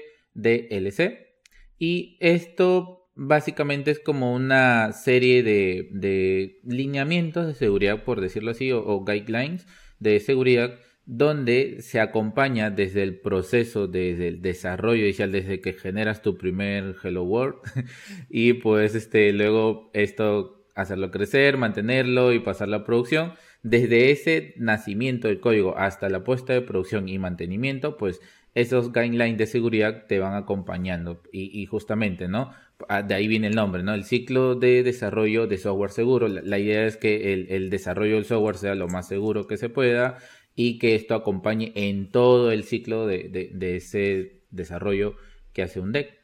y 1.80 2.18
esto 2.20 2.98
básicamente 3.18 3.92
es 3.92 4.00
como 4.00 4.34
una 4.34 4.94
serie 4.94 5.44
de, 5.44 6.60
lineamientos 6.64 7.48
de 7.48 7.54
seguridad, 7.56 8.04
por 8.04 8.22
decirlo 8.22 8.52
así, 8.52 8.72
o, 8.72 9.04
guidelines 9.04 9.66
de 10.00 10.20
seguridad, 10.20 10.80
donde 11.08 11.82
se 11.82 12.02
acompaña 12.02 12.70
desde 12.70 13.02
el 13.02 13.18
proceso, 13.20 13.88
desde 13.88 14.28
el 14.28 14.42
desarrollo 14.42 15.04
inicial, 15.04 15.32
desde 15.32 15.62
que 15.62 15.72
generas 15.72 16.22
tu 16.22 16.38
primer 16.38 16.98
Hello 17.02 17.24
World, 17.24 17.56
y 18.30 18.54
pues 18.54 18.94
este, 18.94 19.32
luego 19.32 19.90
esto 19.94 20.66
hacerlo 20.76 21.10
crecer, 21.10 21.58
mantenerlo 21.58 22.34
y 22.34 22.40
pasar 22.40 22.68
la 22.68 22.84
producción. 22.84 23.34
Desde 23.64 24.12
ese 24.12 24.54
nacimiento 24.58 25.30
del 25.30 25.40
código 25.40 25.78
hasta 25.78 26.10
la 26.10 26.24
puesta 26.24 26.54
de 26.54 26.62
producción 26.62 27.10
y 27.10 27.18
mantenimiento, 27.18 27.98
pues 27.98 28.22
esos 28.54 28.92
guidelines 28.92 29.38
de 29.38 29.48
seguridad 29.48 30.06
te 30.08 30.20
van 30.20 30.34
acompañando 30.34 31.22
y, 31.32 31.66
justamente, 31.68 32.28
¿no? 32.28 32.52
Ah, 32.90 33.02
de 33.02 33.16
ahí 33.16 33.28
viene 33.28 33.48
el 33.48 33.56
nombre, 33.56 33.82
¿no? 33.82 33.94
El 33.94 34.04
ciclo 34.04 34.56
de 34.56 34.84
desarrollo 34.84 35.48
de 35.48 35.58
software 35.58 35.92
seguro. 35.92 36.28
La, 36.28 36.60
idea 36.60 36.86
es 36.86 36.98
que 36.98 37.34
el, 37.34 37.70
desarrollo 37.70 38.16
del 38.16 38.26
software 38.26 38.58
sea 38.58 38.76
lo 38.76 38.88
más 38.88 39.08
seguro 39.08 39.48
que 39.48 39.58
se 39.58 39.70
pueda 39.70 40.18
y 40.58 40.80
que 40.80 40.96
esto 40.96 41.14
acompañe 41.14 41.72
en 41.76 42.10
todo 42.10 42.52
el 42.52 42.64
ciclo 42.64 43.06
de, 43.06 43.54
ese 43.62 44.42
desarrollo 44.50 45.16
que 45.54 45.62
hace 45.62 45.80
un 45.80 45.94
deck. 45.94 46.20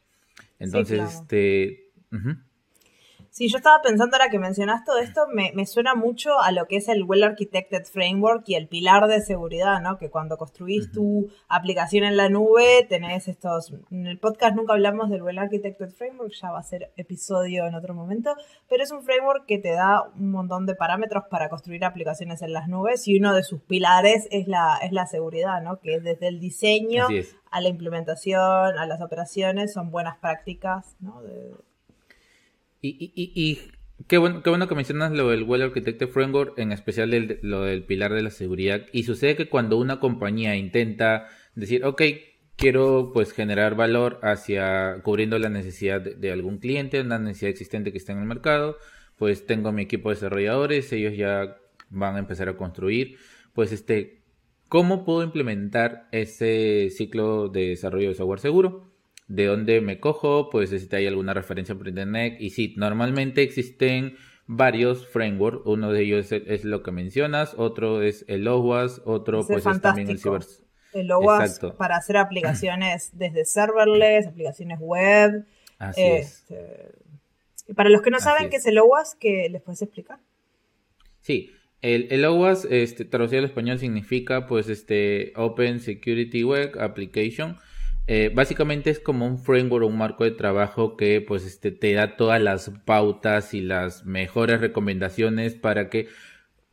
Entonces, 0.59 1.01
este... 1.01 1.91
Sí, 3.33 3.49
yo 3.49 3.57
estaba 3.57 3.81
pensando 3.81 4.15
ahora 4.15 4.29
que 4.29 4.37
mencionas 4.37 4.85
todo 4.85 4.99
esto, 4.99 5.21
me, 5.33 5.51
me, 5.55 5.65
suena 5.65 5.95
mucho 5.95 6.39
a 6.39 6.51
lo 6.51 6.67
que 6.67 6.75
es 6.75 6.87
el 6.87 7.03
Well 7.03 7.23
Architected 7.23 7.83
Framework 7.85 8.43
y 8.45 8.53
el 8.53 8.67
pilar 8.67 9.07
de 9.07 9.21
seguridad, 9.21 9.81
¿no? 9.81 9.97
Que 9.97 10.11
cuando 10.11 10.37
construís 10.37 10.91
tu 10.91 11.31
aplicación 11.47 12.03
en 12.03 12.15
la 12.15 12.29
nube, 12.29 12.85
tenés 12.87 13.27
estos... 13.27 13.73
En 13.89 14.05
el 14.05 14.19
podcast 14.19 14.55
nunca 14.55 14.73
hablamos 14.73 15.09
del 15.09 15.23
Well 15.23 15.39
Architected 15.39 15.89
Framework, 15.89 16.31
ya 16.39 16.51
va 16.51 16.59
a 16.59 16.63
ser 16.63 16.93
episodio 16.95 17.65
en 17.65 17.73
otro 17.73 17.95
momento, 17.95 18.35
pero 18.69 18.83
es 18.83 18.91
un 18.91 19.01
framework 19.01 19.47
que 19.47 19.57
te 19.57 19.71
da 19.71 20.03
un 20.15 20.29
montón 20.29 20.67
de 20.67 20.75
parámetros 20.75 21.23
para 21.31 21.49
construir 21.49 21.85
aplicaciones 21.85 22.43
en 22.43 22.53
las 22.53 22.67
nubes 22.67 23.07
y 23.07 23.17
uno 23.17 23.33
de 23.33 23.41
sus 23.41 23.63
pilares 23.63 24.27
es 24.29 24.47
la, 24.47 24.77
es 24.83 24.91
la 24.91 25.07
seguridad, 25.07 25.59
¿no? 25.63 25.79
Que 25.79 25.99
desde 25.99 26.27
el 26.27 26.39
diseño 26.39 27.07
a 27.49 27.61
la 27.61 27.67
implementación, 27.67 28.77
a 28.77 28.85
las 28.85 29.01
operaciones, 29.01 29.73
son 29.73 29.89
buenas 29.89 30.19
prácticas, 30.19 30.95
¿no? 30.99 31.23
De, 31.23 31.55
y, 32.83 33.13
y, 33.15 33.31
y 33.33 33.59
qué, 34.07 34.17
bueno, 34.17 34.43
qué 34.43 34.49
bueno 34.49 34.67
que 34.67 34.75
mencionas 34.75 35.13
lo 35.13 35.29
del 35.29 35.43
Well 35.43 35.61
Architected 35.61 36.09
Framework, 36.09 36.59
en 36.59 36.71
especial 36.73 37.39
lo 37.41 37.61
del 37.63 37.83
pilar 37.85 38.13
de 38.13 38.21
la 38.21 38.29
seguridad. 38.29 38.81
Y 38.91 39.03
sucede 39.03 39.35
que 39.37 39.49
cuando 39.49 39.77
una 39.77 39.99
compañía 40.01 40.55
intenta 40.57 41.27
decir, 41.55 41.85
ok, 41.85 42.01
quiero 42.57 43.11
pues 43.13 43.31
generar 43.31 43.75
valor 43.75 44.19
hacia 44.21 45.01
cubriendo 45.01 45.39
la 45.39 45.49
necesidad 45.49 46.01
de, 46.01 46.31
algún 46.31 46.57
cliente, 46.57 47.01
una 47.01 47.19
necesidad 47.19 47.51
existente 47.51 47.91
que 47.91 47.97
está 47.97 48.11
en 48.11 48.19
el 48.19 48.25
mercado, 48.25 48.77
pues 49.17 49.45
tengo 49.45 49.71
mi 49.71 49.83
equipo 49.83 50.09
de 50.09 50.15
desarrolladores, 50.15 50.91
ellos 50.91 51.15
ya 51.15 51.57
van 51.89 52.15
a 52.15 52.19
empezar 52.19 52.49
a 52.49 52.57
construir, 52.57 53.17
pues 53.53 53.71
este, 53.71 54.23
¿cómo 54.67 55.05
puedo 55.05 55.23
implementar 55.23 56.07
ese 56.11 56.89
ciclo 56.89 57.47
de 57.47 57.69
desarrollo 57.69 58.09
de 58.09 58.15
software 58.15 58.39
seguro? 58.39 58.92
De 59.27 59.45
dónde 59.45 59.81
me 59.81 59.99
cojo, 59.99 60.49
pues 60.49 60.69
si 60.69 60.95
hay 60.95 61.07
alguna 61.07 61.33
referencia 61.33 61.75
por 61.75 61.88
internet. 61.88 62.36
Y 62.39 62.51
sí, 62.51 62.73
normalmente 62.77 63.41
existen 63.41 64.15
varios 64.47 65.07
frameworks. 65.07 65.62
Uno 65.65 65.91
de 65.91 66.01
ellos 66.01 66.31
es, 66.31 66.63
lo 66.63 66.83
que 66.83 66.91
mencionas, 66.91 67.55
otro 67.57 68.01
es 68.01 68.25
el 68.27 68.47
OWASP, 68.47 69.07
otro 69.07 69.45
pues 69.45 69.65
es 69.65 69.81
también 69.81 70.09
el 70.09 70.19
Cyber. 70.19 70.41
El 70.93 71.12
OWASP 71.12 71.75
para 71.75 71.97
hacer 71.97 72.17
aplicaciones 72.17 73.12
desde 73.13 73.45
serverless, 73.45 74.27
aplicaciones 74.27 74.79
web. 74.79 75.45
Así 75.79 76.01
es. 76.01 76.45
Este, 76.49 77.73
para 77.75 77.89
los 77.89 78.01
que 78.01 78.12
no 78.12 78.19
saben 78.19 78.49
qué 78.49 78.57
es 78.57 78.65
el 78.65 78.77
OWASP, 78.77 79.17
¿qué 79.19 79.49
les 79.49 79.62
puedes 79.62 79.81
explicar? 79.81 80.19
Sí, 81.21 81.51
el, 81.81 82.07
el 82.12 82.25
OWASP, 82.25 82.71
este, 82.71 83.05
traducido 83.05 83.39
al 83.39 83.45
español, 83.45 83.79
significa 83.79 84.45
pues 84.45 84.69
este 84.69 85.33
Open 85.36 85.79
Security 85.79 86.43
Web 86.43 86.79
Application. 86.79 87.57
Eh, 88.05 88.31
básicamente 88.33 88.89
es 88.89 88.99
como 88.99 89.25
un 89.25 89.37
framework 89.37 89.85
o 89.85 89.87
un 89.87 89.97
marco 89.97 90.25
de 90.25 90.31
trabajo 90.31 90.97
que 90.97 91.21
pues 91.21 91.45
este, 91.45 91.71
te 91.71 91.93
da 91.93 92.17
todas 92.17 92.41
las 92.41 92.69
pautas 92.85 93.53
y 93.53 93.61
las 93.61 94.05
mejores 94.05 94.59
recomendaciones 94.59 95.55
para 95.55 95.89
que 95.89 96.09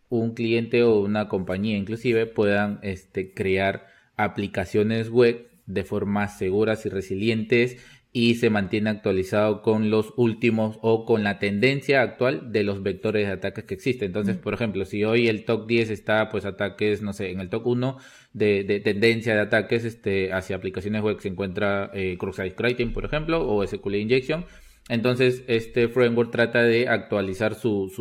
un 0.08 0.34
cliente 0.34 0.82
o 0.82 0.98
una 0.98 1.28
compañía 1.28 1.76
inclusive 1.76 2.26
puedan 2.26 2.80
este, 2.82 3.32
crear 3.32 3.86
aplicaciones 4.16 5.08
web 5.08 5.48
de 5.66 5.84
forma 5.84 6.26
seguras 6.26 6.84
y 6.84 6.88
resilientes 6.88 7.76
y 8.12 8.34
se 8.36 8.50
mantiene 8.50 8.90
actualizado 8.90 9.62
con 9.62 9.90
los 9.90 10.12
últimos 10.16 10.78
o 10.82 11.04
con 11.04 11.22
la 11.22 11.38
tendencia 11.38 12.02
actual 12.02 12.50
de 12.50 12.64
los 12.64 12.82
vectores 12.82 13.26
de 13.26 13.32
ataques 13.32 13.64
que 13.64 13.74
existen. 13.74 14.06
Entonces, 14.06 14.36
por 14.36 14.52
ejemplo, 14.52 14.84
si 14.84 15.04
hoy 15.04 15.28
el 15.28 15.44
TOC 15.44 15.68
10 15.68 15.90
está, 15.90 16.28
pues 16.28 16.44
ataques, 16.44 17.02
no 17.02 17.12
sé, 17.12 17.30
en 17.30 17.40
el 17.40 17.48
TOC 17.48 17.66
1 17.66 17.98
de, 18.32 18.80
tendencia 18.82 19.34
de 19.34 19.40
ataques 19.40 19.84
este, 19.84 20.32
hacia 20.32 20.56
aplicaciones 20.56 21.02
web 21.02 21.20
se 21.20 21.28
encuentra 21.28 21.90
eh, 21.94 22.16
Cross-Site 22.18 22.50
Scripting, 22.50 22.92
por 22.92 23.04
ejemplo, 23.04 23.48
o 23.48 23.64
SQL 23.64 23.94
Injection. 23.94 24.44
Entonces, 24.88 25.44
este 25.46 25.88
framework 25.88 26.32
trata 26.32 26.64
de 26.64 26.88
actualizar 26.88 27.54
sus 27.54 27.92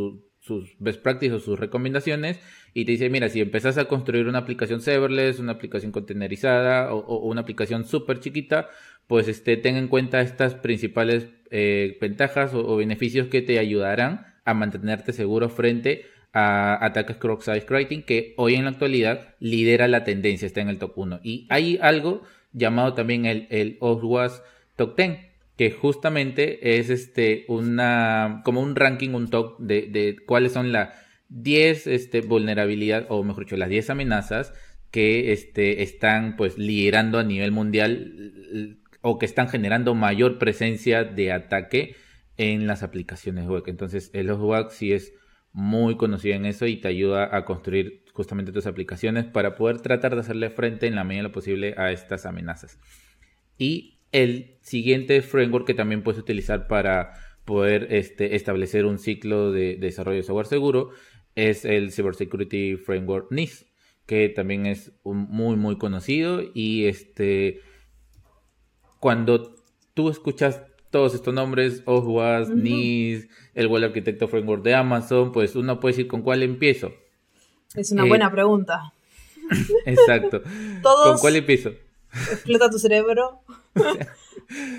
best 0.79 1.03
practices 1.03 1.35
o 1.35 1.39
sus 1.39 1.59
recomendaciones 1.59 2.39
y 2.73 2.85
te 2.85 2.91
dice, 2.91 3.09
mira, 3.09 3.29
si 3.29 3.41
empezás 3.41 3.77
a 3.77 3.85
construir 3.85 4.27
una 4.27 4.39
aplicación 4.39 4.81
serverless, 4.81 5.39
una 5.39 5.53
aplicación 5.53 5.91
containerizada 5.91 6.93
o, 6.93 7.27
una 7.27 7.41
aplicación 7.41 7.85
súper 7.85 8.19
chiquita, 8.19 8.69
pues 9.09 9.27
este, 9.27 9.57
ten 9.57 9.75
en 9.75 9.87
cuenta 9.87 10.21
estas 10.21 10.53
principales 10.53 11.29
eh, 11.49 11.97
ventajas 11.99 12.53
o, 12.53 12.75
beneficios 12.75 13.27
que 13.27 13.41
te 13.41 13.57
ayudarán 13.57 14.27
a 14.45 14.53
mantenerte 14.53 15.13
seguro 15.13 15.49
frente 15.49 16.05
a 16.31 16.85
ataques 16.85 17.17
cross-site 17.17 17.65
writing 17.67 18.03
que 18.03 18.35
hoy 18.37 18.53
en 18.53 18.65
la 18.65 18.69
actualidad 18.69 19.33
lidera 19.39 19.87
la 19.87 20.03
tendencia, 20.03 20.45
está 20.45 20.62
en 20.62 20.69
el 20.69 20.77
top 20.77 20.95
1. 20.95 21.21
Y 21.23 21.47
hay 21.49 21.79
algo 21.81 22.21
llamado 22.53 22.93
también 22.93 23.25
el, 23.25 23.47
el 23.49 23.79
Top 23.79 24.95
10, 24.95 25.17
que 25.57 25.71
justamente 25.71 26.77
es 26.77 26.91
este 26.91 27.45
una 27.47 28.43
como 28.45 28.62
un 28.62 28.75
ranking, 28.75 29.10
un 29.15 29.31
top 29.31 29.57
de, 29.57 29.87
de 29.87 30.17
cuáles 30.23 30.51
son 30.51 30.71
las 30.71 30.89
10 31.29 31.87
este, 31.87 32.21
vulnerabilidades, 32.21 33.07
o 33.10 33.23
mejor 33.23 33.45
dicho, 33.45 33.57
las 33.57 33.69
10 33.69 33.89
amenazas 33.89 34.53
que 34.91 35.31
este, 35.31 35.81
están 35.81 36.35
pues 36.35 36.60
liderando 36.60 37.17
a 37.17 37.23
nivel 37.23 37.51
mundial 37.51 38.79
o 39.02 39.17
que 39.17 39.25
están 39.25 39.50
generando 39.50 39.95
mayor 39.95 40.37
presencia 40.37 41.04
de 41.04 41.31
ataque 41.31 41.95
en 42.37 42.67
las 42.67 42.83
aplicaciones 42.83 43.47
web. 43.47 43.63
Entonces, 43.67 44.12
el 44.13 44.29
OWASP 44.29 44.71
sí 44.71 44.93
es 44.93 45.13
muy 45.52 45.97
conocido 45.97 46.35
en 46.35 46.45
eso 46.45 46.67
y 46.67 46.77
te 46.77 46.87
ayuda 46.87 47.35
a 47.35 47.45
construir 47.45 48.04
justamente 48.13 48.52
tus 48.52 48.65
aplicaciones 48.65 49.25
para 49.25 49.56
poder 49.56 49.81
tratar 49.81 50.13
de 50.13 50.21
hacerle 50.21 50.50
frente 50.50 50.87
en 50.87 50.95
la 50.95 51.04
medida 51.04 51.23
de 51.23 51.29
lo 51.29 51.31
posible 51.31 51.73
a 51.77 51.91
estas 51.91 52.25
amenazas. 52.25 52.79
Y 53.58 54.00
el 54.12 54.58
siguiente 54.62 55.21
framework 55.21 55.65
que 55.65 55.73
también 55.73 56.04
puedes 56.04 56.19
utilizar 56.19 56.67
para 56.67 57.13
poder 57.45 57.87
este, 57.91 58.35
establecer 58.35 58.85
un 58.85 59.00
ciclo 59.00 59.52
de, 59.52 59.75
desarrollo 59.75 60.17
de 60.17 60.23
software 60.23 60.45
seguro 60.45 60.91
es 61.35 61.65
el 61.65 61.91
Cybersecurity 61.91 62.75
Framework 62.77 63.31
NIST, 63.31 63.67
que 64.06 64.29
también 64.29 64.65
es 64.65 64.91
muy, 65.04 65.56
muy 65.56 65.77
conocido 65.77 66.41
y 66.54 66.85
este, 66.85 67.62
cuando 69.00 69.56
tú 69.93 70.10
escuchas 70.10 70.62
todos 70.89 71.13
estos 71.13 71.33
nombres, 71.33 71.83
OWASP, 71.85 72.52
NIST, 72.52 73.29
el 73.54 73.67
Web 73.67 73.85
Architecto 73.85 74.27
Framework 74.27 74.63
de 74.63 74.75
Amazon, 74.75 75.31
pues 75.31 75.56
uno 75.56 75.79
puede 75.79 75.93
decir 75.93 76.08
con 76.08 76.21
cuál 76.21 76.43
empiezo. 76.43 76.91
Es 77.75 77.91
una 77.91 78.06
buena 78.06 78.27
eh, 78.27 78.31
pregunta. 78.31 78.93
Exacto. 79.85 80.41
¿Con 80.81 81.17
cuál 81.19 81.35
empiezo? 81.35 81.71
Explota 82.31 82.69
tu 82.69 82.79
cerebro. 82.79 83.41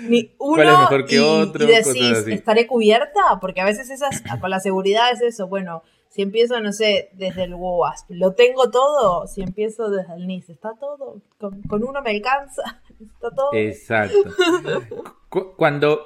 Ni 0.09 0.35
uno 0.37 0.55
¿Cuál 0.55 0.67
es 0.67 0.79
mejor 0.79 1.05
que 1.05 1.19
otro? 1.21 1.63
Y 1.63 1.67
decís, 1.67 2.27
¿estaré 2.27 2.67
cubierta? 2.67 3.39
Porque 3.39 3.61
a 3.61 3.65
veces 3.65 3.89
esas, 3.89 4.21
con 4.41 4.49
la 4.49 4.59
seguridad 4.59 5.11
es 5.13 5.21
eso. 5.21 5.47
Bueno, 5.47 5.83
si 6.09 6.21
empiezo, 6.21 6.59
no 6.59 6.73
sé, 6.73 7.09
desde 7.13 7.43
el 7.43 7.53
WASP, 7.55 8.11
¿lo 8.11 8.33
tengo 8.33 8.69
todo? 8.69 9.27
Si 9.27 9.41
empiezo 9.41 9.89
desde 9.89 10.13
el 10.13 10.27
NIS, 10.27 10.49
¿está 10.49 10.73
todo? 10.77 11.21
¿Con, 11.37 11.83
uno 11.83 12.01
me 12.01 12.11
alcanza? 12.11 12.81
¿Está 13.01 13.29
todo? 13.35 13.49
Exacto. 13.53 14.35
cuando 15.57 16.05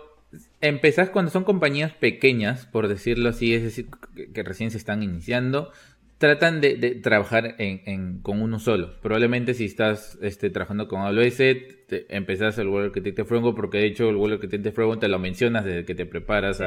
empezás, 0.62 1.10
cuando 1.10 1.32
son 1.32 1.44
compañías 1.44 1.94
pequeñas, 1.94 2.66
por 2.66 2.88
decirlo 2.88 3.30
así, 3.30 3.54
es 3.54 3.64
decir, 3.64 3.88
que 4.34 4.44
recién 4.44 4.72
se 4.72 4.78
están 4.78 5.04
iniciando, 5.04 5.72
tratan 6.18 6.62
de, 6.62 6.76
trabajar 7.04 7.56
en, 7.58 8.20
con 8.20 8.42
uno 8.42 8.60
solo. 8.60 9.00
Probablemente 9.02 9.54
si 9.54 9.66
estás 9.66 10.18
este, 10.22 10.50
trabajando 10.50 10.88
con 10.88 11.02
AWS, 11.02 11.38
te, 11.38 12.06
empezás 12.10 12.58
el 12.58 12.68
World 12.68 12.88
Architect 12.88 13.28
Framework, 13.28 13.56
porque 13.56 13.80
de 13.80 13.88
hecho 13.88 14.10
el 14.10 14.16
World 14.16 14.36
Architect 14.36 14.74
Framework 14.74 15.02
te 15.02 15.08
lo 15.08 15.20
mencionas 15.20 15.66
desde 15.66 15.86
que 15.86 15.96
te 15.96 16.06
preparas, 16.06 16.64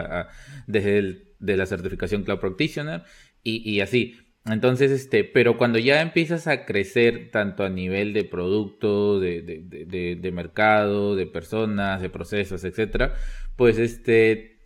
desde 0.66 0.99
el, 0.99 1.29
de 1.39 1.57
la 1.57 1.66
certificación 1.66 2.24
Cloud 2.24 2.41
Practitioner 2.41 3.03
y, 3.43 3.81
así. 3.81 4.16
Entonces, 4.51 4.90
este, 4.90 5.24
pero 5.24 5.57
cuando 5.57 5.78
ya 5.78 6.01
empiezas 6.01 6.46
a 6.46 6.64
crecer 6.64 7.30
tanto 7.30 7.64
a 7.64 7.68
nivel 7.68 8.12
de 8.12 8.24
producto, 8.24 9.20
de, 9.20 9.42
de, 9.42 10.16
de, 10.16 10.32
mercado, 10.32 11.16
de 11.16 11.26
personas, 11.26 12.01
de 12.01 12.11
procesos, 12.11 12.64
etcétera, 12.64 13.14
pues 13.57 13.78
este, 13.78 14.59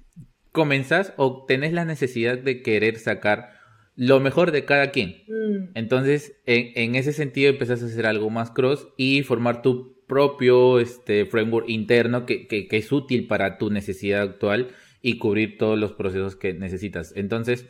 comenzás 0.53 1.15
o 1.17 1.45
tenés 1.47 1.73
la 1.73 1.85
necesidad 1.85 2.39
de 2.39 2.63
querer 2.63 2.99
sacar 2.99 3.51
lo 3.97 4.21
mejor 4.21 4.53
de 4.53 4.65
cada 4.65 4.91
quien. 4.91 5.23
Mm. 5.29 5.71
Entonces, 5.75 6.41
en, 6.47 6.95
ese 6.95 7.13
sentido, 7.13 7.51
empezás 7.51 7.83
a 7.83 7.87
hacer 7.87 8.07
algo 8.07 8.31
más 8.31 8.51
cross 8.51 8.89
y 8.97 9.23
formar 9.23 9.63
tu 9.63 10.05
propio 10.07 10.79
este, 10.79 11.27
framework 11.27 11.69
interno 11.69 12.27
que, 12.27 12.47
que, 12.47 12.69
es 12.71 12.93
útil 12.93 13.27
para 13.27 13.59
tu 13.59 13.71
necesidad 13.71 14.23
actual 14.23 14.69
y 15.01 15.19
cubrir 15.19 15.59
todos 15.59 15.79
los 15.79 15.93
procesos 15.93 16.37
que 16.37 16.53
necesitas. 16.55 17.13
Entonces, 17.17 17.67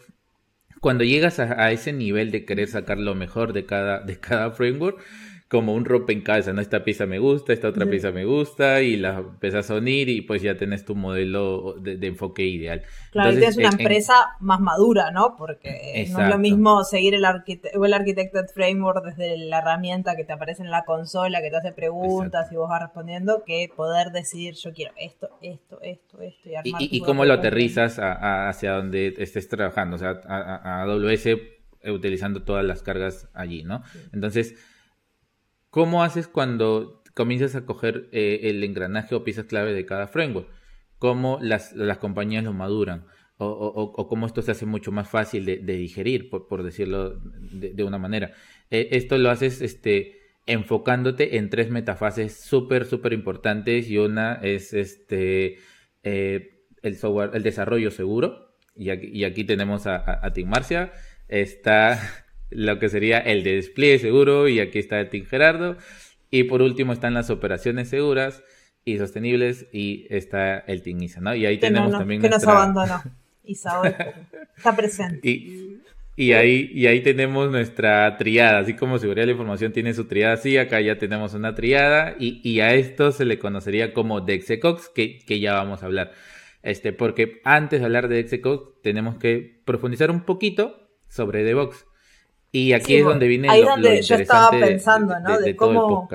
cuando 0.82 1.04
llegas 1.04 1.38
a, 1.38 1.62
a, 1.62 1.70
ese 1.70 1.92
nivel 1.92 2.32
de 2.32 2.44
querer 2.44 2.66
sacar 2.66 2.98
lo 2.98 3.14
mejor 3.14 3.52
de 3.52 3.64
cada, 3.64 4.00
de 4.00 4.18
cada 4.18 4.50
framework, 4.50 5.00
como 5.52 5.74
un 5.74 5.84
rompecabezas, 5.84 6.54
¿no? 6.54 6.62
Esta 6.62 6.82
pieza 6.82 7.04
me 7.04 7.18
gusta, 7.18 7.52
esta 7.52 7.68
otra 7.68 7.84
pieza 7.84 8.10
me 8.10 8.24
gusta, 8.24 8.80
y 8.80 8.96
la 8.96 9.18
empiezas 9.18 9.70
a 9.70 9.74
unir 9.74 10.08
y 10.08 10.22
pues 10.22 10.40
ya 10.40 10.56
tenés 10.56 10.86
tu 10.86 10.94
modelo 10.94 11.74
de, 11.78 12.06
enfoque 12.06 12.46
ideal. 12.46 12.80
Claro, 13.10 13.32
tienes 13.32 13.58
una 13.58 13.68
empresa 13.68 14.14
más 14.40 14.60
madura, 14.60 15.10
¿no? 15.10 15.36
Porque 15.36 16.08
no 16.10 16.22
es 16.22 16.28
lo 16.30 16.38
mismo 16.38 16.82
seguir 16.84 17.12
el, 17.12 17.26
el 17.26 17.92
Architected 17.92 18.46
Framework 18.54 19.04
desde 19.04 19.36
la 19.36 19.58
herramienta 19.58 20.16
que 20.16 20.24
te 20.24 20.32
aparece 20.32 20.62
en 20.62 20.70
la 20.70 20.86
consola, 20.86 21.42
que 21.42 21.50
te 21.50 21.56
hace 21.56 21.72
preguntas 21.72 22.50
y 22.50 22.56
vos 22.56 22.70
vas 22.70 22.80
respondiendo, 22.80 23.42
que 23.44 23.68
poder 23.76 24.10
decidir 24.10 24.54
yo 24.54 24.72
quiero 24.72 24.92
esto, 24.96 25.28
esto, 25.42 25.82
esto, 25.82 26.18
esto 26.22 26.48
y 26.48 26.54
armar 26.54 26.80
Y, 26.80 26.96
y 26.96 27.00
cómo 27.02 27.26
lo 27.26 27.34
aterrizas 27.34 27.98
hacia 28.00 28.72
donde 28.72 29.16
estés 29.18 29.48
trabajando, 29.48 29.96
o 29.96 29.98
sea, 29.98 30.18
a, 30.26 30.78
a 30.78 30.82
AWS 30.84 31.26
utilizando 31.90 32.42
todas 32.42 32.64
las 32.64 32.82
cargas 32.82 33.28
allí, 33.34 33.64
¿no? 33.64 33.82
Entonces 34.14 34.54
¿Cómo 35.72 36.04
haces 36.04 36.28
cuando 36.28 37.02
comienzas 37.14 37.56
a 37.56 37.64
coger 37.64 38.10
eh, 38.12 38.40
el 38.42 38.62
engranaje 38.62 39.14
o 39.14 39.24
piezas 39.24 39.46
clave 39.46 39.72
de 39.72 39.86
cada 39.86 40.06
framework? 40.06 40.46
¿Cómo 40.98 41.38
las, 41.40 41.72
compañías 41.98 42.44
lo 42.44 42.52
maduran? 42.52 43.06
O, 43.38 44.06
cómo 44.06 44.26
esto 44.26 44.42
se 44.42 44.50
hace 44.50 44.66
mucho 44.66 44.92
más 44.92 45.08
fácil 45.08 45.46
de, 45.46 45.56
digerir, 45.56 46.28
por, 46.28 46.62
decirlo 46.62 47.22
de, 47.40 47.84
una 47.84 47.96
manera. 47.96 48.34
Eh, 48.70 48.90
esto 48.92 49.16
lo 49.16 49.30
haces 49.30 49.62
este, 49.62 50.20
enfocándote 50.44 51.38
en 51.38 51.48
tres 51.48 51.70
metafases 51.70 52.38
súper, 52.38 52.84
súper 52.84 53.14
importantes 53.14 53.88
y 53.88 53.96
una 53.96 54.34
es 54.42 54.74
este, 54.74 55.56
eh, 56.02 56.66
el 56.82 56.96
software, 56.96 57.30
el 57.32 57.42
desarrollo 57.42 57.90
seguro. 57.90 58.54
Y 58.76 58.90
aquí, 58.90 59.44
tenemos 59.44 59.86
a, 59.86 59.96
a, 59.96 60.26
a 60.26 60.32
Tim 60.34 60.50
Marcia. 60.50 60.92
Está 61.28 62.21
lo 62.54 62.78
que 62.78 62.88
sería 62.88 63.18
el 63.18 63.42
de 63.42 63.56
despliegue 63.56 63.98
seguro 63.98 64.48
y 64.48 64.60
aquí 64.60 64.78
está 64.78 65.00
el 65.00 65.08
Team 65.08 65.26
Gerardo. 65.26 65.76
Y 66.30 66.44
por 66.44 66.62
último 66.62 66.92
están 66.92 67.14
las 67.14 67.30
operaciones 67.30 67.88
seguras 67.88 68.42
y 68.84 68.98
sostenibles 68.98 69.66
y 69.72 70.06
está 70.10 70.58
el 70.58 70.82
Team 70.82 71.02
ISA, 71.02 71.20
¿no? 71.20 71.34
Y 71.34 71.46
ahí 71.46 71.58
tenemos 71.58 71.92
también 71.92 72.20
que 72.20 72.28
nos 72.28 72.46
abandonó. 72.46 73.02
ISA 73.44 73.80
hoy 73.80 73.90
está 74.56 74.74
presente. 74.74 75.28
Y, 75.28 75.78
y, 76.16 76.32
ahí, 76.32 76.70
y 76.72 76.86
ahí 76.86 77.00
tenemos 77.00 77.50
nuestra 77.50 78.16
triada, 78.16 78.60
así 78.60 78.74
como 78.74 78.98
Seguridad 78.98 79.22
de 79.22 79.26
la 79.26 79.32
Información 79.32 79.72
tiene 79.72 79.94
su 79.94 80.04
triada, 80.06 80.36
sí, 80.36 80.56
acá 80.58 80.80
ya 80.80 80.98
tenemos 80.98 81.34
una 81.34 81.54
triada 81.54 82.14
y, 82.18 82.40
y 82.48 82.60
a 82.60 82.74
esto 82.74 83.12
se 83.12 83.24
le 83.24 83.38
conocería 83.38 83.92
como 83.92 84.20
DexEcox, 84.20 84.88
que, 84.90 85.18
que 85.18 85.40
ya 85.40 85.54
vamos 85.54 85.82
a 85.82 85.86
hablar. 85.86 86.12
Este, 86.62 86.92
porque 86.92 87.40
antes 87.44 87.80
de 87.80 87.86
hablar 87.86 88.08
de 88.08 88.16
DexEcox 88.16 88.82
tenemos 88.82 89.16
que 89.16 89.60
profundizar 89.64 90.10
un 90.10 90.24
poquito 90.24 90.88
sobre 91.08 91.44
DevOps. 91.44 91.84
Y 92.52 92.74
aquí 92.74 92.96
es 92.96 93.04
donde 93.04 93.26
viene 93.26 93.48
ahí 93.48 93.64
donde 93.64 94.02
yo 94.02 94.14
estaba 94.14 94.50
pensando, 94.50 95.18
¿no? 95.20 95.38
De, 95.38 95.56
cómo, 95.56 96.06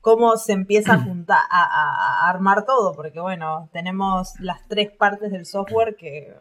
cómo 0.00 0.36
se 0.36 0.52
empieza 0.52 0.94
a 0.94 0.98
juntar, 1.04 1.38
a, 1.48 2.28
armar 2.28 2.66
todo, 2.66 2.94
porque 2.94 3.20
bueno, 3.20 3.68
tenemos 3.72 4.34
las 4.40 4.66
tres 4.66 4.90
partes 4.90 5.30
del 5.30 5.46
software 5.46 5.94
que, 5.94 6.34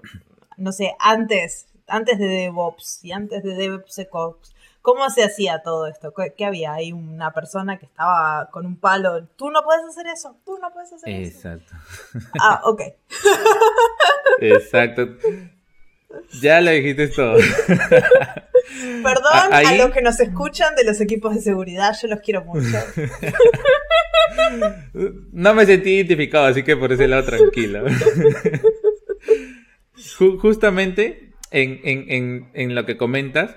no 0.58 0.72
sé, 0.72 0.96
antes, 1.00 1.68
antes 1.88 2.18
de 2.18 2.26
DevOps 2.26 3.04
y 3.04 3.12
antes 3.12 3.44
de 3.44 3.54
DevSecOps, 3.54 4.56
¿cómo 4.82 5.08
se 5.12 5.24
hacía 5.24 5.62
todo 5.62 5.86
esto? 5.86 6.14
¿Qué, 6.36 6.44
había? 6.44 6.74
Hay 6.74 6.92
una 6.92 7.32
persona 7.32 7.78
que 7.78 7.86
estaba 7.86 8.50
con 8.52 8.66
un 8.66 8.76
palo, 8.76 9.26
tú 9.36 9.52
no 9.52 9.62
puedes 9.62 9.86
hacer 9.86 10.08
eso, 10.08 10.36
tú 10.46 10.58
no 10.60 10.72
puedes 10.74 10.92
hacer 10.94 11.10
eso. 11.10 11.50
Exacto. 11.50 11.76
Ah, 12.42 12.62
ok. 12.64 12.82
Exacto. 14.42 15.10
Ya 16.42 16.60
lo 16.62 16.72
dijiste 16.72 17.10
todo. 17.10 17.38
Perdón 19.03 19.53
a 19.53 19.74
los 19.76 19.91
que 19.91 20.01
nos 20.01 20.20
escuchan 20.20 20.76
de 20.76 20.84
los 20.84 20.99
equipos 21.01 21.36
de 21.36 21.41
seguridad, 21.41 21.95
yo 22.01 22.07
los 22.07 22.20
quiero 22.20 22.43
mucho. 22.43 22.78
No 25.32 25.53
me 25.53 25.65
sentí 25.65 25.91
identificado, 25.91 26.45
así 26.45 26.63
que 26.63 26.76
por 26.76 26.91
ese 26.91 27.07
lado 27.07 27.24
tranquilo. 27.24 27.86
Justamente 30.39 31.34
en, 31.51 32.76
lo 32.76 32.86
que 32.86 32.97
comentas, 32.97 33.55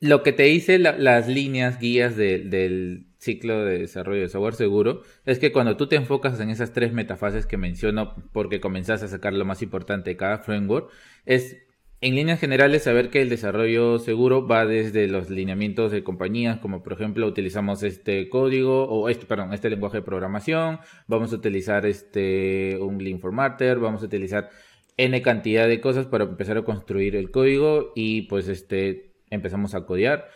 lo 0.00 0.22
que 0.22 0.32
te 0.32 0.44
dice 0.44 0.78
las 0.78 1.28
líneas, 1.28 1.78
guías 1.78 2.16
del, 2.16 3.06
ciclo 3.18 3.64
de 3.64 3.78
desarrollo 3.78 4.20
de 4.20 4.28
software 4.28 4.54
seguro 4.54 5.02
es 5.24 5.38
que 5.38 5.50
cuando 5.50 5.76
tú 5.76 5.88
te 5.88 5.96
enfocas 5.96 6.38
en 6.38 6.50
esas 6.50 6.72
tres 6.72 6.92
metafases 6.92 7.46
que 7.46 7.56
menciono, 7.56 8.14
porque 8.32 8.60
comenzás 8.60 9.02
a 9.02 9.08
sacar 9.08 9.32
lo 9.32 9.44
más 9.44 9.62
importante 9.62 10.10
de 10.10 10.16
cada 10.16 10.38
framework, 10.38 10.90
es 11.24 11.56
en 12.00 12.14
líneas 12.14 12.40
generales 12.40 12.82
saber 12.82 13.10
que 13.10 13.22
el 13.22 13.28
desarrollo 13.28 13.98
seguro 13.98 14.46
va 14.46 14.66
desde 14.66 15.08
los 15.08 15.30
lineamientos 15.30 15.92
de 15.92 16.04
compañías, 16.04 16.58
como 16.58 16.82
por 16.82 16.92
ejemplo 16.92 17.26
utilizamos 17.26 17.82
este 17.82 18.28
código 18.28 18.84
o 18.84 19.08
este, 19.08 19.26
perdón, 19.26 19.54
este 19.54 19.70
lenguaje 19.70 19.98
de 19.98 20.02
programación, 20.02 20.80
vamos 21.06 21.32
a 21.32 21.36
utilizar 21.36 21.86
este 21.86 22.78
un 22.80 22.98
link 22.98 23.20
formatter, 23.20 23.78
vamos 23.78 24.02
a 24.02 24.06
utilizar 24.06 24.50
n 24.98 25.22
cantidad 25.22 25.68
de 25.68 25.80
cosas 25.80 26.06
para 26.06 26.24
empezar 26.24 26.58
a 26.58 26.64
construir 26.64 27.16
el 27.16 27.30
código 27.30 27.92
y 27.94 28.22
pues 28.22 28.48
este 28.48 29.12
empezamos 29.30 29.74
a 29.74 29.86
codear. 29.86 30.28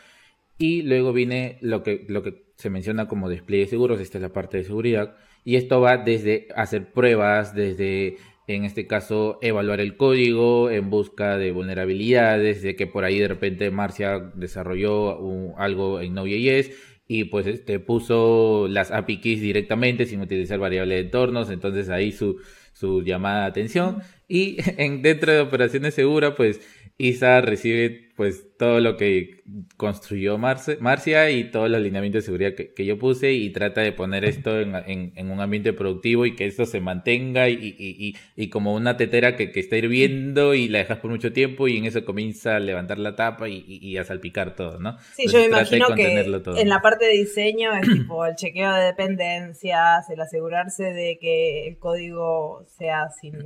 Y 0.59 0.83
luego 0.83 1.13
viene 1.13 1.59
lo 1.63 1.83
que 1.83 2.05
lo 2.09 2.23
que 2.23 2.45
se 2.57 2.71
menciona 2.71 3.09
como 3.09 3.29
despliegue 3.31 3.67
seguros, 3.67 4.01
esta 4.01 4.19
es 4.19 4.23
la 4.23 4.33
parte 4.33 4.59
de 4.59 4.65
seguridad 4.65 5.17
y 5.45 5.57
esto 5.57 5.81
va 5.81 5.97
desde 5.97 6.49
hacer 6.55 6.93
pruebas, 6.93 7.55
desde 7.55 8.17
en 8.55 8.65
este 8.65 8.87
caso 8.87 9.39
evaluar 9.43 9.81
el 9.81 9.97
código 9.97 10.71
en 10.71 10.91
busca 10.91 11.39
de 11.39 11.53
vulnerabilidades, 11.53 12.63
de 12.63 12.77
que 12.77 12.87
por 12.87 13.05
ahí 13.05 13.19
de 13.19 13.29
repente 13.29 13.71
Marcia 13.71 14.19
desarrolló 14.35 15.57
algo 15.57 16.01
en 16.01 16.15
Node.js 16.15 16.71
y 17.07 17.25
pues 17.25 17.47
este 17.47 17.81
puso 17.81 18.69
las 18.69 18.91
API 18.91 19.21
keys 19.21 19.41
directamente 19.41 20.07
sin 20.07 20.21
utilizar 20.21 20.59
variables 20.59 20.99
de 20.99 21.05
entornos, 21.07 21.51
entonces 21.51 21.89
ahí 21.89 22.13
su, 22.13 22.41
su 22.73 23.03
llamada 23.03 23.43
de 23.43 23.47
atención. 23.49 24.03
Y 24.29 24.59
en, 24.77 25.03
dentro 25.03 25.33
de 25.33 25.41
operaciones 25.41 25.95
seguras 25.95 26.35
pues 26.37 26.61
Isa 26.99 27.41
recibe 27.41 28.10
pues 28.21 28.55
todo 28.59 28.81
lo 28.81 28.99
que 28.99 29.43
construyó 29.79 30.37
Marcia 30.37 31.31
y 31.31 31.51
todos 31.51 31.71
los 31.71 31.81
lineamientos 31.81 32.23
de 32.23 32.27
seguridad 32.27 32.53
que, 32.53 32.85
yo 32.85 32.99
puse 32.99 33.33
y 33.33 33.49
trata 33.49 33.81
de 33.81 33.93
poner 33.93 34.27
esto 34.27 34.61
en, 34.61 35.31
un 35.31 35.41
ambiente 35.41 35.73
productivo 35.73 36.27
y 36.27 36.37
que 36.37 36.45
esto 36.45 36.67
se 36.67 36.83
mantenga 36.83 37.49
y, 37.49 38.51
como 38.53 38.75
una 38.75 38.99
tetera 38.99 39.37
que, 39.37 39.51
está 39.55 39.79
hirviendo 39.79 40.53
y 40.53 40.69
la 40.69 40.81
dejas 40.81 40.99
por 40.99 41.11
mucho 41.11 41.33
tiempo 41.33 41.67
y 41.67 41.79
en 41.79 41.87
eso 41.87 42.05
comienza 42.05 42.57
a 42.57 42.61
levantar 42.61 42.99
la 42.99 43.17
tapa 43.17 43.49
y, 43.49 43.97
a 43.97 44.05
salpicar 44.05 44.55
todo, 44.55 44.79
¿no? 44.79 44.99
Sí, 45.15 45.27
yo 45.27 45.39
me 45.39 45.47
imagino 45.47 45.95
que 45.95 46.21
en 46.21 46.69
la 46.69 46.83
parte 46.83 47.07
de 47.07 47.13
diseño 47.13 47.73
es 47.73 47.89
tipo 47.89 48.27
el 48.27 48.35
chequeo 48.37 48.71
de 48.75 48.85
dependencias, 48.85 50.11
el 50.11 50.21
asegurarse 50.21 50.93
de 50.93 51.19
que 51.19 51.69
el 51.69 51.79
código 51.79 52.67
sea 52.77 53.09
sin 53.19 53.39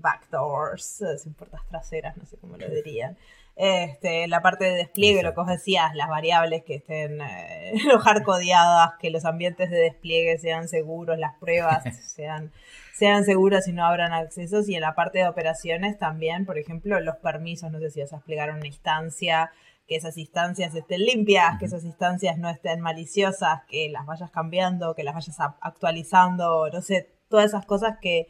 backdoors, 0.00 1.02
sin 1.22 1.34
puertas 1.34 1.60
traseras, 1.68 2.16
no 2.16 2.24
sé 2.24 2.38
cómo 2.38 2.56
lo 2.56 2.66
dirían. 2.70 3.18
Este, 3.54 4.26
la 4.28 4.40
parte 4.40 4.64
de 4.64 4.76
despliegue, 4.76 5.22
lo 5.22 5.34
que 5.34 5.40
os 5.40 5.46
decías, 5.46 5.94
las 5.94 6.08
variables 6.08 6.64
que 6.64 6.76
estén 6.76 7.20
eh, 7.20 7.74
hardcodeadas, 8.02 8.92
que 8.98 9.10
los 9.10 9.24
ambientes 9.24 9.70
de 9.70 9.76
despliegue 9.76 10.38
sean 10.38 10.68
seguros, 10.68 11.18
las 11.18 11.34
pruebas 11.38 11.84
sean, 12.14 12.52
sean 12.94 13.24
seguras 13.24 13.68
y 13.68 13.72
no 13.72 13.84
abran 13.84 14.12
accesos. 14.12 14.68
Y 14.68 14.74
en 14.74 14.80
la 14.80 14.94
parte 14.94 15.18
de 15.18 15.28
operaciones 15.28 15.98
también, 15.98 16.46
por 16.46 16.58
ejemplo, 16.58 16.98
los 17.00 17.16
permisos, 17.16 17.70
no 17.70 17.78
sé 17.78 17.90
si 17.90 18.00
vas 18.00 18.12
a 18.12 18.16
desplegar 18.16 18.50
una 18.50 18.66
instancia, 18.66 19.50
que 19.86 19.96
esas 19.96 20.16
instancias 20.16 20.74
estén 20.74 21.00
limpias, 21.00 21.58
que 21.58 21.66
esas 21.66 21.84
instancias 21.84 22.38
no 22.38 22.48
estén 22.48 22.80
maliciosas, 22.80 23.62
que 23.68 23.90
las 23.90 24.06
vayas 24.06 24.30
cambiando, 24.30 24.94
que 24.94 25.02
las 25.04 25.14
vayas 25.14 25.36
actualizando, 25.60 26.70
no 26.72 26.80
sé, 26.80 27.10
todas 27.28 27.46
esas 27.46 27.66
cosas 27.66 27.98
que, 28.00 28.28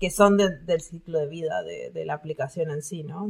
que 0.00 0.10
son 0.10 0.36
del 0.36 0.80
ciclo 0.80 1.20
de 1.20 1.28
vida 1.28 1.62
de, 1.62 1.90
de 1.90 2.04
la 2.04 2.14
aplicación 2.14 2.70
en 2.70 2.82
sí, 2.82 3.04
¿no? 3.04 3.28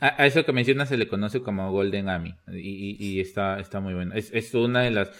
A, 0.00 0.26
eso 0.26 0.44
que 0.44 0.52
mencionas 0.52 0.88
se 0.88 0.96
le 0.96 1.08
conoce 1.08 1.42
como 1.42 1.70
Golden 1.70 2.08
AMI 2.08 2.34
y, 2.52 3.20
está, 3.20 3.58
está 3.58 3.80
muy 3.80 3.94
bueno. 3.94 4.14
Es, 4.14 4.54
una 4.54 4.82
de 4.82 4.90
las 4.90 5.10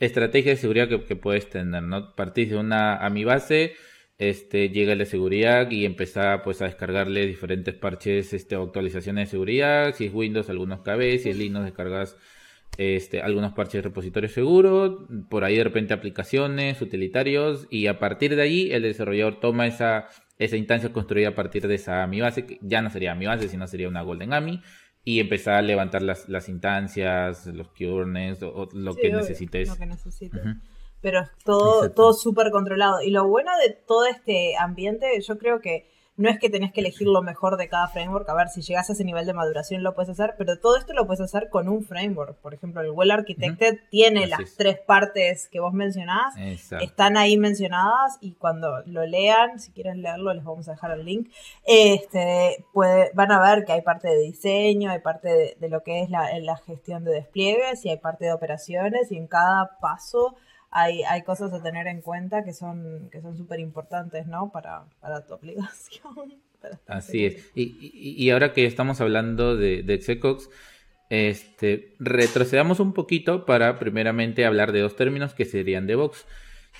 estrategias 0.00 0.56
de 0.56 0.60
seguridad 0.60 0.88
que, 0.88 1.16
puedes 1.16 1.48
tener, 1.48 1.82
¿no? 1.82 2.14
Partís 2.14 2.50
de 2.50 2.56
una 2.56 2.96
AMI 3.04 3.24
base, 3.24 3.74
este, 4.18 4.70
llega 4.70 4.94
la 4.94 5.04
seguridad 5.04 5.70
y 5.70 5.84
empezar 5.84 6.42
pues 6.42 6.62
a 6.62 6.66
descargarle 6.66 7.26
diferentes 7.26 7.74
parches 7.74 8.32
este, 8.32 8.54
actualizaciones 8.54 9.28
de 9.28 9.30
seguridad, 9.30 9.94
si 9.94 10.06
es 10.06 10.14
Windows 10.14 10.48
algunos 10.50 10.80
KB, 10.80 11.18
si 11.18 11.30
es 11.30 11.36
Linux 11.36 11.64
descargas 11.64 12.16
este, 12.76 13.22
algunos 13.22 13.52
parches 13.52 13.74
de 13.74 13.82
repositorio 13.82 14.28
seguro, 14.28 15.06
por 15.30 15.44
ahí 15.44 15.56
de 15.56 15.64
repente 15.64 15.94
aplicaciones, 15.94 16.82
utilitarios 16.82 17.66
y 17.70 17.86
a 17.86 17.98
partir 17.98 18.34
de 18.34 18.42
ahí 18.42 18.72
el 18.72 18.82
desarrollador 18.82 19.40
toma 19.40 19.66
esa 19.66 20.08
esa 20.38 20.56
instancia 20.56 20.92
construida 20.92 21.28
a 21.28 21.34
partir 21.34 21.66
de 21.66 21.74
esa 21.74 22.02
AMI 22.02 22.20
base, 22.20 22.46
que 22.46 22.58
ya 22.62 22.82
no 22.82 22.90
sería 22.90 23.12
AMI 23.12 23.26
base, 23.26 23.48
sino 23.48 23.66
sería 23.66 23.88
una 23.88 24.02
Golden 24.02 24.32
AMI, 24.32 24.60
y 25.04 25.20
empezar 25.20 25.54
a 25.54 25.62
levantar 25.62 26.02
las, 26.02 26.28
las 26.28 26.48
instancias, 26.48 27.46
los 27.46 27.68
kernels, 27.72 28.42
o, 28.42 28.68
lo, 28.72 28.94
que 28.94 29.10
necesites. 29.10 29.68
lo 29.68 29.76
que 29.76 29.86
necesites. 29.86 30.40
Pero 31.00 31.22
todo, 31.44 31.90
todo 31.92 32.14
súper 32.14 32.50
controlado. 32.50 33.02
Y 33.02 33.10
lo 33.10 33.28
bueno 33.28 33.50
de 33.58 33.76
todo 33.86 34.06
este 34.06 34.56
ambiente, 34.56 35.20
yo 35.20 35.36
creo 35.38 35.60
que 35.60 35.90
no 36.16 36.28
es 36.28 36.38
que 36.38 36.48
tenés 36.48 36.72
que 36.72 36.80
elegir 36.80 37.08
lo 37.08 37.22
mejor 37.22 37.56
de 37.56 37.68
cada 37.68 37.88
framework. 37.88 38.28
A 38.28 38.34
ver, 38.34 38.48
si 38.48 38.62
llegas 38.62 38.88
a 38.88 38.92
ese 38.92 39.04
nivel 39.04 39.26
de 39.26 39.32
maduración 39.32 39.82
lo 39.82 39.94
puedes 39.94 40.10
hacer, 40.10 40.34
pero 40.38 40.58
todo 40.58 40.76
esto 40.76 40.92
lo 40.92 41.06
puedes 41.06 41.20
hacer 41.20 41.48
con 41.50 41.68
un 41.68 41.84
framework. 41.84 42.36
Por 42.36 42.54
ejemplo, 42.54 42.80
el 42.82 42.90
Well 42.90 43.10
Architected 43.10 43.80
tiene 43.90 44.26
las 44.26 44.54
tres 44.56 44.78
partes 44.78 45.48
que 45.48 45.60
vos 45.60 45.72
mencionás, 45.72 46.34
están 46.80 47.16
ahí 47.16 47.36
mencionadas 47.36 48.18
y 48.20 48.34
cuando 48.34 48.82
lo 48.86 49.04
lean, 49.06 49.58
si 49.58 49.72
quieren 49.72 50.02
leerlo, 50.02 50.32
les 50.32 50.44
vamos 50.44 50.68
a 50.68 50.72
dejar 50.72 50.92
el 50.92 51.04
link. 51.04 51.30
Este, 51.64 52.64
puede, 52.72 53.10
van 53.14 53.32
a 53.32 53.40
ver 53.40 53.64
que 53.64 53.72
hay 53.72 53.82
parte 53.82 54.08
de 54.08 54.18
diseño, 54.18 54.90
hay 54.90 55.00
parte 55.00 55.56
de, 55.58 55.68
lo 55.68 55.82
que 55.82 56.02
es 56.02 56.10
la, 56.10 56.28
la 56.40 56.56
gestión 56.58 57.04
de 57.04 57.12
despliegues 57.12 57.84
y 57.84 57.90
hay 57.90 57.96
parte 57.96 58.26
de 58.26 58.32
operaciones 58.32 59.10
y 59.10 59.16
en 59.16 59.26
cada 59.26 59.78
paso 59.80 60.36
hay, 60.74 61.04
hay 61.04 61.22
cosas 61.22 61.52
a 61.52 61.62
tener 61.62 61.86
en 61.86 62.02
cuenta 62.02 62.44
que 62.44 62.52
son 62.52 63.08
que 63.10 63.22
son 63.22 63.36
súper 63.36 63.60
importantes, 63.60 64.26
¿no? 64.26 64.50
Para, 64.50 64.84
para 65.00 65.24
tu 65.24 65.32
aplicación. 65.34 66.34
Así 66.86 67.26
es. 67.26 67.50
Y, 67.54 67.76
y, 67.92 68.30
ahora 68.30 68.54
que 68.54 68.64
estamos 68.64 69.00
hablando 69.02 69.54
de, 69.54 69.82
de 69.82 69.98
Xecox, 69.98 70.48
este, 71.10 71.94
retrocedamos 71.98 72.80
un 72.80 72.94
poquito 72.94 73.44
para 73.44 73.78
primeramente 73.78 74.46
hablar 74.46 74.72
de 74.72 74.80
dos 74.80 74.96
términos 74.96 75.34
que 75.34 75.44
serían 75.44 75.86
DevOps. 75.86 76.26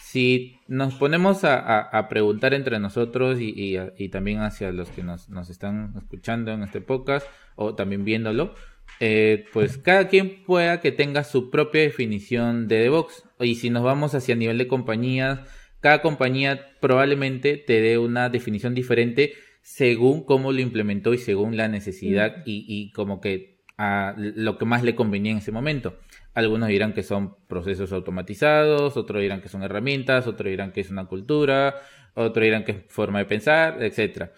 Si 0.02 0.58
nos 0.68 0.94
ponemos 0.94 1.44
a, 1.44 1.80
a, 1.80 2.08
preguntar 2.08 2.54
entre 2.54 2.80
nosotros 2.80 3.38
y, 3.40 3.76
y, 3.96 4.08
también 4.08 4.40
hacia 4.40 4.72
los 4.72 4.88
que 4.88 5.02
nos, 5.02 5.28
nos 5.28 5.50
están 5.50 5.92
escuchando 5.98 6.50
en 6.50 6.62
este 6.62 6.80
podcast 6.80 7.26
o 7.56 7.74
también 7.74 8.04
viéndolo, 8.04 8.54
eh, 9.00 9.44
pues 9.52 9.76
cada 9.76 10.08
quien 10.08 10.44
pueda 10.44 10.80
que 10.80 10.92
tenga 10.92 11.24
su 11.24 11.50
propia 11.50 11.82
definición 11.82 12.68
de 12.68 12.78
DevOps. 12.78 13.24
Y 13.44 13.54
si 13.54 13.70
nos 13.70 13.82
vamos 13.82 14.14
hacia 14.14 14.34
nivel 14.34 14.58
de 14.58 14.68
compañías, 14.68 15.40
cada 15.80 16.00
compañía 16.00 16.70
probablemente 16.80 17.56
te 17.58 17.80
dé 17.80 17.98
una 17.98 18.30
definición 18.30 18.74
diferente 18.74 19.34
según 19.60 20.24
cómo 20.24 20.52
lo 20.52 20.60
implementó 20.60 21.14
y 21.14 21.18
según 21.18 21.56
la 21.56 21.68
necesidad 21.68 22.42
y, 22.46 22.90
como 22.92 23.20
que 23.20 23.62
a 23.76 24.14
lo 24.16 24.56
que 24.56 24.64
más 24.66 24.82
le 24.82 24.94
convenía 24.94 25.32
en 25.32 25.38
ese 25.38 25.52
momento. 25.52 25.98
Algunos 26.32 26.68
dirán 26.68 26.94
que 26.94 27.02
son 27.02 27.36
procesos 27.48 27.92
automatizados, 27.92 28.96
otros 28.96 29.22
dirán 29.22 29.40
que 29.40 29.48
son 29.48 29.62
herramientas, 29.62 30.26
otros 30.26 30.50
dirán 30.50 30.72
que 30.72 30.80
es 30.80 30.90
una 30.90 31.06
cultura, 31.06 31.76
otros 32.14 32.44
dirán 32.44 32.64
que 32.64 32.72
es 32.72 32.78
forma 32.88 33.18
de 33.18 33.24
pensar, 33.24 33.82
etc. 33.82 34.30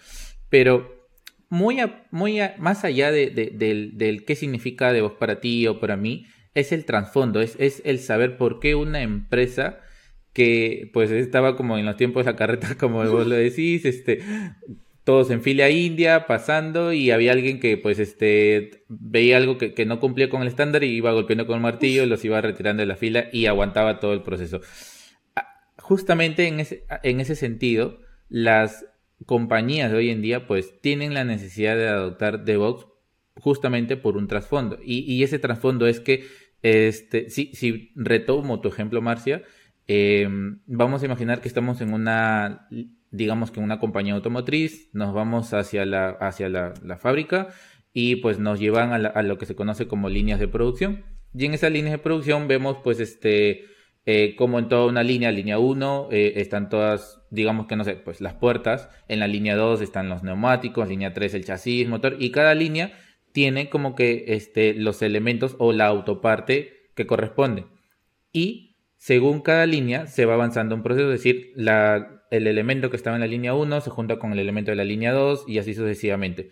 Pero 0.48 1.08
muy, 1.48 1.78
muy 2.10 2.40
más 2.58 2.84
allá 2.84 3.10
de, 3.10 3.30
del, 3.30 3.96
del, 3.96 4.24
qué 4.24 4.34
significa 4.36 4.92
de 4.92 5.02
vos 5.02 5.12
para 5.12 5.40
ti 5.40 5.66
o 5.66 5.80
para 5.80 5.96
mí, 5.96 6.26
es 6.56 6.72
el 6.72 6.86
trasfondo, 6.86 7.40
es, 7.42 7.54
es 7.60 7.82
el 7.84 8.00
saber 8.00 8.38
por 8.38 8.60
qué 8.60 8.74
una 8.74 9.02
empresa 9.02 9.78
que 10.32 10.90
pues 10.92 11.10
estaba 11.10 11.54
como 11.54 11.76
en 11.76 11.84
los 11.84 11.98
tiempos 11.98 12.24
de 12.24 12.32
la 12.32 12.36
carreta, 12.36 12.74
como 12.78 13.04
vos 13.04 13.26
lo 13.26 13.36
decís, 13.36 13.84
este, 13.84 14.22
todos 15.04 15.30
en 15.30 15.42
fila 15.42 15.68
india 15.68 16.26
pasando 16.26 16.94
y 16.94 17.10
había 17.10 17.32
alguien 17.32 17.60
que 17.60 17.76
pues 17.76 17.98
este 17.98 18.84
veía 18.88 19.36
algo 19.36 19.58
que, 19.58 19.74
que 19.74 19.84
no 19.84 20.00
cumplía 20.00 20.30
con 20.30 20.40
el 20.40 20.48
estándar 20.48 20.82
y 20.82 20.88
iba 20.88 21.12
golpeando 21.12 21.46
con 21.46 21.56
el 21.56 21.62
martillo, 21.62 22.06
los 22.06 22.24
iba 22.24 22.40
retirando 22.40 22.80
de 22.80 22.86
la 22.86 22.96
fila 22.96 23.26
y 23.32 23.44
aguantaba 23.46 24.00
todo 24.00 24.14
el 24.14 24.22
proceso. 24.22 24.62
Ah, 25.36 25.46
justamente 25.76 26.48
en 26.48 26.60
ese, 26.60 26.86
en 27.02 27.20
ese 27.20 27.36
sentido, 27.36 28.00
las 28.30 28.86
compañías 29.26 29.90
de 29.90 29.98
hoy 29.98 30.08
en 30.08 30.22
día 30.22 30.46
pues 30.46 30.80
tienen 30.80 31.12
la 31.12 31.24
necesidad 31.24 31.76
de 31.76 31.88
adoptar 31.88 32.46
DevOps 32.46 32.86
justamente 33.38 33.96
por 33.96 34.16
un 34.16 34.28
trasfondo. 34.28 34.78
Y, 34.82 35.22
ese 35.22 35.38
trasfondo 35.38 35.86
es 35.86 36.00
que, 36.00 36.26
este, 36.66 37.30
si, 37.30 37.92
retomo 37.94 38.60
tu 38.60 38.68
ejemplo, 38.68 39.00
Marcia, 39.02 39.42
em, 39.86 40.60
vamos 40.66 41.02
a 41.02 41.06
imaginar 41.06 41.40
que 41.40 41.48
estamos 41.48 41.80
en 41.80 41.92
una, 41.92 42.68
digamos 43.10 43.50
que 43.50 43.60
en 43.60 43.64
una 43.64 43.78
compañía 43.78 44.14
automotriz, 44.14 44.90
nos 44.92 45.14
vamos 45.14 45.54
hacia 45.54 45.84
la, 45.86 46.08
hacia 46.08 46.48
la, 46.48 46.98
fábrica 46.98 47.48
y 47.92 48.16
pues 48.16 48.38
nos 48.38 48.58
llevan 48.58 48.92
a, 48.92 49.08
a, 49.08 49.22
lo 49.22 49.38
que 49.38 49.46
se 49.46 49.54
conoce 49.54 49.86
como 49.86 50.08
líneas 50.08 50.40
de 50.40 50.48
producción. 50.48 51.04
Y 51.34 51.44
en 51.44 51.54
esas 51.54 51.70
líneas 51.70 51.92
de 51.92 51.98
producción 51.98 52.48
vemos 52.48 52.78
pues 52.82 53.00
este 53.00 53.66
eh, 54.08 54.36
como 54.36 54.60
en 54.60 54.68
toda 54.68 54.86
una 54.86 55.02
línea, 55.02 55.32
línea 55.32 55.58
1, 55.58 56.08
eh, 56.12 56.34
están 56.36 56.68
todas, 56.68 57.20
digamos 57.30 57.66
que 57.66 57.74
no 57.74 57.82
sé, 57.82 57.94
pues 57.96 58.20
las 58.20 58.34
puertas, 58.34 58.88
en 59.08 59.18
la 59.18 59.26
línea 59.26 59.56
2 59.56 59.80
están 59.80 60.08
los 60.08 60.22
neumáticos, 60.22 60.88
línea 60.88 61.12
3 61.12 61.34
el 61.34 61.44
chasis, 61.44 61.88
motor, 61.88 62.16
y 62.20 62.30
cada 62.30 62.54
línea 62.54 62.92
tiene 63.36 63.68
como 63.68 63.94
que 63.94 64.24
este, 64.28 64.72
los 64.72 65.02
elementos 65.02 65.56
o 65.58 65.74
la 65.74 65.88
autoparte 65.88 66.88
que 66.94 67.06
corresponde. 67.06 67.66
y 68.32 68.78
según 68.96 69.42
cada 69.42 69.66
línea 69.66 70.06
se 70.06 70.24
va 70.24 70.32
avanzando 70.32 70.74
un 70.74 70.82
proceso, 70.82 71.12
es 71.12 71.22
decir, 71.22 71.52
la, 71.54 72.22
el 72.30 72.46
elemento 72.46 72.88
que 72.88 72.96
estaba 72.96 73.14
en 73.14 73.20
la 73.20 73.26
línea 73.26 73.52
1 73.52 73.82
se 73.82 73.90
junta 73.90 74.18
con 74.18 74.32
el 74.32 74.38
elemento 74.38 74.70
de 74.70 74.76
la 74.76 74.84
línea 74.84 75.12
2 75.12 75.44
y 75.48 75.58
así 75.58 75.74
sucesivamente. 75.74 76.50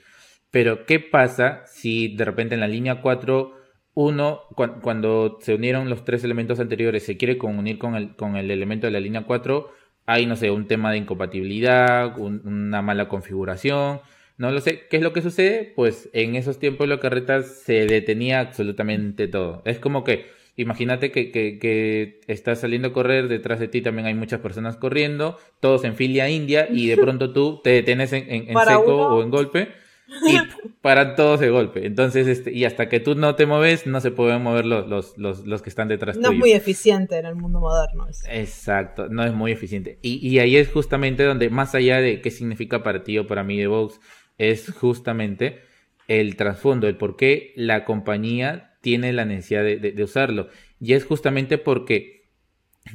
Pero, 0.51 0.85
¿qué 0.85 1.01
pasa 1.01 1.63
si 1.65 2.15
de 2.15 2.27
repente 2.27 2.55
en 2.55 2.61
la 2.61 2.69
línea 2.69 3.01
4 3.01 3.55
uno, 3.95 4.43
cuando 4.83 5.39
se 5.41 5.55
unieron 5.55 5.89
los 5.89 6.05
tres 6.05 6.23
elementos 6.23 6.61
anteriores, 6.61 7.03
se 7.03 7.17
quiere 7.17 7.39
unir 7.41 7.79
con 7.79 7.95
el, 7.95 8.15
con 8.15 8.37
el 8.37 8.51
elemento 8.51 8.87
de 8.87 8.93
la 8.93 9.01
línea 9.01 9.25
4, 9.25 9.71
hay, 10.05 10.27
no 10.27 10.37
sé, 10.37 10.51
un 10.51 10.67
tema 10.67 10.93
de 10.93 10.99
incompatibilidad, 10.99 12.19
una 12.19 12.83
mala 12.83 13.09
configuración, 13.09 14.01
no 14.37 14.51
lo 14.51 14.61
sé. 14.61 14.87
¿Qué 14.91 14.97
es 14.97 15.03
lo 15.03 15.13
que 15.13 15.23
sucede? 15.23 15.73
Pues 15.77 16.09
en 16.13 16.35
esos 16.35 16.59
tiempos 16.59 16.89
la 16.89 17.01
carreta 17.01 17.43
se 17.43 17.87
detenía 17.87 18.41
absolutamente 18.41 19.29
todo. 19.29 19.63
Es 19.65 19.79
como 19.79 20.05
que, 20.05 20.27
imagínate 20.57 21.11
que, 21.11 21.31
que, 21.31 22.21
estás 22.27 22.61
saliendo 22.61 22.89
a 22.89 22.93
correr, 22.93 23.29
detrás 23.29 23.61
de 23.61 23.69
ti 23.69 23.81
también 23.81 24.07
hay 24.07 24.15
muchas 24.15 24.41
personas 24.41 24.77
corriendo, 24.77 25.39
todos 25.61 25.85
en 25.85 25.95
filia 25.95 26.29
india, 26.29 26.69
y 26.71 26.89
de 26.89 26.97
pronto 26.99 27.33
tú 27.33 27.61
te 27.63 27.71
detenes 27.71 28.13
en, 28.13 28.29
en 28.29 28.47
seco 28.47 29.09
o 29.09 29.23
en 29.23 29.31
golpe 29.31 29.69
y 30.07 30.39
para 30.83 31.15
todos 31.15 31.41
de 31.41 31.51
golpe. 31.51 31.87
Entonces, 31.87 32.27
este, 32.27 32.53
y 32.53 32.65
hasta 32.65 32.89
que 32.89 33.01
tú 33.01 33.15
no 33.15 33.35
te 33.35 33.47
mueves, 33.47 33.87
no 33.87 34.01
se 34.01 34.11
pueden 34.11 34.43
mover 34.43 34.67
los, 34.67 34.87
los, 34.89 35.19
los, 35.19 35.47
los 35.47 35.63
que 35.63 35.71
están 35.71 35.89
detrás 35.89 36.17
No 36.17 36.31
es 36.31 36.39
muy 36.39 36.53
eficiente 36.53 37.19
en 37.19 37.27
el 37.27 37.37
mundo 37.37 37.61
moderno. 37.61 38.07
Exacto, 38.29 39.09
no 39.09 39.25
es 39.25 39.33
muy 39.33 39.53
eficiente. 39.53 39.99
Y, 40.03 40.27
y, 40.27 40.39
ahí 40.39 40.57
es 40.57 40.71
justamente 40.71 41.25
donde, 41.25 41.51
más 41.51 41.75
allá 41.75 42.01
de 42.01 42.21
qué 42.21 42.31
significa 42.31 42.83
para 42.83 43.03
ti 43.03 43.19
o 43.19 43.27
para 43.27 43.45
mí 43.45 43.59
de 43.59 43.67
Vox, 43.67 44.01
es 44.39 44.73
justamente 44.73 45.63
el 46.09 46.37
trasfondo, 46.37 46.89
el 46.89 46.97
por 46.97 47.17
qué 47.17 47.53
la 47.57 47.85
compañía 47.85 48.77
tiene 48.81 49.13
la 49.13 49.25
necesidad 49.25 49.65
de, 49.65 50.03
usarlo. 50.03 50.49
Y 50.81 50.93
es 50.93 51.05
justamente 51.05 51.59
porque, 51.59 52.29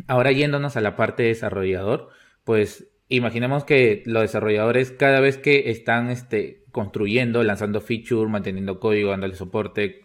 ahora 0.08 0.32
yéndonos 0.32 0.78
a 0.78 0.82
la 0.82 0.96
parte 0.96 1.24
desarrollador, 1.24 2.10
pues 2.44 2.88
imaginemos 3.08 3.66
que 3.66 4.04
los 4.06 4.22
desarrolladores 4.22 4.92
cada 4.92 5.20
vez 5.20 5.38
que 5.38 5.72
están 5.72 6.10
este, 6.12 6.64
construyendo, 6.72 7.44
lanzando 7.44 7.82
feature, 7.82 8.30
manteniendo 8.30 8.80
código, 8.80 9.10
dándole 9.10 9.36
soporte, 9.36 10.02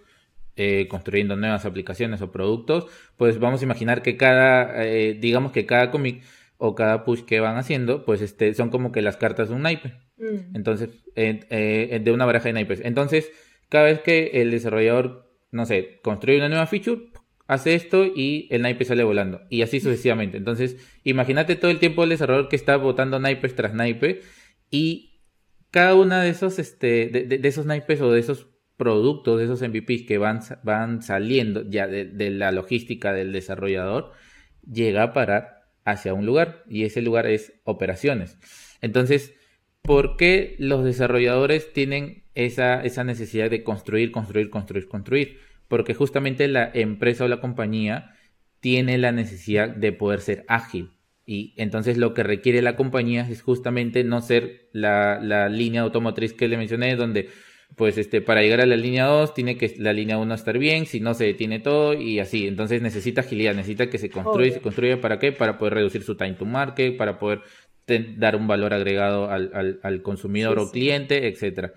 eh, 0.56 0.86
construyendo 0.88 1.36
nuevas 1.36 1.66
aplicaciones 1.66 2.22
o 2.22 2.30
productos, 2.30 2.86
pues 3.16 3.38
vamos 3.38 3.60
a 3.60 3.64
imaginar 3.64 4.02
que 4.02 4.16
cada, 4.16 4.84
eh, 4.84 5.14
digamos 5.20 5.52
que 5.52 5.66
cada 5.66 5.90
commit 5.90 6.22
o 6.58 6.74
cada 6.74 7.04
push 7.04 7.22
que 7.22 7.40
van 7.40 7.56
haciendo, 7.56 8.04
pues 8.04 8.22
este, 8.22 8.54
son 8.54 8.70
como 8.70 8.92
que 8.92 9.02
las 9.02 9.16
cartas 9.16 9.48
de 9.48 9.56
un 9.56 9.62
naipe. 9.62 10.03
Mm. 10.16 10.56
Entonces, 10.56 10.90
eh, 11.16 12.00
de 12.02 12.12
una 12.12 12.26
baraja 12.26 12.48
de 12.48 12.54
naipes. 12.54 12.80
Entonces, 12.84 13.30
cada 13.68 13.86
vez 13.86 14.00
que 14.00 14.42
el 14.42 14.50
desarrollador, 14.50 15.30
no 15.50 15.66
sé, 15.66 16.00
construye 16.02 16.38
una 16.38 16.48
nueva 16.48 16.66
feature, 16.66 17.10
hace 17.46 17.74
esto 17.74 18.04
y 18.06 18.48
el 18.50 18.62
naipe 18.62 18.84
sale 18.84 19.04
volando. 19.04 19.42
Y 19.50 19.62
así 19.62 19.80
sucesivamente. 19.80 20.36
Entonces, 20.36 20.76
imagínate 21.04 21.56
todo 21.56 21.70
el 21.70 21.78
tiempo 21.78 22.04
el 22.04 22.10
desarrollador 22.10 22.48
que 22.48 22.56
está 22.56 22.76
botando 22.76 23.18
naipes 23.18 23.54
tras 23.54 23.74
naipe 23.74 24.22
y 24.70 25.14
cada 25.70 25.94
una 25.94 26.22
de 26.22 26.30
esos, 26.30 26.58
este, 26.58 27.08
de, 27.08 27.48
esos 27.48 27.66
naipes 27.66 28.00
o 28.00 28.12
de 28.12 28.20
esos 28.20 28.48
productos, 28.76 29.38
de 29.38 29.44
esos 29.44 29.60
MVPs 29.60 30.06
que 30.06 30.18
van, 30.18 30.40
van 30.62 31.02
saliendo 31.02 31.68
ya 31.68 31.86
de, 31.86 32.30
la 32.30 32.52
logística 32.52 33.12
del 33.12 33.32
desarrollador, 33.32 34.12
llega 34.70 35.02
a 35.02 35.12
parar 35.12 35.64
hacia 35.84 36.14
un 36.14 36.26
lugar 36.26 36.62
y 36.68 36.84
ese 36.84 37.02
lugar 37.02 37.26
es 37.26 37.54
operaciones. 37.64 38.38
Entonces, 38.80 39.34
¿por 39.84 40.16
qué 40.16 40.56
los 40.58 40.84
desarrolladores 40.84 41.72
tienen 41.72 42.24
esa, 42.34 42.82
esa 42.82 43.04
necesidad 43.04 43.50
de 43.50 43.62
construir, 43.62 44.10
construir, 44.10 44.50
construir, 44.50 44.88
construir? 44.88 45.38
porque 45.68 45.94
justamente 45.94 46.48
la 46.48 46.70
empresa 46.72 47.24
o 47.24 47.28
la 47.28 47.40
compañía 47.40 48.14
tiene 48.60 48.98
la 48.98 49.12
necesidad 49.12 49.68
de 49.68 49.92
poder 49.92 50.20
ser 50.20 50.44
ágil. 50.48 50.90
Y 51.26 51.54
entonces 51.56 51.96
lo 51.96 52.12
que 52.12 52.22
requiere 52.22 52.60
la 52.62 52.76
compañía 52.76 53.26
es 53.28 53.42
justamente 53.42 54.04
no 54.04 54.20
ser 54.20 54.68
la, 54.72 55.18
la 55.20 55.48
línea 55.48 55.82
automotriz 55.82 56.34
que 56.34 56.48
le 56.48 56.58
mencioné, 56.58 56.96
donde 56.96 57.28
pues 57.76 57.98
este, 57.98 58.20
para 58.20 58.42
llegar 58.42 58.60
a 58.60 58.66
la 58.66 58.76
línea 58.76 59.06
2 59.06 59.34
tiene 59.34 59.56
que 59.56 59.74
la 59.78 59.92
línea 59.92 60.18
1 60.18 60.32
estar 60.34 60.58
bien, 60.58 60.86
si 60.86 61.00
no 61.00 61.14
se 61.14 61.24
detiene 61.24 61.58
todo 61.58 61.94
y 61.94 62.20
así. 62.20 62.46
Entonces 62.46 62.82
necesita 62.82 63.22
agilidad, 63.22 63.54
necesita 63.54 63.88
que 63.88 63.98
se 63.98 64.10
construya, 64.10 64.52
se 64.52 64.60
construya 64.60 65.00
para 65.00 65.18
qué? 65.18 65.32
Para 65.32 65.58
poder 65.58 65.74
reducir 65.74 66.02
su 66.02 66.16
time 66.16 66.34
to 66.34 66.44
market, 66.44 66.96
para 66.96 67.18
poder 67.18 67.40
dar 67.86 68.36
un 68.36 68.46
valor 68.46 68.74
agregado 68.74 69.30
al, 69.30 69.80
al, 69.82 70.02
consumidor 70.02 70.58
o 70.58 70.70
cliente, 70.70 71.28
etcétera. 71.28 71.74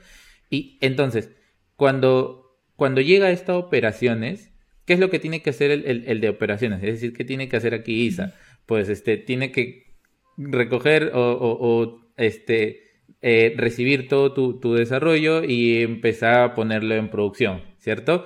Y 0.50 0.78
entonces, 0.82 1.32
cuando 1.76 2.48
cuando 2.78 3.02
llega 3.02 3.28
a 3.28 3.32
estas 3.32 3.58
operaciones, 3.58 4.54
¿qué 4.86 4.94
es 4.94 5.00
lo 5.00 5.10
que 5.10 5.20
tiene 5.20 5.42
que 5.42 5.50
hacer 5.50 5.72
el, 5.72 6.22
de 6.22 6.30
operaciones? 6.30 6.82
Es 6.84 6.94
decir, 6.94 7.12
¿qué 7.12 7.26
tiene 7.26 7.50
que 7.50 7.58
hacer 7.58 7.74
aquí 7.74 8.06
ISA? 8.06 8.36
Pues 8.68 8.88
este, 8.88 9.18
tiene 9.18 9.52
que 9.52 9.96
recoger 10.38 11.12
o, 11.16 12.00
este, 12.18 12.84
eh, 13.22 13.56
recibir 13.58 14.08
todo 14.08 14.32
tu, 14.32 14.74
desarrollo 14.76 15.44
y 15.44 15.82
empezar 15.82 16.42
a 16.42 16.54
ponerlo 16.54 16.94
en 16.94 17.10
producción, 17.10 17.64
¿cierto? 17.80 18.26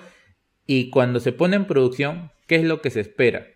Y 0.68 0.90
cuando 0.90 1.22
se 1.22 1.32
pone 1.32 1.56
en 1.56 1.66
producción, 1.66 2.32
¿qué 2.46 2.58
es 2.58 2.66
lo 2.66 2.82
que 2.82 2.90
se 2.90 3.00
espera? 3.00 3.48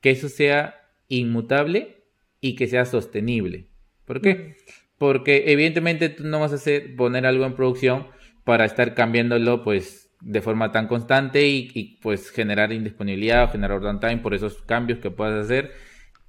Que 0.00 0.10
eso 0.10 0.28
sea 0.28 0.80
inmutable 1.06 2.02
y 2.40 2.56
que 2.56 2.66
sea 2.66 2.86
sostenible. 2.86 3.68
¿Por 4.10 4.20
qué? 4.20 4.56
Porque 4.98 5.52
evidentemente 5.52 6.08
tú 6.08 6.24
no 6.24 6.40
vas 6.40 6.50
a 6.50 6.56
hacer 6.56 6.96
poner 6.96 7.26
algo 7.26 7.46
en 7.46 7.54
producción 7.54 8.08
para 8.42 8.64
estar 8.64 8.94
cambiándolo 8.94 9.62
pues 9.62 10.10
de 10.20 10.40
forma 10.40 10.72
tan 10.72 10.88
constante 10.88 11.46
y, 11.46 12.00
pues 12.02 12.32
generar 12.32 12.72
indisponibilidad 12.72 13.44
o 13.44 13.52
generar 13.52 13.80
downtime 13.80 14.16
por 14.16 14.34
esos 14.34 14.62
cambios 14.62 14.98
que 14.98 15.12
puedas 15.12 15.44
hacer 15.44 15.70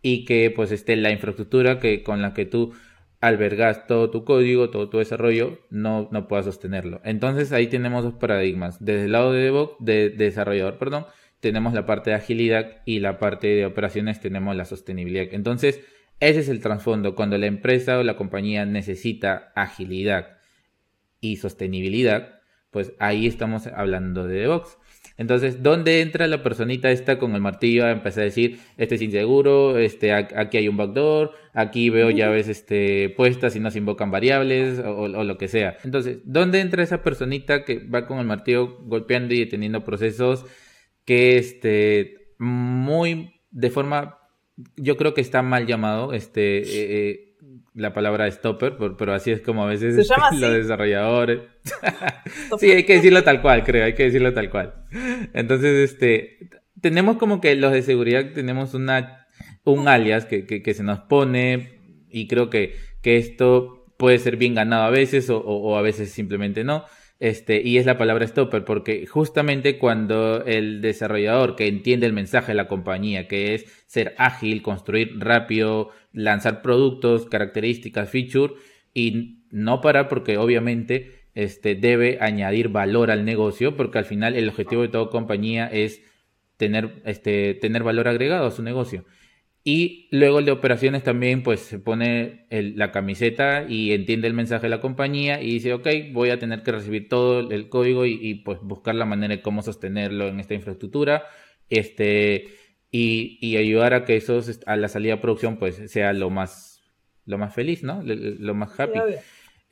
y 0.03 0.25
que 0.25 0.53
pues 0.55 0.71
esté 0.71 0.95
la 0.95 1.09
infraestructura 1.09 1.79
que 1.79 2.03
con 2.03 2.21
la 2.21 2.35
que 2.35 2.45
tú 2.45 2.71
albergas 3.19 3.87
todo 3.87 4.11
tu 4.11 4.25
código, 4.25 4.69
todo 4.69 4.87
tu 4.87 4.99
desarrollo, 4.99 5.57
no, 5.71 6.07
no 6.11 6.27
puedas 6.27 6.45
sostenerlo. 6.45 7.01
Entonces 7.03 7.51
ahí 7.51 7.65
tenemos 7.65 8.03
dos 8.03 8.13
paradigmas. 8.13 8.77
Desde 8.85 9.05
el 9.05 9.13
lado 9.13 9.33
de, 9.33 9.41
DevOps, 9.41 9.77
de, 9.79 10.11
desarrollador, 10.11 10.77
perdón, 10.77 11.07
tenemos 11.39 11.73
la 11.73 11.87
parte 11.87 12.11
de 12.11 12.17
agilidad 12.17 12.83
y 12.85 12.99
la 12.99 13.17
parte 13.17 13.47
de 13.47 13.65
operaciones 13.65 14.19
tenemos 14.19 14.55
la 14.55 14.65
sostenibilidad. 14.65 15.25
Entonces, 15.31 15.81
ese 16.21 16.39
es 16.39 16.49
el 16.49 16.61
trasfondo. 16.61 17.15
Cuando 17.15 17.37
la 17.37 17.47
empresa 17.47 17.97
o 17.99 18.03
la 18.03 18.15
compañía 18.15 18.65
necesita 18.65 19.51
agilidad 19.55 20.37
y 21.19 21.37
sostenibilidad, 21.37 22.39
pues 22.69 22.93
ahí 22.99 23.27
estamos 23.27 23.67
hablando 23.67 24.25
de 24.25 24.39
DevOps. 24.39 24.77
Entonces, 25.17 25.61
¿dónde 25.61 26.01
entra 26.01 26.27
la 26.27 26.41
personita 26.41 26.89
esta 26.89 27.19
con 27.19 27.35
el 27.35 27.41
martillo 27.41 27.85
a 27.85 27.91
empezar 27.91 28.21
a 28.21 28.25
decir, 28.25 28.59
este 28.77 28.95
es 28.95 29.01
inseguro, 29.01 29.77
este, 29.77 30.13
aquí 30.13 30.57
hay 30.57 30.67
un 30.67 30.77
backdoor, 30.77 31.33
aquí 31.53 31.89
veo 31.89 32.09
llaves 32.09 32.47
este, 32.47 33.09
puestas 33.09 33.55
y 33.55 33.59
no 33.59 33.69
se 33.69 33.79
invocan 33.79 34.09
variables 34.09 34.79
o, 34.79 35.07
lo 35.07 35.37
que 35.37 35.47
sea? 35.47 35.77
Entonces, 35.83 36.19
¿dónde 36.23 36.61
entra 36.61 36.81
esa 36.81 37.03
personita 37.03 37.65
que 37.65 37.79
va 37.79 38.07
con 38.07 38.19
el 38.19 38.25
martillo 38.25 38.79
golpeando 38.83 39.33
y 39.33 39.39
deteniendo 39.39 39.83
procesos 39.83 40.45
que 41.05 41.37
este, 41.37 42.33
muy 42.39 43.41
de 43.51 43.69
forma, 43.69 44.17
yo 44.75 44.97
creo 44.97 45.13
que 45.13 45.21
está 45.21 45.41
mal 45.41 45.65
llamado, 45.65 46.13
este, 46.13 46.59
eh, 46.59 47.09
eh, 47.09 47.35
la 47.73 47.93
palabra 47.93 48.29
stopper, 48.29 48.75
pero 48.97 49.13
así 49.13 49.31
es 49.31 49.41
como 49.41 49.63
a 49.63 49.67
veces 49.67 50.07
los 50.33 50.53
desarrolladores. 50.53 51.41
sí, 52.59 52.71
hay 52.71 52.83
que 52.83 52.95
decirlo 52.95 53.23
tal 53.23 53.41
cual, 53.41 53.63
creo, 53.63 53.85
hay 53.85 53.93
que 53.93 54.03
decirlo 54.03 54.33
tal 54.33 54.49
cual. 54.49 54.73
Entonces, 55.33 55.91
este, 55.91 56.49
tenemos 56.81 57.17
como 57.17 57.39
que 57.41 57.55
los 57.55 57.71
de 57.71 57.81
seguridad 57.81 58.31
tenemos 58.33 58.73
una, 58.73 59.27
un 59.63 59.87
alias 59.87 60.25
que, 60.25 60.45
que, 60.45 60.73
se 60.73 60.83
nos 60.83 60.99
pone 60.99 61.79
y 62.09 62.27
creo 62.27 62.49
que, 62.49 62.75
que 63.01 63.17
esto 63.17 63.85
puede 63.97 64.17
ser 64.17 64.35
bien 64.35 64.55
ganado 64.55 64.83
a 64.83 64.89
veces 64.89 65.29
o, 65.29 65.39
o 65.39 65.77
a 65.77 65.81
veces 65.81 66.11
simplemente 66.11 66.63
no. 66.63 66.85
Este, 67.21 67.61
y 67.61 67.77
es 67.77 67.85
la 67.85 67.99
palabra 67.99 68.25
stopper, 68.25 68.65
porque 68.65 69.05
justamente 69.05 69.77
cuando 69.77 70.43
el 70.43 70.81
desarrollador 70.81 71.55
que 71.55 71.67
entiende 71.67 72.07
el 72.07 72.13
mensaje 72.13 72.47
de 72.47 72.55
la 72.55 72.67
compañía, 72.67 73.27
que 73.27 73.53
es 73.53 73.67
ser 73.85 74.15
ágil, 74.17 74.63
construir 74.63 75.19
rápido, 75.19 75.91
lanzar 76.13 76.63
productos, 76.63 77.27
características, 77.27 78.09
feature, 78.09 78.55
y 78.95 79.43
no 79.51 79.81
parar 79.81 80.09
porque 80.09 80.39
obviamente 80.39 81.11
este, 81.35 81.75
debe 81.75 82.17
añadir 82.21 82.69
valor 82.69 83.11
al 83.11 83.23
negocio, 83.23 83.77
porque 83.77 83.99
al 83.99 84.05
final 84.05 84.35
el 84.35 84.49
objetivo 84.49 84.81
de 84.81 84.87
toda 84.87 85.11
compañía 85.11 85.67
es 85.67 86.01
tener, 86.57 87.03
este, 87.05 87.53
tener 87.53 87.83
valor 87.83 88.07
agregado 88.07 88.47
a 88.47 88.51
su 88.51 88.63
negocio. 88.63 89.05
Y 89.63 90.07
luego 90.09 90.39
el 90.39 90.45
de 90.45 90.51
operaciones 90.51 91.03
también 91.03 91.43
pues 91.43 91.59
se 91.59 91.77
pone 91.77 92.47
la 92.49 92.91
camiseta 92.91 93.65
y 93.69 93.93
entiende 93.93 94.27
el 94.27 94.33
mensaje 94.33 94.63
de 94.63 94.69
la 94.69 94.81
compañía 94.81 95.39
y 95.39 95.51
dice, 95.51 95.73
ok, 95.73 95.87
voy 96.13 96.31
a 96.31 96.39
tener 96.39 96.63
que 96.63 96.71
recibir 96.71 97.07
todo 97.07 97.51
el 97.51 97.69
código 97.69 98.07
y, 98.07 98.35
pues 98.43 98.59
buscar 98.61 98.95
la 98.95 99.05
manera 99.05 99.35
de 99.35 99.41
cómo 99.43 99.61
sostenerlo 99.61 100.27
en 100.29 100.39
esta 100.39 100.55
infraestructura 100.55 101.25
este, 101.69 102.49
y, 102.89 103.55
ayudar 103.55 103.93
a 103.93 104.03
que 104.03 104.15
eso 104.15 104.41
a 104.65 104.75
la 104.75 104.87
salida 104.87 105.15
de 105.15 105.21
producción 105.21 105.57
pues 105.57 105.91
sea 105.91 106.11
lo 106.13 106.31
más, 106.31 106.81
lo 107.25 107.37
más 107.37 107.53
feliz, 107.53 107.83
¿no? 107.83 108.01
Lo, 108.03 108.55
más 108.55 108.79
happy. 108.79 108.99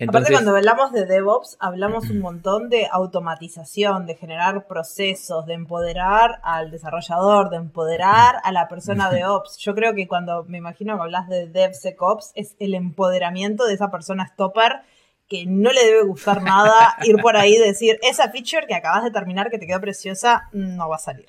Aparte, 0.08 0.32
cuando 0.32 0.56
hablamos 0.56 0.94
de 0.94 1.06
DevOps, 1.06 1.58
hablamos 1.60 2.10
un 2.10 2.20
montón 2.20 2.70
de 2.70 2.88
automatización, 2.90 4.06
de 4.06 4.16
generar 4.16 4.66
procesos, 4.66 5.46
de 5.46 5.56
empoderar 5.56 6.40
al 6.44 6.72
desarrollador, 6.72 7.50
de 7.50 7.58
empoderar 7.58 8.36
a 8.44 8.54
la 8.54 8.70
persona 8.70 9.10
de 9.10 9.26
Ops. 9.28 9.58
Yo 9.58 9.76
creo 9.76 9.94
que 9.94 10.08
cuando 10.08 10.46
me 10.46 10.58
imagino 10.58 10.96
que 10.96 11.02
hablas 11.02 11.28
de 11.28 11.48
DevSecOps, 11.48 12.32
es 12.36 12.56
el 12.60 12.76
empoderamiento 12.76 13.66
de 13.66 13.74
esa 13.74 13.92
persona 13.92 14.26
stopper 14.26 14.84
que 15.28 15.46
no 15.46 15.72
le 15.72 15.86
debe 15.86 16.04
gustar 16.04 16.42
nada 16.44 16.96
ir 17.04 17.18
por 17.18 17.36
ahí 17.36 17.56
y 17.56 17.60
decir, 17.60 18.00
esa 18.02 18.30
feature 18.32 18.68
que 18.68 18.76
acabas 18.76 19.04
de 19.04 19.12
terminar, 19.12 19.50
que 19.50 19.60
te 19.60 19.68
quedó 19.68 19.82
preciosa, 19.82 20.50
no 20.54 20.88
va 20.88 20.96
a 20.96 21.00
salir. 21.00 21.28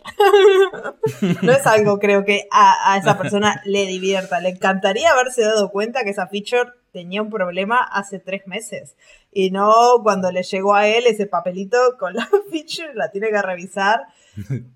no 1.42 1.52
es 1.52 1.66
algo, 1.66 1.98
creo 1.98 2.24
que 2.24 2.46
a, 2.52 2.92
a, 2.92 2.98
esa 2.98 3.18
persona 3.18 3.60
le 3.64 3.86
divierta. 3.86 4.38
Le 4.38 4.50
encantaría 4.50 5.10
haberse 5.10 5.42
dado 5.42 5.72
cuenta 5.72 6.04
que 6.04 6.10
esa 6.10 6.28
feature 6.28 6.70
tenía 6.92 7.22
un 7.22 7.30
problema 7.30 7.78
hace 7.82 8.18
tres 8.18 8.46
meses. 8.46 8.96
Y 9.32 9.50
no 9.50 9.72
cuando 10.02 10.30
le 10.30 10.42
llegó 10.42 10.74
a 10.74 10.86
él 10.88 11.04
ese 11.06 11.26
papelito 11.26 11.76
con 11.98 12.14
la 12.14 12.28
feature, 12.50 12.94
la 12.94 13.10
tiene 13.10 13.30
que 13.30 13.42
revisar. 13.42 14.06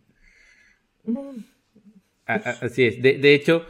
Así 2.26 2.84
es. 2.84 3.02
De, 3.02 3.18
de 3.18 3.34
hecho, 3.34 3.64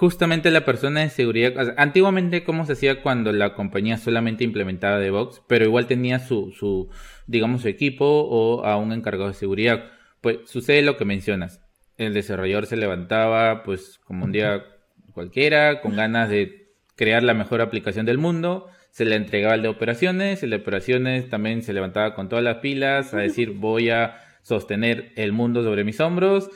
justamente 0.00 0.50
la 0.50 0.64
persona 0.64 1.00
de 1.00 1.10
seguridad, 1.10 1.74
antiguamente 1.76 2.42
cómo 2.42 2.64
se 2.64 2.72
hacía 2.72 3.02
cuando 3.02 3.32
la 3.32 3.54
compañía 3.54 3.98
solamente 3.98 4.44
implementaba 4.44 4.98
DevOps, 4.98 5.42
pero 5.46 5.66
igual 5.66 5.86
tenía 5.86 6.18
su, 6.18 6.52
su, 6.52 6.88
digamos, 7.26 7.66
equipo 7.66 8.06
o 8.06 8.64
a 8.64 8.76
un 8.78 8.92
encargado 8.92 9.28
de 9.28 9.34
seguridad. 9.34 9.84
Pues 10.20 10.38
sucede 10.46 10.82
lo 10.82 10.96
que 10.96 11.04
mencionas. 11.04 11.60
El 11.98 12.14
desarrollador 12.14 12.66
se 12.66 12.76
levantaba, 12.76 13.62
pues, 13.62 14.00
como 14.04 14.24
un 14.24 14.32
día 14.32 14.64
cualquiera, 15.12 15.82
con 15.82 15.96
ganas 15.96 16.30
de 16.30 16.59
crear 17.00 17.22
la 17.22 17.32
mejor 17.32 17.62
aplicación 17.62 18.04
del 18.04 18.18
mundo, 18.18 18.66
se 18.90 19.06
le 19.06 19.16
entregaba 19.16 19.54
al 19.54 19.62
de 19.62 19.68
operaciones, 19.68 20.42
el 20.42 20.50
de 20.50 20.56
operaciones 20.56 21.30
también 21.30 21.62
se 21.62 21.72
levantaba 21.72 22.14
con 22.14 22.28
todas 22.28 22.44
las 22.44 22.58
pilas 22.58 23.14
a 23.14 23.20
decir 23.20 23.52
voy 23.52 23.88
a 23.88 24.18
sostener 24.42 25.10
el 25.16 25.32
mundo 25.32 25.64
sobre 25.64 25.82
mis 25.82 25.98
hombros 25.98 26.50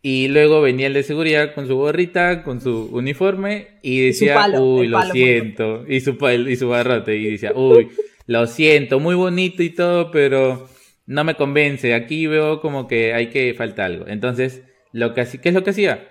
y 0.00 0.28
luego 0.28 0.60
venía 0.60 0.86
el 0.86 0.92
de 0.92 1.02
seguridad 1.02 1.52
con 1.52 1.66
su 1.66 1.74
gorrita, 1.74 2.44
con 2.44 2.60
su 2.60 2.90
uniforme 2.92 3.80
y 3.82 4.06
decía, 4.06 4.48
uy, 4.60 4.86
lo 4.86 5.02
siento. 5.02 5.84
Y 5.88 6.00
su, 6.00 6.16
y 6.48 6.54
su 6.54 6.68
barrote. 6.68 7.16
Y 7.16 7.32
decía, 7.32 7.50
uy, 7.56 7.88
lo 8.26 8.46
siento, 8.46 9.00
muy 9.00 9.16
bonito 9.16 9.64
y 9.64 9.70
todo, 9.70 10.12
pero 10.12 10.68
no 11.06 11.24
me 11.24 11.34
convence. 11.34 11.92
Aquí 11.92 12.28
veo 12.28 12.60
como 12.60 12.86
que 12.86 13.14
hay 13.14 13.30
que 13.30 13.52
falta 13.54 13.84
algo. 13.84 14.06
Entonces, 14.06 14.62
lo 14.92 15.12
que, 15.12 15.26
¿qué 15.42 15.48
es 15.48 15.54
lo 15.56 15.64
que 15.64 15.70
hacía? 15.70 16.08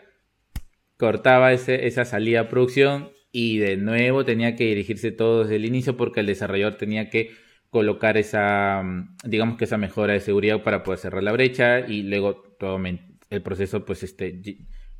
Cortaba 0.98 1.54
ese, 1.54 1.88
esa 1.88 2.04
salida 2.04 2.42
a 2.42 2.50
producción 2.50 3.16
y 3.40 3.60
de 3.60 3.78
nuevo 3.78 4.26
tenía 4.26 4.56
que 4.56 4.64
dirigirse 4.64 5.12
todo 5.12 5.44
desde 5.44 5.58
el 5.58 5.66
inicio 5.66 5.96
porque 5.96 6.22
el 6.22 6.26
desarrollador 6.26 6.74
tenía 6.74 7.12
que 7.12 7.36
colocar 7.70 8.18
esa, 8.18 8.84
digamos 9.24 9.60
que 9.60 9.66
esa 9.66 9.78
mejora 9.78 10.14
de 10.14 10.22
seguridad 10.22 10.64
para 10.64 10.82
poder 10.82 10.98
cerrar 10.98 11.22
la 11.22 11.34
brecha 11.34 11.82
y 11.82 12.02
luego 12.02 12.38
todo 12.60 12.82
el 13.30 13.42
proceso 13.44 13.86
pues 13.86 14.02
este 14.02 14.42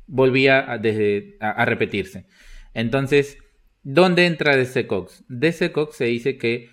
volvía 0.06 0.60
a, 0.60 1.64
repetirse. 1.64 2.26
Entonces, 2.74 3.38
¿dónde 3.82 4.26
entra 4.26 4.56
DCCOX? 4.56 5.24
DCCOX 5.28 5.96
se 5.96 6.04
dice 6.04 6.38
que 6.38 6.70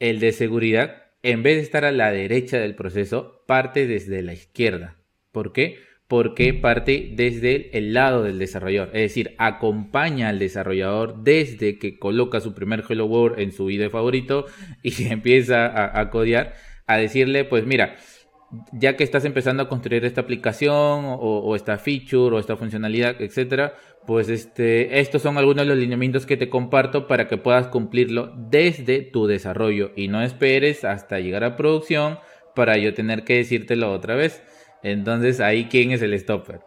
el 0.00 0.20
de 0.20 0.32
seguridad, 0.32 1.04
en 1.22 1.42
vez 1.42 1.56
de 1.56 1.62
estar 1.62 1.86
a 1.86 1.92
la 1.92 2.12
derecha 2.12 2.58
del 2.58 2.74
proceso, 2.74 3.42
parte 3.46 3.86
desde 3.86 4.20
la 4.20 4.34
izquierda. 4.34 4.98
¿Por 5.32 5.54
qué? 5.54 5.78
Porque 6.10 6.52
parte 6.54 7.12
desde 7.14 7.70
el 7.78 7.94
lado 7.94 8.24
del 8.24 8.40
desarrollador, 8.40 8.88
es 8.88 9.02
decir, 9.02 9.36
acompaña 9.38 10.28
al 10.28 10.40
desarrollador 10.40 11.22
desde 11.22 11.78
que 11.78 12.00
coloca 12.00 12.40
su 12.40 12.52
primer 12.52 12.82
Hello 12.88 13.06
World 13.06 13.38
en 13.38 13.52
su 13.52 13.66
video 13.66 13.90
favorito 13.90 14.46
y 14.82 15.04
empieza 15.04 16.00
a, 16.00 16.10
codear, 16.10 16.54
a 16.88 16.96
decirle, 16.96 17.44
pues 17.44 17.64
mira, 17.64 17.94
ya 18.72 18.96
que 18.96 19.04
estás 19.04 19.24
empezando 19.24 19.62
a 19.62 19.68
construir 19.68 20.04
esta 20.04 20.22
aplicación 20.22 21.04
o, 21.06 21.54
esta 21.54 21.78
feature 21.78 22.34
o 22.34 22.40
esta 22.40 22.56
funcionalidad, 22.56 23.22
etcétera, 23.22 23.74
pues 24.04 24.30
este, 24.30 24.98
estos 24.98 25.22
son 25.22 25.38
algunos 25.38 25.64
de 25.64 25.68
los 25.68 25.78
lineamientos 25.78 26.26
que 26.26 26.36
te 26.36 26.50
comparto 26.50 27.06
para 27.06 27.28
que 27.28 27.36
puedas 27.36 27.68
cumplirlo 27.68 28.34
desde 28.36 29.02
tu 29.02 29.28
desarrollo 29.28 29.92
y 29.94 30.08
no 30.08 30.22
esperes 30.22 30.82
hasta 30.82 31.20
llegar 31.20 31.44
a 31.44 31.54
producción 31.54 32.18
para 32.56 32.76
yo 32.78 32.94
tener 32.94 33.22
que 33.22 33.36
decírtelo 33.36 33.92
otra 33.92 34.16
vez. 34.16 34.42
Entonces, 34.82 35.40
ahí 35.40 35.66
quién 35.66 35.92
es 35.92 36.02
el 36.02 36.18
stopper. 36.18 36.60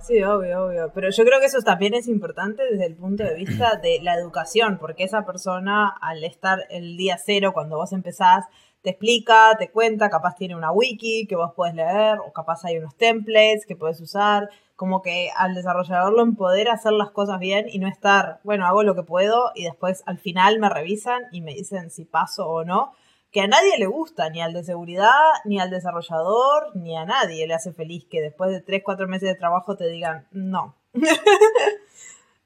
Sí, 0.00 0.22
obvio, 0.22 0.66
obvio. 0.66 0.90
Pero 0.94 1.10
yo 1.10 1.24
creo 1.24 1.40
que 1.40 1.46
eso 1.46 1.60
también 1.62 1.94
es 1.94 2.08
importante 2.08 2.62
desde 2.70 2.86
el 2.86 2.96
punto 2.96 3.24
de 3.24 3.34
vista 3.34 3.76
de 3.82 4.00
la 4.02 4.14
educación, 4.14 4.78
porque 4.78 5.04
esa 5.04 5.24
persona, 5.24 5.88
al 6.00 6.24
estar 6.24 6.60
el 6.70 6.96
día 6.96 7.16
cero, 7.18 7.52
cuando 7.52 7.76
vos 7.76 7.92
empezás, 7.92 8.44
te 8.82 8.90
explica, 8.90 9.56
te 9.58 9.70
cuenta, 9.70 10.10
capaz 10.10 10.34
tiene 10.34 10.56
una 10.56 10.72
wiki 10.72 11.26
que 11.26 11.36
vos 11.36 11.52
podés 11.54 11.74
leer, 11.74 12.18
o 12.18 12.32
capaz 12.32 12.64
hay 12.64 12.78
unos 12.78 12.96
templates 12.96 13.64
que 13.64 13.76
puedes 13.76 14.00
usar, 14.00 14.50
como 14.74 15.02
que 15.02 15.30
al 15.36 15.54
desarrollador 15.54 16.12
lo 16.12 16.22
empodera 16.22 16.72
hacer 16.72 16.92
las 16.92 17.10
cosas 17.10 17.38
bien 17.38 17.66
y 17.68 17.78
no 17.78 17.86
estar, 17.86 18.40
bueno, 18.42 18.66
hago 18.66 18.82
lo 18.82 18.96
que 18.96 19.04
puedo 19.04 19.52
y 19.54 19.64
después 19.64 20.02
al 20.06 20.18
final 20.18 20.58
me 20.58 20.68
revisan 20.68 21.22
y 21.30 21.40
me 21.40 21.54
dicen 21.54 21.90
si 21.90 22.04
paso 22.04 22.48
o 22.48 22.64
no, 22.64 22.92
que 23.32 23.40
a 23.40 23.46
nadie 23.46 23.78
le 23.78 23.86
gusta, 23.86 24.28
ni 24.28 24.42
al 24.42 24.52
de 24.52 24.62
seguridad, 24.62 25.08
ni 25.46 25.58
al 25.58 25.70
desarrollador, 25.70 26.76
ni 26.76 26.96
a 26.96 27.06
nadie 27.06 27.46
le 27.46 27.54
hace 27.54 27.72
feliz 27.72 28.06
que 28.10 28.20
después 28.20 28.50
de 28.50 28.60
3, 28.60 28.82
4 28.84 29.08
meses 29.08 29.30
de 29.30 29.34
trabajo 29.34 29.76
te 29.76 29.88
digan 29.88 30.28
no. 30.30 30.76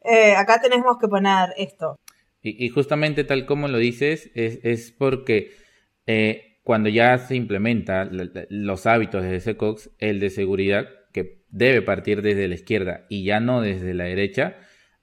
Eh, 0.09 0.37
acá 0.37 0.61
tenemos 0.61 0.99
que 0.99 1.09
poner 1.09 1.53
esto. 1.57 1.97
Y, 2.41 2.69
justamente 2.69 3.25
tal 3.25 3.45
como 3.45 3.67
lo 3.67 3.77
dices, 3.79 4.31
es, 4.37 4.61
es 4.63 4.93
porque 4.93 5.51
eh, 6.07 6.61
cuando 6.63 6.89
ya 6.89 7.19
se 7.19 7.35
implementa 7.35 8.09
los 8.49 8.87
hábitos 8.87 9.25
de 9.25 9.41
SecOps, 9.41 9.91
el 9.99 10.21
de 10.21 10.31
seguridad, 10.31 10.87
que 11.13 11.45
debe 11.49 11.83
partir 11.83 12.23
desde 12.23 12.47
la 12.47 12.55
izquierda 12.55 13.05
y 13.09 13.25
ya 13.25 13.41
no 13.41 13.63
desde 13.63 13.95
la 13.95 14.05
derecha, 14.05 14.57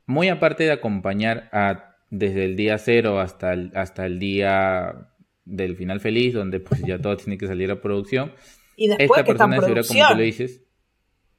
muy 0.06 0.30
aparte 0.30 0.64
de 0.64 0.72
acompañar 0.72 1.50
a, 1.52 1.98
desde 2.10 2.46
el 2.46 2.56
día 2.56 2.78
cero 2.78 3.20
hasta 3.20 3.56
hasta 3.74 4.06
el 4.06 4.20
día 4.20 5.13
del 5.46 5.76
final 5.76 6.00
feliz, 6.00 6.34
donde 6.34 6.60
pues 6.60 6.82
ya 6.82 7.00
todo 7.00 7.18
tiene 7.18 7.38
que 7.38 7.48
salir 7.48 7.72
a 7.72 7.82
producción. 7.82 8.34
Y 8.76 8.88
después 8.88 9.10
esta 9.10 9.24
persona 9.24 9.56
de 9.56 9.62
seguridad, 9.62 9.88
como 9.88 10.08
tú 10.10 10.18
le 10.18 10.24
dices. 10.24 10.62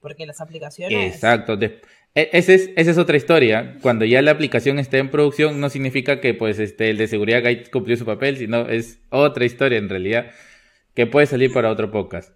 Porque 0.01 0.27
las 0.27 0.41
aplicaciones. 0.41 1.15
Exacto. 1.15 1.59
E, 1.61 1.81
esa 2.33 2.53
es, 2.53 2.71
esa 2.77 2.91
es 2.91 2.99
otra 2.99 3.17
historia. 3.17 3.79
Cuando 3.83 4.05
ya 4.05 4.23
la 4.23 4.31
aplicación 4.31 4.79
está 4.79 4.99
en 4.99 5.11
producción, 5.11 5.61
no 5.61 5.69
significa 5.69 6.21
que 6.21 6.35
pues 6.35 6.59
este, 6.59 6.91
el 6.91 6.99
de 6.99 7.09
seguridad 7.09 7.43
cumplió 7.73 7.97
su 7.97 8.05
papel, 8.05 8.37
sino 8.37 8.69
es 8.69 9.01
otra 9.11 9.45
historia 9.45 9.79
en 9.79 9.89
realidad 9.89 10.31
que 10.95 11.07
puede 11.07 11.27
salir 11.27 11.53
para 11.53 11.71
otro 11.71 11.91
podcast. 11.91 12.33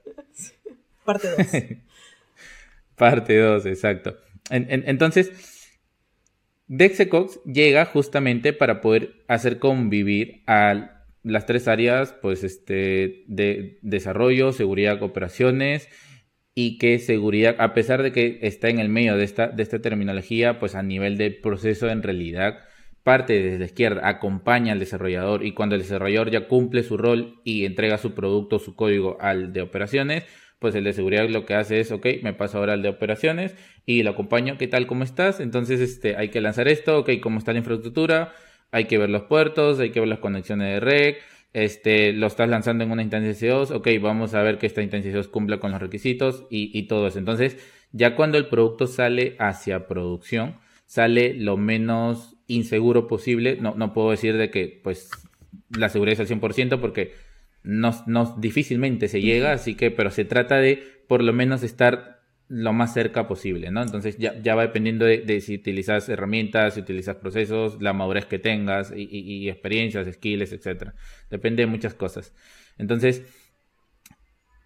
Parte 1.04 1.28
2. 1.30 1.46
Parte 2.96 3.36
2, 3.36 3.66
exacto. 3.66 4.16
entonces, 4.50 5.30
Dexecox 6.66 7.40
llega 7.44 7.84
justamente 7.84 8.52
para 8.52 8.80
poder 8.80 9.22
hacer 9.28 9.60
convivir 9.60 10.42
a 10.46 10.97
las 11.22 11.46
tres 11.46 11.68
áreas, 11.68 12.14
pues, 12.20 12.44
este, 12.44 13.24
de 13.26 13.78
desarrollo, 13.82 14.52
seguridad, 14.52 15.02
operaciones 15.02 15.88
y 16.54 16.78
que 16.78 16.98
seguridad, 16.98 17.56
a 17.58 17.74
pesar 17.74 18.02
de 18.02 18.12
que 18.12 18.40
está 18.42 18.68
en 18.68 18.78
el 18.78 18.88
medio 18.88 19.16
de 19.16 19.24
esta, 19.24 19.48
de 19.48 19.62
esta 19.62 19.80
terminología, 19.80 20.58
pues 20.58 20.74
a 20.74 20.82
nivel 20.82 21.16
de 21.16 21.30
proceso 21.30 21.88
en 21.88 22.02
realidad 22.02 22.58
parte 23.08 23.40
desde 23.40 23.58
la 23.58 23.64
izquierda, 23.64 24.06
acompaña 24.06 24.72
al 24.72 24.80
desarrollador 24.80 25.42
y 25.46 25.52
cuando 25.52 25.76
el 25.76 25.80
desarrollador 25.80 26.30
ya 26.30 26.46
cumple 26.46 26.82
su 26.82 26.98
rol 26.98 27.40
y 27.42 27.64
entrega 27.64 27.96
su 27.96 28.12
producto, 28.12 28.58
su 28.58 28.76
código 28.76 29.16
al 29.20 29.54
de 29.54 29.62
operaciones, 29.62 30.24
pues 30.58 30.74
el 30.74 30.84
de 30.84 30.92
seguridad 30.92 31.28
lo 31.28 31.46
que 31.46 31.54
hace 31.54 31.80
es, 31.80 31.92
ok, 31.92 32.06
me 32.22 32.34
paso 32.34 32.58
ahora 32.58 32.74
al 32.74 32.82
de 32.82 32.88
operaciones 32.88 33.54
y 33.86 34.02
lo 34.02 34.10
acompaño, 34.10 34.58
¿qué 34.58 34.66
tal? 34.66 34.86
¿Cómo 34.86 35.04
estás? 35.04 35.40
Entonces, 35.40 35.80
este, 35.80 36.16
hay 36.16 36.28
que 36.28 36.40
lanzar 36.40 36.68
esto, 36.68 36.98
ok, 36.98 37.10
¿cómo 37.22 37.38
está 37.38 37.52
la 37.52 37.60
infraestructura? 37.60 38.34
Hay 38.70 38.84
que 38.84 38.98
ver 38.98 39.10
los 39.10 39.22
puertos, 39.22 39.80
hay 39.80 39.90
que 39.90 40.00
ver 40.00 40.08
las 40.08 40.18
conexiones 40.18 40.74
de 40.74 40.80
red, 40.80 41.14
este, 41.52 42.12
lo 42.12 42.26
estás 42.26 42.48
lanzando 42.48 42.84
en 42.84 42.90
una 42.90 43.02
instancia 43.02 43.32
CO2, 43.32 43.70
ok, 43.70 43.88
vamos 44.00 44.34
a 44.34 44.42
ver 44.42 44.58
que 44.58 44.66
esta 44.66 44.82
instancia 44.82 45.12
CO2 45.12 45.28
cumpla 45.30 45.58
con 45.58 45.72
los 45.72 45.80
requisitos 45.80 46.46
y, 46.50 46.82
todo 46.84 47.06
eso. 47.06 47.18
Entonces, 47.18 47.56
ya 47.92 48.14
cuando 48.14 48.38
el 48.38 48.46
producto 48.46 48.86
sale 48.86 49.36
hacia 49.38 49.88
producción, 49.88 50.56
sale 50.86 51.34
lo 51.34 51.56
menos 51.56 52.36
inseguro 52.46 53.06
posible. 53.08 53.56
No, 53.60 53.74
no 53.74 53.92
puedo 53.92 54.10
decir 54.10 54.36
de 54.36 54.50
que 54.50 54.80
pues 54.82 55.10
la 55.70 55.88
seguridad 55.88 56.20
es 56.20 56.30
al 56.30 56.40
100% 56.40 56.80
porque 56.80 57.12
no, 57.62 57.92
no 58.06 58.36
difícilmente 58.38 59.08
se 59.08 59.20
llega, 59.20 59.52
así 59.52 59.74
que, 59.74 59.90
pero 59.90 60.10
se 60.10 60.24
trata 60.24 60.56
de 60.56 60.82
por 61.06 61.22
lo 61.22 61.32
menos 61.32 61.62
estar 61.62 62.17
lo 62.48 62.72
más 62.72 62.94
cerca 62.94 63.28
posible, 63.28 63.70
¿no? 63.70 63.82
Entonces 63.82 64.16
ya, 64.18 64.40
ya 64.40 64.54
va 64.54 64.62
dependiendo 64.62 65.04
de, 65.04 65.40
si 65.40 65.56
utilizas 65.56 66.08
herramientas, 66.08 66.74
si 66.74 66.80
utilizas 66.80 67.16
procesos, 67.16 67.80
la 67.80 67.92
madurez 67.92 68.24
que 68.26 68.38
tengas 68.38 68.92
y, 68.94 69.48
experiencias, 69.48 70.06
skills, 70.12 70.52
etc. 70.52 70.92
Depende 71.30 71.62
de 71.62 71.66
muchas 71.66 71.94
cosas. 71.94 72.32
Entonces, 72.78 73.22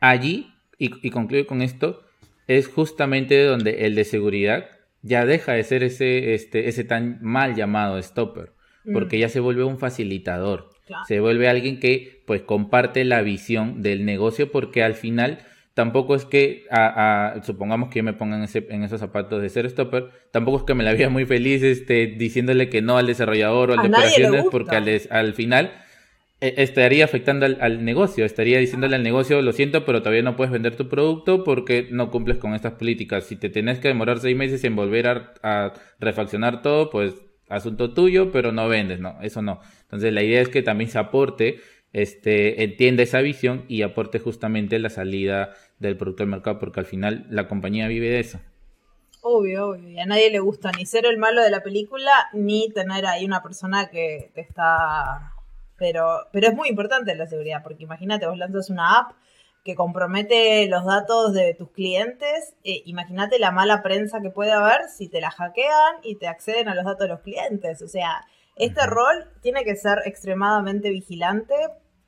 allí, 0.01 0.55
y, 0.79 0.91
y 1.07 1.11
concluyo 1.11 1.47
con 1.47 1.61
esto, 1.61 2.05
es 2.47 2.69
justamente 2.69 3.43
donde 3.45 3.87
el 3.87 3.95
de 3.95 4.05
seguridad 4.05 4.67
ya 5.03 5.27
deja 5.27 5.53
de 5.53 5.65
ser 5.65 5.83
ese, 5.83 6.35
este, 6.35 6.69
ese 6.69 6.85
tan 6.85 7.19
mal 7.23 7.55
llamado 7.55 8.01
stopper, 8.01 8.53
porque 8.93 9.17
mm. 9.17 9.21
ya 9.21 9.29
se 9.29 9.41
vuelve 9.41 9.65
un 9.65 9.79
facilitador. 9.79 10.71
Se 11.09 11.21
vuelve 11.21 11.49
alguien 11.49 11.81
que 11.81 12.23
pues 12.27 12.43
comparte 12.43 13.05
la 13.05 13.23
visión 13.23 13.83
del 13.83 14.05
negocio 14.05 14.53
porque 14.53 14.83
al 14.83 14.95
final 14.95 15.39
tampoco 15.75 16.15
es 16.15 16.25
que, 16.25 16.67
a, 16.71 17.41
supongamos 17.45 17.89
que 17.89 18.01
yo 18.01 18.05
me 18.05 18.13
ponga 18.13 18.37
en, 18.37 18.43
ese, 18.43 18.67
en 18.71 18.83
esos 18.83 19.01
zapatos 19.01 19.41
de 19.41 19.49
ser 19.49 19.69
stopper, 19.71 20.11
tampoco 20.31 20.59
es 20.59 20.63
que 20.65 20.75
me 20.75 20.85
la 20.85 20.93
veía 20.93 21.09
muy 21.09 21.25
feliz 21.25 21.63
este, 21.63 22.07
diciéndole 22.07 22.69
que 22.69 22.83
no 22.83 22.99
al 22.99 23.07
desarrollador 23.07 23.71
o 23.71 23.73
al 23.75 23.83
de 23.83 23.89
operaciones 23.89 24.45
porque 24.51 24.77
al, 24.77 25.01
al 25.11 25.35
final 25.35 25.73
e, 26.43 26.61
estaría 26.61 27.05
afectando 27.05 27.47
al, 27.47 27.85
negocio, 27.85 28.25
estaría 28.25 28.59
diciéndole 28.59 28.97
al 28.97 29.05
negocio, 29.05 29.41
lo 29.43 29.53
siento, 29.53 29.85
pero 29.85 30.01
todavía 30.01 30.23
no 30.23 30.35
puedes 30.35 30.51
vender 30.51 30.75
tu 30.75 30.89
producto 30.89 31.45
porque 31.45 31.87
no 31.93 32.11
cumples 32.11 32.39
con 32.39 32.55
estas 32.55 32.73
políticas. 32.73 33.27
Si 33.27 33.37
te 33.37 33.49
tenés 33.49 33.79
que 33.79 33.87
demorar 33.87 34.19
seis 34.19 34.37
meses 34.37 34.65
en 34.65 34.75
volver 34.75 35.07
a, 35.43 35.73
refaccionar 36.01 36.61
todo, 36.61 36.91
pues 36.91 37.15
asunto 37.49 37.95
tuyo, 37.95 38.33
pero 38.33 38.51
no 38.51 38.69
vendes, 38.69 38.99
no, 38.99 39.21
eso 39.23 39.41
no. 39.41 39.61
Entonces 39.83 40.13
la 40.13 40.25
idea 40.25 40.41
es 40.41 40.49
que 40.49 40.63
también 40.63 40.91
se 40.91 40.99
aporte, 40.99 41.61
este, 41.93 42.65
entienda 42.65 43.03
esa 43.03 43.21
visión 43.21 43.65
y 43.69 43.83
aporte 43.83 44.19
justamente 44.19 44.79
la 44.79 44.91
salida 44.91 45.55
del 45.79 45.97
producto 45.97 46.23
al 46.23 46.29
mercado, 46.29 46.59
porque 46.59 46.81
al 46.81 46.87
final 46.87 47.27
la 47.31 47.49
compañía 47.49 47.89
vive 47.89 48.09
de 48.09 48.21
eso. 48.21 48.41
Obvio, 49.21 49.69
obvio. 49.69 49.89
Y 49.89 50.01
a 50.01 50.07
nadie 50.07 50.31
le 50.31 50.41
gusta 50.41 50.73
ni 50.77 50.85
ser 50.85 51.07
el 51.07 51.19
malo 51.19 51.43
de 51.43 51.51
la 51.51 51.63
película, 51.63 52.11
ni 52.33 52.71
tener 52.71 53.07
ahí 53.07 53.25
una 53.25 53.43
persona 53.43 53.89
que 53.89 54.31
te 54.35 54.41
está 54.41 55.33
pero, 55.83 56.29
pero 56.31 56.47
es 56.47 56.55
muy 56.55 56.69
importante 56.69 57.13
la 57.17 57.27
seguridad, 57.27 57.65
porque 57.65 57.83
imagínate, 57.83 58.29
vos 58.29 58.39
lanzas 58.39 58.71
una 58.71 59.01
app 59.01 59.17
que 59.65 59.75
compromete 59.75 60.65
los 60.69 60.85
datos 60.85 61.33
de 61.33 61.55
tus 61.55 61.73
clientes, 61.73 62.55
eh, 62.63 62.83
imagínate 62.85 63.41
la 63.41 63.51
mala 63.51 63.83
prensa 63.83 64.21
que 64.21 64.31
puede 64.31 64.53
haber 64.53 64.89
si 64.89 65.09
te 65.09 65.21
la 65.21 65.33
hackean 65.33 65.97
y 66.05 66.15
te 66.17 66.29
acceden 66.29 66.69
a 66.69 66.77
los 66.77 66.85
datos 66.85 67.01
de 67.01 67.09
los 67.09 67.21
clientes. 67.21 67.83
O 67.83 67.89
sea, 67.89 68.25
este 68.55 68.87
rol 68.87 69.29
tiene 69.41 69.65
que 69.65 69.75
ser 69.75 69.99
extremadamente 70.05 70.91
vigilante 70.91 71.55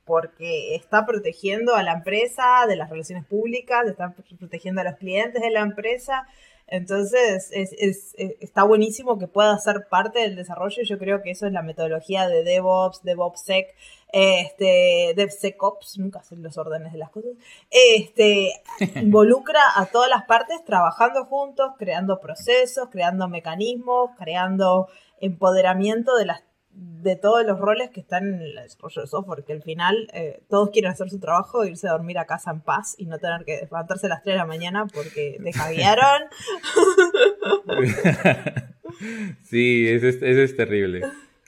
porque 0.04 0.74
está 0.74 1.06
protegiendo 1.06 1.74
a 1.74 1.82
la 1.82 1.92
empresa 1.92 2.66
de 2.68 2.76
las 2.76 2.90
relaciones 2.90 3.24
públicas, 3.24 3.86
está 3.86 4.14
protegiendo 4.38 4.80
a 4.80 4.84
los 4.84 4.96
clientes 4.96 5.40
de 5.42 5.50
la 5.50 5.60
empresa 5.60 6.26
entonces, 6.66 7.50
es, 7.52 7.72
es, 7.78 8.14
está 8.40 8.64
buenísimo 8.64 9.18
que 9.18 9.28
pueda 9.28 9.56
ser 9.58 9.86
parte 9.88 10.20
del 10.20 10.34
desarrollo. 10.34 10.82
Yo 10.82 10.98
creo 10.98 11.22
que 11.22 11.30
eso 11.30 11.46
es 11.46 11.52
la 11.52 11.62
metodología 11.62 12.26
de 12.26 12.42
DevOps, 12.42 13.02
DevOpsSec, 13.02 13.74
este, 14.12 15.12
DevSecOps, 15.14 15.98
nunca 15.98 16.22
sé 16.22 16.36
los 16.36 16.56
órdenes 16.56 16.92
de 16.92 16.98
las 16.98 17.10
cosas. 17.10 17.32
Este, 17.70 18.62
involucra 18.96 19.60
a 19.76 19.86
todas 19.86 20.08
las 20.08 20.24
partes 20.24 20.64
trabajando 20.64 21.26
juntos, 21.26 21.72
creando 21.78 22.18
procesos, 22.20 22.88
creando 22.90 23.28
mecanismos, 23.28 24.10
creando 24.18 24.88
empoderamiento 25.20 26.16
de 26.16 26.26
las 26.26 26.42
de 26.74 27.16
todos 27.16 27.46
los 27.46 27.58
roles 27.58 27.90
que 27.90 28.00
están 28.00 28.26
en 28.26 28.40
el 28.40 28.54
desarrollo 28.54 29.02
de 29.02 29.06
software, 29.06 29.44
que 29.44 29.52
al 29.52 29.62
final 29.62 30.08
eh, 30.12 30.42
todos 30.48 30.70
quieren 30.70 30.90
hacer 30.90 31.10
su 31.10 31.20
trabajo, 31.20 31.62
e 31.62 31.68
irse 31.68 31.88
a 31.88 31.92
dormir 31.92 32.18
a 32.18 32.24
casa 32.24 32.50
en 32.50 32.60
paz 32.60 32.94
y 32.98 33.06
no 33.06 33.18
tener 33.18 33.44
que 33.44 33.60
levantarse 33.60 34.06
a 34.06 34.10
las 34.10 34.22
3 34.22 34.34
de 34.34 34.38
la 34.38 34.46
mañana 34.46 34.86
porque 34.86 35.38
te 35.42 35.52
sí, 39.42 39.86
eso 39.88 40.08
es, 40.08 40.16
eso 40.16 40.40
es 40.40 40.56
terrible. 40.56 41.02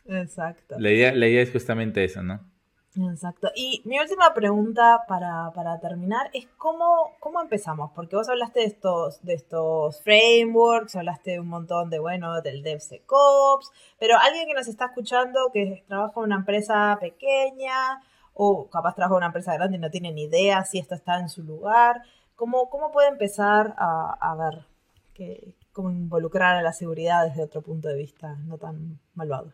Exacto. 0.07 0.77
La 0.79 0.91
idea, 0.91 1.15
la 1.15 1.27
idea 1.27 1.43
es 1.43 1.51
justamente 1.51 2.05
eso, 2.05 2.23
¿no? 2.23 2.41
Exacto. 2.99 3.51
Y 3.55 3.83
mi 3.85 3.99
última 3.99 4.33
pregunta 4.33 5.05
para, 5.07 5.79
terminar 5.81 6.31
es 6.33 6.47
cómo, 6.57 7.13
cómo 7.21 7.43
empezamos, 7.43 7.91
porque 7.95 8.17
vos 8.17 8.29
hablaste 8.29 8.61
de 8.61 8.67
estos, 8.67 9.23
de 9.23 9.35
estos 9.35 10.03
frameworks, 10.03 10.97
hablaste 10.97 11.39
un 11.39 11.49
montón 11.49 11.91
de, 11.91 11.99
bueno, 11.99 12.41
del 12.41 12.63
DevSecOps, 12.63 13.71
pero 13.99 14.17
alguien 14.19 14.47
que 14.47 14.55
nos 14.55 14.69
está 14.69 14.87
escuchando 14.87 15.51
que 15.53 15.85
trabaja 15.87 16.15
en 16.17 16.25
una 16.25 16.37
empresa 16.37 16.97
pequeña 16.99 18.01
o 18.33 18.69
capaz 18.71 18.95
trabaja 18.95 19.15
en 19.15 19.19
una 19.19 19.27
empresa 19.27 19.55
grande 19.55 19.77
y 19.77 19.81
no 19.81 19.91
tiene 19.91 20.13
ni 20.13 20.25
idea 20.25 20.65
si 20.65 20.79
esto 20.79 20.95
está 20.95 21.19
en 21.19 21.29
su 21.29 21.43
lugar, 21.43 22.03
¿cómo, 22.35 22.71
cómo 22.71 22.93
puede 22.93 23.09
empezar 23.09 23.75
a, 23.77 24.17
a 24.21 24.35
ver 24.37 24.67
que, 25.13 25.55
cómo 25.73 25.91
involucrar 25.91 26.57
a 26.57 26.63
la 26.63 26.73
seguridad 26.73 27.27
desde 27.27 27.43
otro 27.43 27.61
punto 27.61 27.89
de 27.89 27.97
vista 27.97 28.37
no 28.47 28.57
tan 28.57 29.01
malvado? 29.15 29.53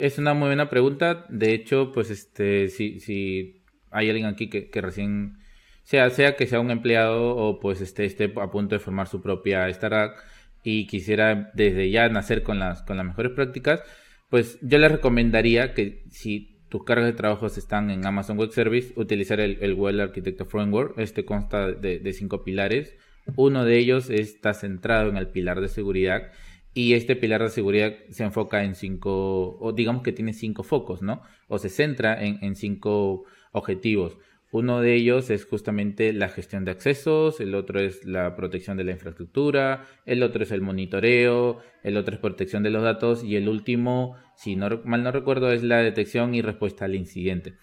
Es 0.00 0.16
una 0.16 0.32
muy 0.32 0.46
buena 0.48 0.70
pregunta. 0.70 1.26
De 1.28 1.52
hecho, 1.52 1.92
pues 1.92 2.10
este, 2.10 2.68
si, 2.68 3.00
si 3.00 3.62
hay 3.90 4.08
alguien 4.08 4.26
aquí 4.26 4.48
que, 4.48 4.80
recién 4.80 5.36
sea, 5.82 6.08
sea 6.08 6.36
que 6.36 6.46
sea 6.46 6.60
un 6.60 6.70
empleado 6.70 7.36
o 7.36 7.60
pues 7.60 7.82
este, 7.82 8.06
esté 8.06 8.32
a 8.40 8.50
punto 8.50 8.74
de 8.74 8.78
formar 8.78 9.08
su 9.08 9.20
propia 9.20 9.68
startup 9.68 10.16
y 10.64 10.86
quisiera 10.86 11.50
desde 11.52 11.90
ya 11.90 12.08
nacer 12.08 12.42
con 12.42 12.58
las, 12.58 12.82
con 12.82 12.96
las 12.96 13.04
mejores 13.04 13.32
prácticas, 13.32 13.82
pues 14.30 14.58
yo 14.62 14.78
le 14.78 14.88
recomendaría 14.88 15.74
que 15.74 16.04
si 16.10 16.62
tus 16.70 16.84
cargas 16.84 17.06
de 17.06 17.12
trabajo 17.12 17.46
están 17.46 17.90
en 17.90 18.06
Amazon 18.06 18.38
Web 18.38 18.52
Service, 18.52 18.94
utilizar 18.96 19.38
el, 19.38 19.58
el 19.60 19.74
Well 19.74 20.00
Architecture 20.00 20.48
Framework. 20.48 20.98
Este 20.98 21.26
consta 21.26 21.72
de 21.72 22.12
cinco 22.14 22.42
pilares. 22.42 22.94
Uno 23.36 23.64
de 23.66 23.76
ellos 23.76 24.08
está 24.08 24.54
centrado 24.54 25.10
en 25.10 25.18
el 25.18 25.28
pilar 25.28 25.60
de 25.60 25.68
seguridad 25.68 26.30
y 26.72 26.94
este 26.94 27.16
pilar 27.16 27.42
de 27.42 27.50
seguridad 27.50 27.94
se 28.10 28.24
enfoca 28.24 28.62
en 28.62 28.74
cinco, 28.74 29.58
o 29.58 29.72
digamos 29.72 30.02
que 30.02 30.12
tiene 30.12 30.32
cinco 30.32 30.62
focos, 30.62 31.02
¿no? 31.02 31.22
O 31.48 31.58
se 31.58 31.68
centra 31.68 32.22
en, 32.22 32.54
cinco 32.54 33.24
objetivos. 33.52 34.18
Uno 34.52 34.80
de 34.80 34.94
ellos 34.94 35.30
es 35.30 35.44
justamente 35.44 36.12
la 36.12 36.28
gestión 36.28 36.64
de 36.64 36.72
accesos, 36.72 37.40
el 37.40 37.54
otro 37.54 37.80
es 37.80 38.04
la 38.04 38.34
protección 38.34 38.76
de 38.76 38.84
la 38.84 38.92
infraestructura, 38.92 39.86
el 40.06 40.22
otro 40.22 40.42
es 40.42 40.50
el 40.50 40.60
monitoreo, 40.60 41.58
el 41.84 41.96
otro 41.96 42.14
es 42.14 42.20
protección 42.20 42.62
de 42.62 42.70
los 42.70 42.82
datos 42.82 43.22
y 43.22 43.36
el 43.36 43.48
último, 43.48 44.16
si 44.36 44.56
no, 44.56 44.68
mal 44.84 45.04
no 45.04 45.12
recuerdo, 45.12 45.52
es 45.52 45.62
la 45.62 45.78
detección 45.78 46.34
y 46.34 46.42
respuesta 46.42 46.84
al 46.84 46.96
incidente. 46.96 47.54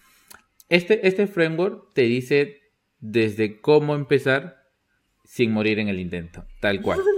Este, 0.70 1.06
este 1.06 1.26
framework 1.26 1.92
te 1.94 2.02
dice 2.02 2.58
desde 3.00 3.60
cómo 3.60 3.94
empezar 3.94 4.56
sin 5.24 5.52
morir 5.52 5.78
en 5.78 5.88
el 5.88 6.00
intento, 6.00 6.46
tal 6.60 6.80
cual. 6.80 7.00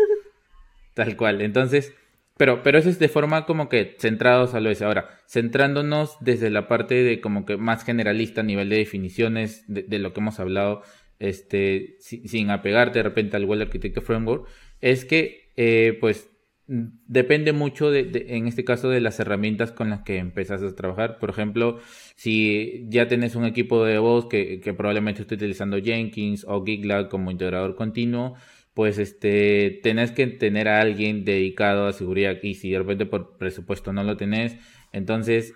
Tal 0.94 1.16
cual. 1.16 1.40
Entonces, 1.40 1.94
pero, 2.40 2.62
pero 2.62 2.78
eso 2.78 2.88
es 2.88 2.98
de 2.98 3.08
forma 3.08 3.44
como 3.44 3.68
que 3.68 3.96
centrados 3.98 4.54
a 4.54 4.60
lo 4.60 4.70
ese. 4.70 4.86
Ahora, 4.86 5.10
centrándonos 5.28 6.16
desde 6.20 6.48
la 6.48 6.68
parte 6.68 7.02
de 7.02 7.20
como 7.20 7.44
que 7.44 7.58
más 7.58 7.84
generalista 7.84 8.40
a 8.40 8.44
nivel 8.44 8.70
de 8.70 8.78
definiciones 8.78 9.64
de, 9.68 9.98
lo 9.98 10.14
que 10.14 10.20
hemos 10.20 10.40
hablado, 10.40 10.80
este, 11.18 11.96
sin, 12.00 12.48
apegarte 12.48 13.00
de 13.00 13.02
repente 13.02 13.36
al 13.36 13.44
Well 13.44 13.60
Architecture 13.60 14.04
Framework, 14.04 14.48
es 14.80 15.04
que, 15.04 15.50
eh, 15.56 15.98
pues, 16.00 16.30
depende 16.66 17.52
mucho 17.52 17.90
de, 17.90 18.26
en 18.28 18.46
este 18.46 18.64
caso 18.64 18.88
de 18.88 19.02
las 19.02 19.20
herramientas 19.20 19.70
con 19.70 19.90
las 19.90 20.00
que 20.00 20.16
empezás 20.16 20.62
a 20.62 20.74
trabajar. 20.74 21.18
Por 21.18 21.28
ejemplo, 21.28 21.78
si 22.16 22.86
ya 22.88 23.06
tenés 23.06 23.34
un 23.34 23.44
equipo 23.44 23.84
de 23.84 23.98
voz 23.98 24.26
que, 24.26 24.60
que 24.60 24.72
probablemente 24.72 25.20
esté 25.22 25.34
utilizando 25.34 25.78
Jenkins 25.78 26.46
o 26.48 26.64
GitLab 26.64 27.10
como 27.10 27.30
integrador 27.30 27.74
continuo, 27.74 28.36
pues 28.80 28.96
este, 28.96 29.78
tenés 29.82 30.10
que 30.10 30.26
tener 30.26 30.66
a 30.66 30.80
alguien 30.80 31.26
dedicado 31.26 31.86
a 31.86 31.92
seguridad 31.92 32.38
y 32.42 32.54
si 32.54 32.70
de 32.70 32.78
repente 32.78 33.04
por 33.04 33.36
presupuesto 33.36 33.92
no 33.92 34.04
lo 34.04 34.16
tenés, 34.16 34.56
entonces 34.94 35.52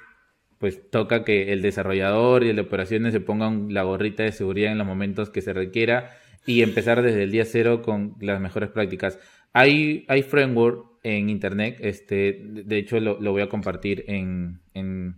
pues 0.59 0.91
toca 0.91 1.25
que 1.25 1.51
el 1.55 1.63
desarrollador 1.63 2.45
y 2.45 2.51
el 2.51 2.57
de 2.57 2.61
operaciones 2.61 3.15
se 3.15 3.21
pongan 3.21 3.73
la 3.73 3.83
gorrita 3.83 4.25
de 4.25 4.33
seguridad 4.33 4.73
en 4.73 4.77
los 4.77 4.87
momentos 4.87 5.31
que 5.31 5.41
se 5.41 5.55
requiera 5.55 6.11
y 6.45 6.61
empezar 6.61 7.01
desde 7.01 7.23
el 7.23 7.31
día 7.31 7.47
cero 7.47 7.81
con 7.81 8.15
las 8.21 8.43
mejores 8.43 8.69
prácticas. 8.69 9.19
Hay, 9.55 10.05
hay 10.09 10.21
framework 10.21 10.85
en 11.03 11.31
internet, 11.31 11.79
este, 11.81 12.43
de 12.45 12.77
hecho 12.77 13.01
lo, 13.01 13.17
voy 13.17 13.41
a 13.41 13.49
compartir 13.49 14.05
en, 14.07 14.61
en, 14.75 15.17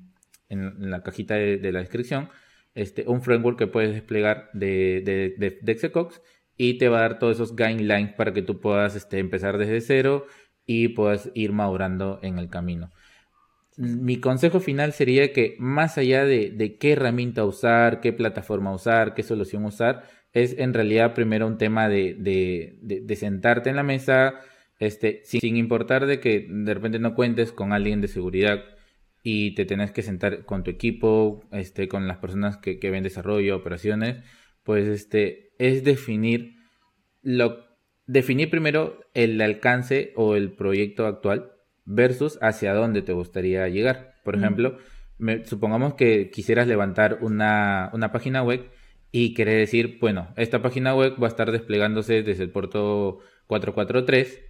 en 0.49 0.91
la 0.93 1.03
cajita 1.03 1.35
de, 1.35 1.73
la 1.73 1.81
descripción, 1.81 2.29
este, 2.77 3.03
un 3.09 3.21
framework 3.21 3.59
que 3.59 3.67
puedes 3.67 3.93
desplegar 3.93 4.49
de, 4.53 5.03
de, 5.05 5.35
de, 5.37 5.59
de 5.61 5.73
y 6.57 6.79
te 6.79 6.89
va 6.89 6.99
a 6.99 7.03
dar 7.03 7.19
todos 7.19 7.37
esos 7.37 7.57
guidelines 7.57 8.15
para 8.15 8.33
que 8.33 8.43
tú 8.43 8.61
puedas 8.61 8.97
este, 8.97 9.19
empezar 9.19 9.59
desde 9.59 9.81
cero 9.81 10.27
y 10.65 10.89
puedas 10.89 11.31
ir 11.35 11.53
madurando 11.53 12.19
en 12.23 12.39
el 12.39 12.49
camino. 12.49 12.91
Mi 13.77 14.21
consejo 14.21 14.61
final 14.61 14.93
sería 14.93 15.33
que 15.33 15.55
más 15.59 15.99
allá 15.99 16.25
de, 16.25 16.77
qué 16.81 16.93
herramienta 16.93 17.45
usar, 17.45 18.01
qué 18.01 18.13
plataforma 18.13 18.75
usar, 18.75 19.15
qué 19.15 19.23
solución 19.23 19.65
usar, 19.67 20.05
es 20.33 20.59
en 20.59 20.73
realidad 20.73 21.15
primero 21.15 21.47
un 21.47 21.59
tema 21.59 21.89
de, 21.89 22.17
de, 22.19 23.17
sentarte 23.17 23.71
en 23.71 23.77
la 23.77 23.83
mesa, 23.83 24.41
este, 24.79 25.21
sin, 25.25 25.57
importar 25.57 26.07
de 26.07 26.21
que 26.21 26.47
de 26.49 26.75
repente 26.75 26.99
no 26.99 27.15
cuentes 27.15 27.53
con 27.53 27.73
alguien 27.73 28.01
de 28.01 28.09
seguridad 28.09 28.65
y 29.23 29.55
te 29.55 29.67
tenés 29.67 29.93
que 29.93 30.03
sentar 30.03 30.45
con 30.47 30.63
tu 30.63 30.71
equipo, 30.71 31.45
este, 31.53 31.89
con 31.89 32.09
las 32.09 32.19
personas 32.19 32.57
que, 32.57 32.79
que 32.79 32.91
ven 32.91 33.03
desarrollo, 33.03 33.57
operaciones, 33.57 34.23
pues 34.63 34.87
este, 34.89 35.46
es 35.59 35.85
definir 35.85 36.57
lo, 37.23 37.65
definir 38.07 38.51
primero 38.51 39.01
el 39.15 39.41
alcance 39.41 40.13
o 40.17 40.37
el 40.37 40.53
proyecto 40.53 41.07
actual 41.07 41.53
versus 41.85 42.39
hacia 42.43 42.75
dónde 42.75 43.03
te 43.03 43.13
gustaría 43.13 43.69
llegar. 43.69 44.15
Por 44.25 44.37
ejemplo, 44.37 44.79
supongamos 45.45 45.95
que 45.95 46.31
quisieras 46.31 46.67
levantar 46.67 47.19
una, 47.21 47.91
una 47.93 48.13
página 48.13 48.43
web 48.43 48.69
y 49.13 49.35
querer 49.35 49.59
decir, 49.59 49.99
bueno, 50.01 50.29
esta 50.37 50.63
página 50.63 50.95
web 50.95 51.15
va 51.23 51.27
a 51.27 51.31
estar 51.31 51.53
desplegándose 51.53 52.23
desde 52.23 52.43
el 52.43 52.51
puerto 52.51 53.21
443 53.47 54.41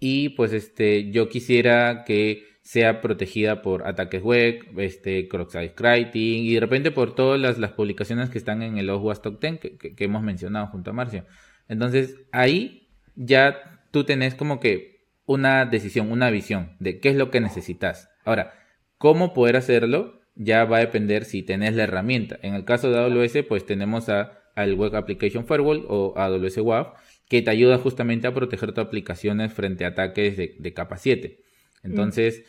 y 0.00 0.30
pues 0.30 0.52
este 0.52 1.10
yo 1.10 1.28
quisiera 1.28 2.04
que 2.04 2.55
sea 2.66 3.00
protegida 3.00 3.62
por 3.62 3.86
ataques 3.86 4.20
web, 4.24 4.58
este, 4.78 5.28
cross-site 5.28 5.76
writing 5.78 6.42
y 6.42 6.54
de 6.54 6.58
repente 6.58 6.90
por 6.90 7.14
todas 7.14 7.40
las, 7.40 7.70
publicaciones 7.70 8.28
que 8.28 8.38
están 8.38 8.60
en 8.60 8.76
el 8.76 8.90
OWASP 8.90 9.22
Top 9.22 9.40
10 9.40 9.60
que, 9.60 9.94
hemos 9.98 10.24
mencionado 10.24 10.66
junto 10.66 10.90
a 10.90 10.92
Marcio. 10.92 11.24
Entonces 11.68 12.16
ahí 12.32 12.88
ya 13.14 13.80
tú 13.92 14.02
tenés 14.02 14.34
como 14.34 14.58
que 14.58 15.06
una 15.26 15.64
decisión, 15.64 16.10
una 16.10 16.28
visión 16.30 16.74
de 16.80 16.98
qué 16.98 17.10
es 17.10 17.14
lo 17.14 17.30
que 17.30 17.40
necesitas. 17.40 18.10
Ahora, 18.24 18.52
cómo 18.98 19.32
poder 19.32 19.54
hacerlo 19.54 20.22
ya 20.34 20.64
va 20.64 20.78
a 20.78 20.80
depender 20.80 21.24
si 21.24 21.44
tenés 21.44 21.76
la 21.76 21.84
herramienta. 21.84 22.36
En 22.42 22.54
el 22.54 22.64
caso 22.64 22.90
de 22.90 22.98
AWS, 22.98 23.44
pues 23.48 23.64
tenemos 23.64 24.08
a, 24.08 24.40
al 24.56 24.74
Web 24.74 24.96
Application 24.96 25.46
Firewall 25.46 25.84
o 25.88 26.14
AWS 26.16 26.58
WAF, 26.58 26.88
que 27.28 27.42
te 27.42 27.50
ayuda 27.52 27.78
justamente 27.78 28.26
a 28.26 28.34
proteger 28.34 28.72
tus 28.72 28.84
aplicaciones 28.84 29.52
frente 29.52 29.84
a 29.84 29.88
ataques 29.88 30.36
de, 30.36 30.72
capa 30.74 30.96
7. 30.96 31.46
Entonces, 31.84 32.44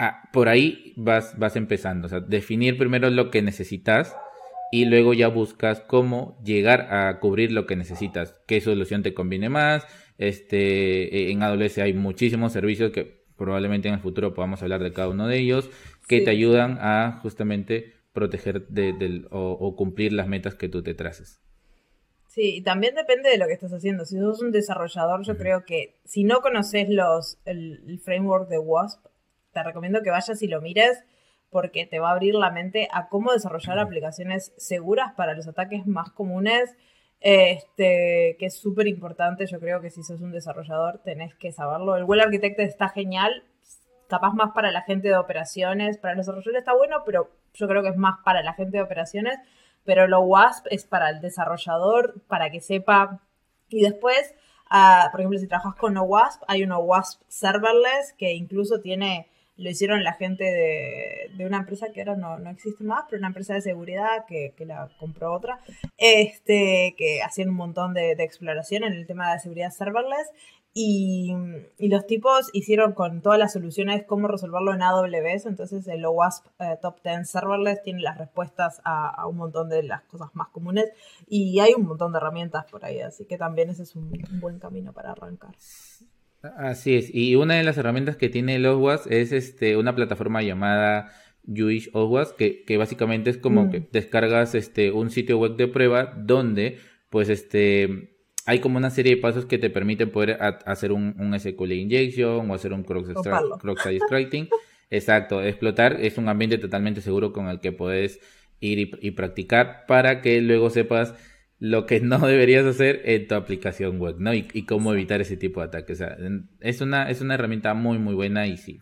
ah, 0.00 0.28
por 0.32 0.48
ahí 0.48 0.92
vas, 0.96 1.38
vas 1.38 1.54
empezando. 1.54 2.06
O 2.06 2.08
sea, 2.08 2.20
definir 2.20 2.76
primero 2.76 3.08
lo 3.10 3.30
que 3.30 3.42
necesitas 3.42 4.16
y 4.72 4.86
luego 4.86 5.14
ya 5.14 5.28
buscas 5.28 5.80
cómo 5.80 6.40
llegar 6.44 6.92
a 6.92 7.20
cubrir 7.20 7.52
lo 7.52 7.66
que 7.66 7.76
necesitas. 7.76 8.34
¿Qué 8.46 8.60
solución 8.60 9.02
te 9.02 9.14
conviene 9.14 9.48
más? 9.48 9.86
Este, 10.18 11.30
en 11.30 11.42
AWS 11.42 11.78
hay 11.78 11.92
muchísimos 11.94 12.52
servicios 12.52 12.90
que 12.90 13.20
probablemente 13.36 13.88
en 13.88 13.94
el 13.94 14.00
futuro 14.00 14.34
podamos 14.34 14.62
hablar 14.62 14.82
de 14.82 14.92
cada 14.92 15.08
uno 15.08 15.26
de 15.26 15.38
ellos 15.38 15.70
que 16.06 16.20
te 16.20 16.30
ayudan 16.30 16.76
a 16.80 17.20
justamente 17.22 17.94
proteger 18.12 18.66
de, 18.68 19.24
o, 19.30 19.76
cumplir 19.76 20.12
las 20.12 20.28
metas 20.28 20.54
que 20.54 20.68
tú 20.68 20.82
te 20.82 20.94
traces. 20.94 21.40
Sí, 22.26 22.56
y 22.56 22.62
también 22.62 22.94
depende 22.94 23.30
de 23.30 23.38
lo 23.38 23.46
que 23.46 23.54
estás 23.54 23.72
haciendo. 23.72 24.04
Si 24.04 24.18
sos 24.18 24.42
un 24.42 24.52
desarrollador, 24.52 25.24
yo 25.24 25.36
creo 25.36 25.64
que 25.64 25.96
si 26.04 26.22
no 26.24 26.40
conoces 26.42 26.88
los, 26.88 27.38
el, 27.44 28.00
framework 28.04 28.48
de 28.48 28.58
WASP, 28.58 29.06
te 29.52 29.62
recomiendo 29.62 30.02
que 30.02 30.10
vayas 30.10 30.42
y 30.42 30.48
lo 30.48 30.60
mires 30.60 31.04
porque 31.50 31.84
te 31.84 31.98
va 31.98 32.10
a 32.10 32.12
abrir 32.12 32.34
la 32.34 32.50
mente 32.50 32.88
a 32.92 33.08
cómo 33.08 33.32
desarrollar 33.32 33.78
aplicaciones 33.78 34.52
seguras 34.56 35.12
para 35.16 35.34
los 35.34 35.48
ataques 35.48 35.86
más 35.86 36.10
comunes. 36.10 36.76
Este, 37.22 38.36
que 38.38 38.46
es 38.46 38.56
súper 38.58 38.86
importante, 38.86 39.44
yo 39.44 39.60
creo 39.60 39.82
que 39.82 39.90
si 39.90 40.02
sos 40.02 40.22
un 40.22 40.32
desarrollador 40.32 41.02
tenés 41.04 41.34
que 41.34 41.52
saberlo. 41.52 41.96
El 41.96 42.04
Well 42.04 42.20
Architect 42.20 42.60
está 42.60 42.88
genial, 42.88 43.44
capaz 44.08 44.32
más 44.32 44.52
para 44.52 44.70
la 44.70 44.80
gente 44.82 45.08
de 45.08 45.16
operaciones, 45.16 45.98
para 45.98 46.14
los 46.14 46.24
desarrolladores 46.24 46.60
está 46.60 46.74
bueno, 46.74 47.02
pero 47.04 47.30
yo 47.52 47.68
creo 47.68 47.82
que 47.82 47.90
es 47.90 47.96
más 47.96 48.20
para 48.24 48.42
la 48.42 48.54
gente 48.54 48.78
de 48.78 48.82
operaciones 48.82 49.38
pero 49.84 50.06
lo 50.06 50.20
WASP 50.20 50.66
es 50.70 50.84
para 50.84 51.10
el 51.10 51.20
desarrollador, 51.20 52.20
para 52.26 52.50
que 52.50 52.60
sepa. 52.60 53.20
Y 53.68 53.82
después, 53.82 54.34
ah, 54.68 55.08
por 55.10 55.20
ejemplo, 55.20 55.38
si 55.38 55.46
trabajas 55.48 55.74
con 55.76 55.96
OWASP, 55.96 56.42
hay 56.48 56.62
un 56.64 56.72
OWASP 56.72 57.22
serverless 57.28 58.14
que 58.18 58.32
incluso 58.32 58.80
tiene, 58.80 59.29
lo 59.60 59.70
hicieron 59.70 60.02
la 60.02 60.14
gente 60.14 60.44
de, 60.44 61.46
una 61.46 61.58
empresa 61.58 61.86
que 61.92 62.00
ahora 62.00 62.16
no, 62.16 62.38
no, 62.38 62.50
existe 62.50 62.84
más, 62.84 63.04
pero 63.08 63.20
una 63.20 63.28
empresa 63.28 63.54
de 63.54 63.60
seguridad 63.60 64.24
que, 64.28 64.54
que, 64.56 64.66
la 64.66 64.90
compró 64.98 65.32
otra, 65.32 65.60
este, 65.96 66.94
que 66.98 67.22
hacían 67.22 67.50
un 67.50 67.56
montón 67.56 67.94
de, 67.94 68.14
de 68.14 68.24
exploración 68.24 68.84
en 68.84 68.92
el 68.92 69.06
tema 69.06 69.32
de 69.32 69.38
seguridad 69.40 69.70
serverless 69.70 70.28
y, 70.72 71.34
los 71.78 72.06
tipos 72.06 72.48
hicieron 72.52 72.92
con 72.92 73.22
todas 73.22 73.38
las 73.38 73.52
soluciones 73.52 74.04
cómo 74.06 74.28
resolverlo 74.28 74.72
en 74.72 74.82
AWS. 74.82 75.46
Entonces 75.46 75.86
el 75.88 76.04
OWASP 76.04 76.46
eh, 76.60 76.78
Top 76.80 77.02
10 77.02 77.28
Serverless 77.28 77.82
tiene 77.82 78.02
las 78.02 78.18
respuestas 78.18 78.80
a, 78.84 79.26
un 79.26 79.36
montón 79.36 79.68
de 79.68 79.82
las 79.82 80.02
cosas 80.02 80.30
más 80.34 80.48
comunes. 80.48 80.90
Y 81.26 81.58
hay 81.58 81.74
un 81.74 81.84
montón 81.84 82.12
de 82.12 82.18
herramientas 82.18 82.66
por 82.70 82.84
ahí. 82.84 83.00
Así 83.00 83.24
que 83.24 83.36
también 83.36 83.70
ese 83.70 83.82
es 83.82 83.96
un, 83.96 84.12
buen 84.40 84.58
camino 84.60 84.92
para 84.92 85.10
arrancar. 85.10 85.54
Así 86.56 86.94
es. 86.94 87.14
Y 87.14 87.36
una 87.36 87.54
de 87.54 87.64
las 87.64 87.76
herramientas 87.76 88.16
que 88.16 88.28
tiene 88.28 88.56
el 88.56 88.66
OWASP 88.66 89.10
es 89.10 89.32
este, 89.32 89.76
una 89.76 89.94
plataforma 89.94 90.42
llamada 90.42 91.12
Jewish 91.46 91.90
OWASP, 91.92 92.36
que, 92.36 92.64
que 92.64 92.76
básicamente 92.76 93.30
es 93.30 93.38
como 93.38 93.66
mm. 93.66 93.70
que 93.70 93.88
descargas 93.92 94.54
este, 94.54 94.90
un 94.90 95.10
sitio 95.10 95.38
web 95.38 95.56
de 95.56 95.68
prueba 95.68 96.14
donde 96.16 96.78
pues 97.10 97.28
este 97.28 98.10
hay 98.46 98.60
como 98.60 98.78
una 98.78 98.90
serie 98.90 99.16
de 99.16 99.20
pasos 99.20 99.46
que 99.46 99.58
te 99.58 99.70
permiten 99.70 100.10
poder 100.10 100.38
hacer 100.40 100.92
un, 100.92 101.38
SQL 101.38 101.72
injection 101.72 102.50
o 102.50 102.54
hacer 102.54 102.72
un 102.72 102.82
cross-site 102.82 104.00
scripting. 104.06 104.48
Exacto, 104.90 105.42
explotar 105.42 105.98
es 106.00 106.18
un 106.18 106.28
ambiente 106.28 106.58
totalmente 106.58 107.00
seguro 107.00 107.32
con 107.32 107.48
el 107.48 107.60
que 107.60 107.70
puedes 107.70 108.18
ir 108.58 108.98
y, 109.00 109.10
practicar 109.12 109.84
para 109.86 110.20
que 110.20 110.40
luego 110.40 110.68
sepas 110.68 111.14
lo 111.60 111.86
que 111.86 112.00
no 112.00 112.18
deberías 112.26 112.66
hacer 112.66 113.02
en 113.04 113.28
tu 113.28 113.36
aplicación 113.36 114.00
web, 114.00 114.16
¿no? 114.18 114.34
Y, 114.34 114.66
cómo 114.66 114.92
evitar 114.92 115.20
ese 115.20 115.36
tipo 115.36 115.60
de 115.60 115.66
ataques. 115.66 116.00
O 116.00 116.04
sea, 116.04 116.16
es 116.60 116.80
una, 116.80 117.08
es 117.08 117.20
una 117.20 117.34
herramienta 117.34 117.74
muy, 117.74 117.98
muy 117.98 118.14
buena 118.14 118.46
y 118.46 118.56
sí, 118.56 118.80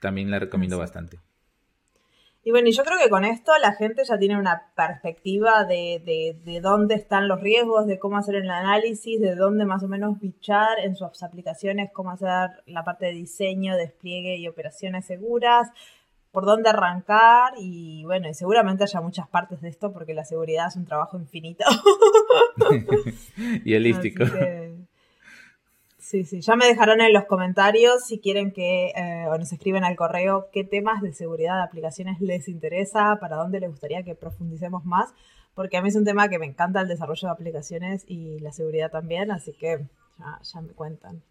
también 0.00 0.30
la 0.30 0.38
recomiendo 0.38 0.78
bastante. 0.78 1.18
Y 2.44 2.50
bueno, 2.50 2.68
y 2.68 2.72
yo 2.72 2.82
creo 2.82 2.96
que 2.98 3.10
con 3.10 3.24
esto 3.24 3.52
la 3.60 3.74
gente 3.74 4.04
ya 4.04 4.16
tiene 4.16 4.38
una 4.38 4.72
perspectiva 4.74 5.64
de, 5.64 6.40
de, 6.44 6.60
dónde 6.60 6.94
están 6.94 7.28
los 7.28 7.40
riesgos, 7.42 7.86
de 7.86 7.98
cómo 7.98 8.16
hacer 8.16 8.36
el 8.36 8.48
análisis, 8.48 9.20
de 9.20 9.34
dónde 9.34 9.66
más 9.66 9.82
o 9.82 9.88
menos 9.88 10.18
bichar 10.18 10.78
en 10.82 10.96
sus 10.96 11.22
aplicaciones, 11.22 11.90
cómo 11.92 12.10
hacer 12.10 12.48
la 12.66 12.84
parte 12.84 13.06
de 13.06 13.12
diseño, 13.12 13.76
despliegue 13.76 14.36
y 14.36 14.48
operaciones 14.48 15.04
seguras, 15.04 15.68
por 16.30 16.44
dónde 16.44 16.68
arrancar 16.68 17.54
y 17.58 18.04
bueno, 18.04 18.28
y 18.28 18.34
seguramente 18.34 18.84
haya 18.84 19.00
muchas 19.00 19.28
partes 19.28 19.60
de 19.60 19.68
esto 19.68 19.92
porque 19.92 20.14
la 20.14 20.24
seguridad 20.24 20.68
es 20.68 20.76
un 20.76 20.84
trabajo 20.84 21.18
infinito. 21.18 21.64
y 23.64 23.74
holístico. 23.74 24.24
Sí, 26.08 26.24
sí, 26.24 26.40
ya 26.40 26.56
me 26.56 26.64
dejarán 26.64 27.02
en 27.02 27.12
los 27.12 27.26
comentarios 27.26 28.06
si 28.06 28.18
quieren 28.18 28.50
que, 28.50 28.92
eh, 28.96 29.26
o 29.28 29.36
nos 29.36 29.52
escriben 29.52 29.84
al 29.84 29.94
correo 29.94 30.48
qué 30.52 30.64
temas 30.64 31.02
de 31.02 31.12
seguridad 31.12 31.56
de 31.56 31.64
aplicaciones 31.64 32.18
les 32.22 32.48
interesa, 32.48 33.18
para 33.20 33.36
dónde 33.36 33.60
les 33.60 33.68
gustaría 33.68 34.02
que 34.02 34.14
profundicemos 34.14 34.86
más, 34.86 35.12
porque 35.54 35.76
a 35.76 35.82
mí 35.82 35.90
es 35.90 35.96
un 35.96 36.06
tema 36.06 36.30
que 36.30 36.38
me 36.38 36.46
encanta 36.46 36.80
el 36.80 36.88
desarrollo 36.88 37.28
de 37.28 37.32
aplicaciones 37.32 38.04
y 38.06 38.38
la 38.38 38.52
seguridad 38.52 38.90
también, 38.90 39.30
así 39.30 39.52
que 39.52 39.86
ya, 40.18 40.60
me 40.62 40.72
cuentan. 40.72 41.22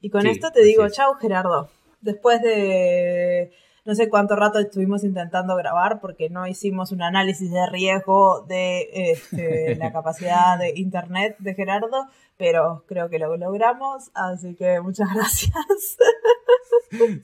Y 0.00 0.10
con 0.10 0.26
esto 0.26 0.50
te 0.50 0.64
digo, 0.64 0.88
chao 0.88 1.14
Gerardo. 1.14 1.70
Después 2.00 2.40
de 2.42 3.52
no 3.84 3.94
sé 3.94 4.08
cuánto 4.08 4.36
rato 4.36 4.58
estuvimos 4.58 5.04
intentando 5.04 5.56
grabar 5.56 6.00
porque 6.00 6.28
no 6.28 6.46
hicimos 6.46 6.92
un 6.92 7.02
análisis 7.02 7.50
de 7.50 7.66
riesgo 7.70 8.44
de 8.48 8.88
este, 8.92 9.74
la 9.78 9.92
capacidad 9.92 10.58
de 10.58 10.72
internet 10.76 11.36
de 11.38 11.54
Gerardo, 11.54 12.06
pero 12.36 12.84
creo 12.86 13.08
que 13.08 13.18
lo 13.18 13.36
logramos, 13.36 14.10
así 14.14 14.54
que 14.54 14.80
muchas 14.80 15.08
gracias. 15.14 15.96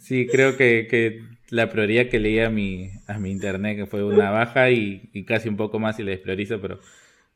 Sí, 0.01 0.27
creo 0.27 0.57
que, 0.57 1.22
la 1.51 1.70
prioridad 1.70 2.09
que 2.09 2.18
leí 2.18 2.41
a 2.41 2.51
mi, 2.51 2.91
a 3.07 3.18
mi 3.18 3.31
internet 3.31 3.77
que 3.77 3.87
fue 3.87 4.03
una 4.03 4.31
baja 4.31 4.70
y, 4.70 5.24
casi 5.24 5.49
un 5.49 5.57
poco 5.57 5.79
más 5.79 6.01
y 6.01 6.03
la 6.03 6.11
despriorizo, 6.11 6.61
pero, 6.61 6.81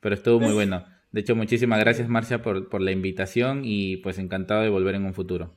pero 0.00 0.14
estuvo 0.14 0.40
muy 0.40 0.52
bueno. 0.54 0.84
De 1.12 1.20
hecho, 1.20 1.36
muchísimas 1.36 1.78
gracias 1.80 2.08
Marcia 2.08 2.42
por, 2.42 2.68
por 2.68 2.80
la 2.80 2.90
invitación 2.90 3.62
y 3.64 3.98
pues 3.98 4.18
encantado 4.18 4.62
de 4.62 4.68
volver 4.70 4.94
en 4.94 5.04
un 5.04 5.14
futuro. 5.14 5.54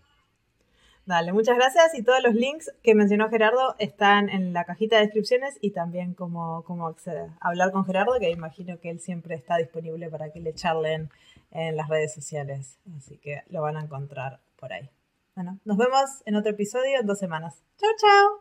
Dale, 1.05 1.33
muchas 1.33 1.57
gracias 1.57 1.95
y 1.95 2.03
todos 2.03 2.23
los 2.23 2.33
links 2.33 2.71
que 2.81 2.95
mencionó 2.95 3.29
Gerardo 3.29 3.75
están 3.77 4.29
en 4.29 4.53
la 4.53 4.63
cajita 4.63 4.95
de 4.95 5.03
descripciones 5.03 5.57
y 5.59 5.71
también 5.71 6.13
cómo, 6.13 6.63
cómo 6.63 6.87
acceder. 6.87 7.29
Hablar 7.41 7.73
con 7.73 7.85
Gerardo, 7.85 8.17
que 8.19 8.29
imagino 8.29 8.79
que 8.79 8.89
él 8.89 9.01
siempre 9.01 9.35
está 9.35 9.57
disponible 9.57 10.09
para 10.09 10.31
que 10.31 10.39
le 10.39 10.53
charlen 10.53 11.09
en 11.51 11.75
las 11.75 11.89
redes 11.89 12.13
sociales, 12.13 12.79
así 12.97 13.17
que 13.17 13.41
lo 13.49 13.61
van 13.61 13.75
a 13.75 13.81
encontrar 13.81 14.39
por 14.57 14.71
ahí. 14.71 14.89
Bueno, 15.35 15.59
nos 15.65 15.77
vemos 15.77 16.21
en 16.25 16.35
otro 16.35 16.51
episodio 16.51 16.99
en 16.99 17.05
dos 17.05 17.19
semanas. 17.19 17.61
Chao, 17.77 17.89
chao. 17.97 18.39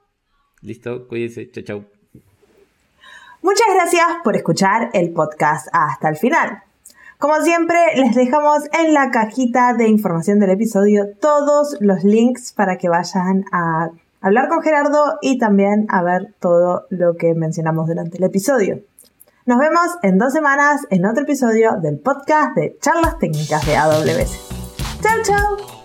Listo, 0.61 1.09
cuídense, 1.09 1.51
chao, 1.51 1.65
chao. 1.65 1.85
Muchas 3.43 3.67
gracias 3.75 4.07
por 4.23 4.37
escuchar 4.37 4.91
el 4.93 5.13
podcast 5.13 5.67
hasta 5.73 6.09
el 6.09 6.17
final. 6.17 6.63
Como 7.23 7.41
siempre, 7.41 7.77
les 7.95 8.17
dejamos 8.17 8.65
en 8.77 8.95
la 8.95 9.13
cajita 9.13 9.75
de 9.75 9.87
información 9.87 10.41
del 10.41 10.51
episodio 10.51 11.05
todos 11.21 11.77
los 11.79 12.03
links 12.03 12.53
para 12.53 12.79
que 12.79 12.89
vayan 12.89 13.45
a 13.53 13.91
hablar 14.21 14.49
con 14.49 14.61
Gerardo 14.61 15.19
y 15.23 15.39
también 15.39 15.87
a 15.89 16.03
ver 16.03 16.35
todo 16.41 16.87
lo 16.91 17.15
que 17.15 17.35
mencionamos 17.35 17.87
durante 17.87 18.19
el 18.19 18.25
episodio. 18.25 18.81
Nos 19.47 19.61
vemos 19.61 19.87
en 20.03 20.19
dos 20.19 20.33
semanas 20.33 20.81
en 20.91 21.07
otro 21.07 21.23
episodio 21.23 21.77
del 21.81 22.01
podcast 22.01 22.57
de 22.57 22.77
charlas 22.81 23.17
técnicas 23.21 23.65
de 23.67 23.77
AWS. 23.77 25.01
¡Chao, 25.01 25.23
chao! 25.23 25.82